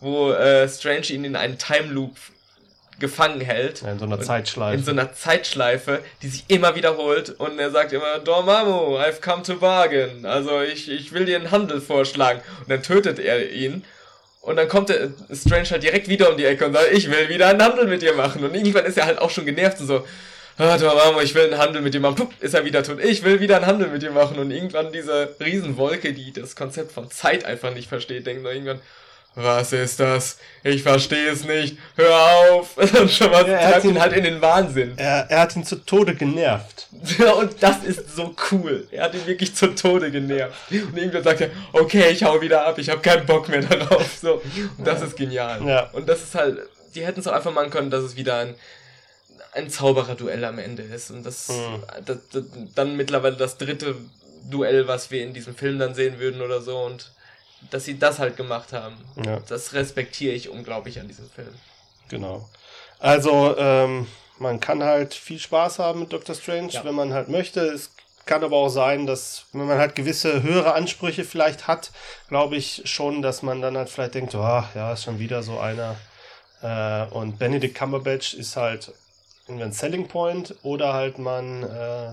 wo 0.00 0.32
äh, 0.32 0.68
Strange 0.68 1.08
ihn 1.10 1.24
in 1.24 1.36
einen 1.36 1.58
Time 1.58 1.88
Loop 1.88 2.16
gefangen 2.98 3.40
hält. 3.40 3.82
Ja, 3.82 3.92
in 3.92 3.98
so 3.98 4.04
einer 4.04 4.20
Zeitschleife. 4.20 4.78
In 4.78 4.84
so 4.84 4.90
einer 4.92 5.12
Zeitschleife, 5.12 6.00
die 6.22 6.28
sich 6.28 6.44
immer 6.48 6.76
wiederholt 6.76 7.30
und 7.30 7.58
er 7.58 7.70
sagt 7.70 7.92
immer, 7.92 8.18
Dormammu, 8.20 8.96
I've 8.98 9.20
come 9.20 9.42
to 9.42 9.56
bargain. 9.56 10.24
Also 10.24 10.60
ich, 10.60 10.88
ich 10.88 11.12
will 11.12 11.24
dir 11.24 11.36
einen 11.36 11.50
Handel 11.50 11.80
vorschlagen. 11.80 12.40
Und 12.60 12.70
dann 12.70 12.82
tötet 12.82 13.18
er 13.18 13.50
ihn. 13.50 13.84
Und 14.42 14.56
dann 14.56 14.68
kommt 14.68 14.88
der 14.88 15.12
Strange 15.32 15.70
halt 15.70 15.84
direkt 15.84 16.08
wieder 16.08 16.28
um 16.28 16.36
die 16.36 16.44
Ecke 16.44 16.66
und 16.66 16.72
sagt, 16.72 16.92
ich 16.92 17.08
will 17.08 17.28
wieder 17.28 17.46
einen 17.46 17.62
Handel 17.62 17.86
mit 17.86 18.02
dir 18.02 18.12
machen. 18.12 18.42
Und 18.44 18.54
irgendwann 18.54 18.84
ist 18.84 18.98
er 18.98 19.06
halt 19.06 19.18
auch 19.18 19.30
schon 19.30 19.46
genervt 19.46 19.80
und 19.80 19.86
so, 19.86 20.04
ah, 20.58 20.76
Dormammu, 20.76 21.20
ich 21.20 21.32
will 21.36 21.44
einen 21.44 21.58
Handel 21.58 21.80
mit 21.80 21.94
dir 21.94 22.00
machen. 22.00 22.16
Pup, 22.16 22.32
ist 22.40 22.52
er 22.52 22.64
wieder 22.64 22.82
tot. 22.82 22.98
Ich 23.02 23.22
will 23.22 23.38
wieder 23.38 23.56
einen 23.56 23.66
Handel 23.66 23.88
mit 23.88 24.02
dir 24.02 24.10
machen. 24.10 24.40
Und 24.40 24.50
irgendwann 24.50 24.90
diese 24.90 25.36
Riesenwolke, 25.38 26.12
die 26.12 26.32
das 26.32 26.56
Konzept 26.56 26.90
von 26.90 27.08
Zeit 27.08 27.44
einfach 27.44 27.72
nicht 27.72 27.88
versteht, 27.88 28.26
denkt 28.26 28.42
nur 28.42 28.52
irgendwann, 28.52 28.80
was 29.34 29.72
ist 29.72 29.98
das? 29.98 30.36
Ich 30.62 30.82
verstehe 30.82 31.30
es 31.30 31.44
nicht. 31.44 31.78
Hör 31.96 32.50
auf. 32.50 32.76
schon 33.08 33.30
mal 33.30 33.48
ja, 33.48 33.70
treibt 33.70 33.84
ihn 33.84 33.98
halt 33.98 34.12
in 34.12 34.24
den 34.24 34.42
Wahnsinn. 34.42 34.92
Er, 34.96 35.26
er 35.30 35.40
hat 35.40 35.56
ihn 35.56 35.64
zu 35.64 35.76
Tode 35.76 36.14
genervt. 36.14 36.88
Ja, 37.18 37.32
und 37.32 37.62
das 37.62 37.82
ist 37.82 38.14
so 38.14 38.34
cool. 38.50 38.86
Er 38.90 39.04
hat 39.04 39.14
ihn 39.14 39.26
wirklich 39.26 39.54
zu 39.54 39.74
Tode 39.74 40.10
genervt. 40.10 40.54
Und 40.70 40.96
irgendwann 40.96 41.24
sagt 41.24 41.40
er, 41.40 41.50
okay, 41.72 42.10
ich 42.10 42.22
hau 42.24 42.40
wieder 42.40 42.66
ab, 42.66 42.78
ich 42.78 42.90
habe 42.90 43.00
keinen 43.00 43.24
Bock 43.24 43.48
mehr 43.48 43.62
darauf. 43.62 44.18
So. 44.20 44.42
Und 44.76 44.86
das 44.86 45.00
ja. 45.00 45.06
ist 45.06 45.16
genial. 45.16 45.66
Ja. 45.66 45.90
Und 45.92 46.08
das 46.08 46.22
ist 46.22 46.34
halt, 46.34 46.58
die 46.94 47.04
hätten 47.06 47.20
es 47.20 47.26
auch 47.26 47.32
einfach 47.32 47.52
machen 47.52 47.70
können, 47.70 47.90
dass 47.90 48.04
es 48.04 48.16
wieder 48.16 48.36
ein, 48.36 48.54
ein 49.52 49.70
Zaubererduell 49.70 50.44
am 50.44 50.58
Ende 50.58 50.82
ist. 50.82 51.10
Und 51.10 51.24
das, 51.24 51.48
mhm. 51.48 51.82
das, 52.04 52.18
das 52.32 52.44
dann 52.74 52.96
mittlerweile 52.96 53.36
das 53.36 53.56
dritte 53.56 53.94
Duell, 54.50 54.88
was 54.88 55.10
wir 55.10 55.22
in 55.22 55.32
diesem 55.32 55.54
Film 55.54 55.78
dann 55.78 55.94
sehen 55.94 56.18
würden 56.18 56.42
oder 56.42 56.60
so. 56.60 56.78
Und 56.78 57.12
dass 57.70 57.84
sie 57.84 57.98
das 57.98 58.18
halt 58.18 58.36
gemacht 58.36 58.72
haben. 58.72 58.96
Ja. 59.24 59.40
Das 59.48 59.72
respektiere 59.72 60.34
ich 60.34 60.48
unglaublich 60.48 61.00
an 61.00 61.08
diesem 61.08 61.28
Film. 61.30 61.54
Genau. 62.08 62.48
Also, 62.98 63.56
ähm, 63.56 64.06
man 64.38 64.60
kann 64.60 64.82
halt 64.82 65.14
viel 65.14 65.38
Spaß 65.38 65.78
haben 65.78 66.00
mit 66.00 66.12
Doctor 66.12 66.34
Strange, 66.34 66.72
ja. 66.72 66.84
wenn 66.84 66.94
man 66.94 67.12
halt 67.12 67.28
möchte. 67.28 67.60
Es 67.60 67.90
kann 68.26 68.44
aber 68.44 68.56
auch 68.56 68.68
sein, 68.68 69.06
dass 69.06 69.46
wenn 69.52 69.66
man 69.66 69.78
halt 69.78 69.94
gewisse 69.94 70.42
höhere 70.42 70.74
Ansprüche 70.74 71.24
vielleicht 71.24 71.66
hat, 71.66 71.90
glaube 72.28 72.56
ich 72.56 72.82
schon, 72.84 73.22
dass 73.22 73.42
man 73.42 73.60
dann 73.62 73.76
halt 73.76 73.88
vielleicht 73.88 74.14
denkt, 74.14 74.34
oh, 74.34 74.64
ja, 74.74 74.92
ist 74.92 75.04
schon 75.04 75.18
wieder 75.18 75.42
so 75.42 75.58
einer. 75.58 75.96
Äh, 76.62 77.06
und 77.12 77.38
Benedict 77.38 77.74
Cumberbatch 77.76 78.34
ist 78.34 78.56
halt 78.56 78.92
ein 79.48 79.72
Selling 79.72 80.08
Point 80.08 80.54
oder 80.62 80.92
halt 80.92 81.18
man 81.18 81.64
äh, 81.64 82.12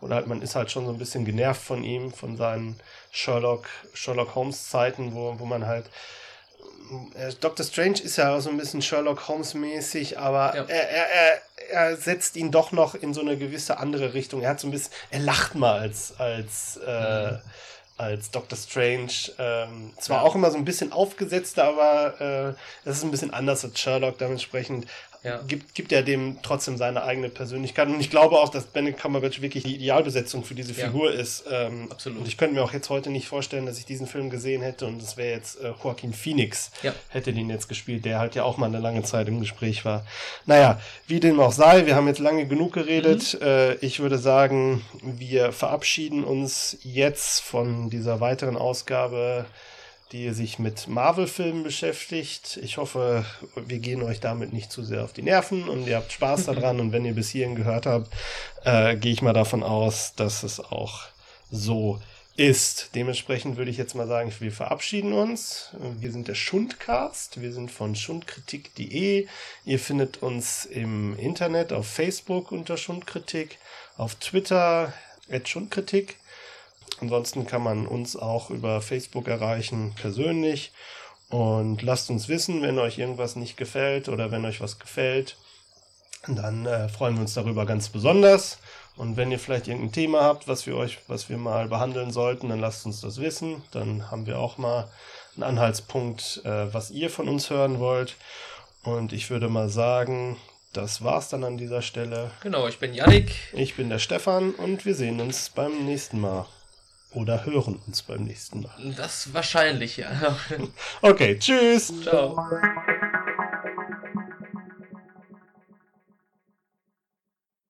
oder 0.00 0.16
halt 0.16 0.26
man 0.26 0.42
ist 0.42 0.54
halt 0.54 0.70
schon 0.70 0.86
so 0.86 0.92
ein 0.92 0.98
bisschen 0.98 1.24
genervt 1.24 1.62
von 1.62 1.82
ihm, 1.82 2.12
von 2.12 2.36
seinen 2.36 2.78
Sherlock, 3.10 3.66
Sherlock 3.94 4.34
Holmes 4.34 4.68
Zeiten, 4.68 5.14
wo, 5.14 5.38
wo 5.38 5.44
man 5.44 5.66
halt 5.66 5.90
äh, 7.14 7.32
Dr. 7.40 7.64
Strange 7.64 8.00
ist 8.00 8.16
ja 8.16 8.34
auch 8.34 8.40
so 8.40 8.50
ein 8.50 8.56
bisschen 8.56 8.82
Sherlock 8.82 9.28
Holmes 9.28 9.54
mäßig, 9.54 10.18
aber 10.18 10.54
ja. 10.56 10.64
er, 10.64 10.88
er, 10.90 11.42
er, 11.70 11.96
setzt 11.96 12.36
ihn 12.36 12.50
doch 12.50 12.72
noch 12.72 12.94
in 12.94 13.12
so 13.14 13.20
eine 13.20 13.36
gewisse 13.36 13.78
andere 13.78 14.14
Richtung. 14.14 14.42
Er 14.42 14.50
hat 14.50 14.60
so 14.60 14.68
ein 14.68 14.70
bisschen, 14.70 14.92
er 15.10 15.20
lacht 15.20 15.54
mal 15.54 15.80
als, 15.80 16.18
als, 16.18 16.78
äh, 16.86 17.32
mhm. 17.32 17.38
als 17.98 18.30
Dr. 18.30 18.56
Strange. 18.56 19.12
Ähm, 19.38 19.92
zwar 19.98 20.18
ja. 20.18 20.22
auch 20.22 20.34
immer 20.34 20.50
so 20.50 20.56
ein 20.56 20.64
bisschen 20.64 20.92
aufgesetzter, 20.92 21.64
aber 21.64 22.20
äh, 22.20 22.88
es 22.88 22.98
ist 22.98 23.04
ein 23.04 23.10
bisschen 23.10 23.34
anders 23.34 23.64
als 23.64 23.78
Sherlock. 23.78 24.18
Dementsprechend 24.18 24.86
ja. 25.22 25.40
gibt, 25.46 25.74
gibt 25.74 25.92
er 25.92 26.02
dem 26.02 26.38
trotzdem 26.42 26.76
seine 26.76 27.02
eigene 27.02 27.28
Persönlichkeit. 27.28 27.88
Und 27.88 28.00
ich 28.00 28.10
glaube 28.10 28.38
auch, 28.38 28.48
dass 28.48 28.64
Benedict 28.64 29.00
Cumberbatch 29.00 29.40
wirklich 29.40 29.64
die 29.64 29.74
Idealbesetzung 29.74 30.44
für 30.44 30.54
diese 30.54 30.74
Figur 30.74 31.12
ja. 31.12 31.20
ist. 31.20 31.44
Ähm, 31.50 31.88
Absolut. 31.90 32.20
Und 32.20 32.28
ich 32.28 32.36
könnte 32.36 32.54
mir 32.54 32.62
auch 32.62 32.72
jetzt 32.72 32.90
heute 32.90 33.10
nicht 33.10 33.26
vorstellen, 33.28 33.66
dass 33.66 33.78
ich 33.78 33.86
diesen 33.86 34.06
Film 34.06 34.30
gesehen 34.30 34.62
hätte 34.62 34.86
und 34.86 35.02
es 35.02 35.16
wäre 35.16 35.30
jetzt 35.30 35.60
äh, 35.60 35.72
Joaquin 35.82 36.12
Phoenix, 36.12 36.70
ja. 36.82 36.94
hätte 37.08 37.32
den 37.32 37.50
jetzt 37.50 37.68
gespielt, 37.68 38.04
der 38.04 38.18
halt 38.18 38.34
ja 38.34 38.44
auch 38.44 38.56
mal 38.56 38.66
eine 38.66 38.78
lange 38.78 39.02
Zeit 39.02 39.28
im 39.28 39.40
Gespräch 39.40 39.84
war. 39.84 40.04
Naja, 40.46 40.80
wie 41.06 41.20
dem 41.20 41.40
auch 41.40 41.52
sei, 41.52 41.86
wir 41.86 41.96
haben 41.96 42.06
jetzt 42.06 42.20
lange 42.20 42.46
genug 42.46 42.72
geredet. 42.72 43.38
Mhm. 43.40 43.46
Äh, 43.46 43.74
ich 43.76 44.00
würde 44.00 44.18
sagen, 44.18 44.84
wir 45.02 45.52
verabschieden 45.52 46.24
uns 46.24 46.78
jetzt 46.82 47.40
von 47.40 47.90
dieser 47.90 48.20
weiteren 48.20 48.56
Ausgabe 48.56 49.46
die 50.12 50.30
sich 50.30 50.58
mit 50.58 50.88
Marvel-Filmen 50.88 51.62
beschäftigt. 51.62 52.58
Ich 52.62 52.78
hoffe, 52.78 53.24
wir 53.54 53.78
gehen 53.78 54.02
euch 54.02 54.20
damit 54.20 54.52
nicht 54.52 54.72
zu 54.72 54.82
sehr 54.82 55.04
auf 55.04 55.12
die 55.12 55.22
Nerven 55.22 55.68
und 55.68 55.86
ihr 55.86 55.96
habt 55.96 56.12
Spaß 56.12 56.46
daran. 56.46 56.80
und 56.80 56.92
wenn 56.92 57.04
ihr 57.04 57.14
bis 57.14 57.30
hierhin 57.30 57.54
gehört 57.54 57.86
habt, 57.86 58.12
äh, 58.64 58.96
gehe 58.96 59.12
ich 59.12 59.22
mal 59.22 59.32
davon 59.32 59.62
aus, 59.62 60.14
dass 60.16 60.42
es 60.42 60.60
auch 60.60 61.02
so 61.50 62.00
ist. 62.38 62.90
Dementsprechend 62.94 63.56
würde 63.56 63.70
ich 63.70 63.76
jetzt 63.76 63.94
mal 63.94 64.06
sagen, 64.06 64.32
wir 64.38 64.52
verabschieden 64.52 65.12
uns. 65.12 65.70
Wir 65.98 66.12
sind 66.12 66.28
der 66.28 66.36
Schundcast. 66.36 67.40
Wir 67.40 67.52
sind 67.52 67.70
von 67.70 67.96
schundkritik.de. 67.96 69.26
Ihr 69.64 69.78
findet 69.78 70.22
uns 70.22 70.64
im 70.64 71.18
Internet 71.18 71.72
auf 71.72 71.86
Facebook 71.88 72.52
unter 72.52 72.76
Schundkritik, 72.76 73.58
auf 73.96 74.14
Twitter 74.14 74.92
at 75.28 75.48
Schundkritik. 75.48 76.16
Ansonsten 77.00 77.46
kann 77.46 77.62
man 77.62 77.86
uns 77.86 78.16
auch 78.16 78.50
über 78.50 78.80
Facebook 78.80 79.28
erreichen, 79.28 79.94
persönlich. 80.00 80.72
Und 81.28 81.82
lasst 81.82 82.10
uns 82.10 82.28
wissen, 82.28 82.62
wenn 82.62 82.78
euch 82.78 82.98
irgendwas 82.98 83.36
nicht 83.36 83.56
gefällt 83.56 84.08
oder 84.08 84.30
wenn 84.30 84.44
euch 84.44 84.60
was 84.60 84.78
gefällt. 84.78 85.36
Dann 86.26 86.66
äh, 86.66 86.88
freuen 86.88 87.14
wir 87.14 87.22
uns 87.22 87.34
darüber 87.34 87.66
ganz 87.66 87.88
besonders. 87.88 88.58
Und 88.96 89.16
wenn 89.16 89.30
ihr 89.30 89.38
vielleicht 89.38 89.68
irgendein 89.68 89.92
Thema 89.92 90.22
habt, 90.22 90.48
was 90.48 90.66
wir 90.66 90.76
euch, 90.76 90.98
was 91.06 91.28
wir 91.28 91.38
mal 91.38 91.68
behandeln 91.68 92.10
sollten, 92.10 92.48
dann 92.48 92.60
lasst 92.60 92.84
uns 92.84 93.00
das 93.00 93.20
wissen. 93.20 93.62
Dann 93.70 94.10
haben 94.10 94.26
wir 94.26 94.38
auch 94.38 94.58
mal 94.58 94.88
einen 95.36 95.44
Anhaltspunkt, 95.44 96.42
äh, 96.44 96.72
was 96.74 96.90
ihr 96.90 97.10
von 97.10 97.28
uns 97.28 97.50
hören 97.50 97.78
wollt. 97.78 98.16
Und 98.82 99.12
ich 99.12 99.30
würde 99.30 99.48
mal 99.48 99.68
sagen, 99.68 100.36
das 100.72 101.02
war's 101.04 101.28
dann 101.28 101.44
an 101.44 101.56
dieser 101.56 101.82
Stelle. 101.82 102.30
Genau, 102.42 102.66
ich 102.66 102.78
bin 102.78 102.94
Yannick. 102.94 103.32
Ich 103.52 103.76
bin 103.76 103.88
der 103.88 103.98
Stefan 103.98 104.52
und 104.52 104.84
wir 104.84 104.94
sehen 104.94 105.20
uns 105.20 105.50
beim 105.50 105.84
nächsten 105.84 106.20
Mal. 106.20 106.46
Oder 107.12 107.46
hören 107.46 107.80
uns 107.86 108.02
beim 108.02 108.24
nächsten 108.24 108.62
Mal. 108.62 108.94
Das 108.96 109.32
wahrscheinlich, 109.32 109.96
ja. 109.96 110.36
okay, 111.02 111.38
tschüss. 111.38 111.92
Ciao. 112.02 112.36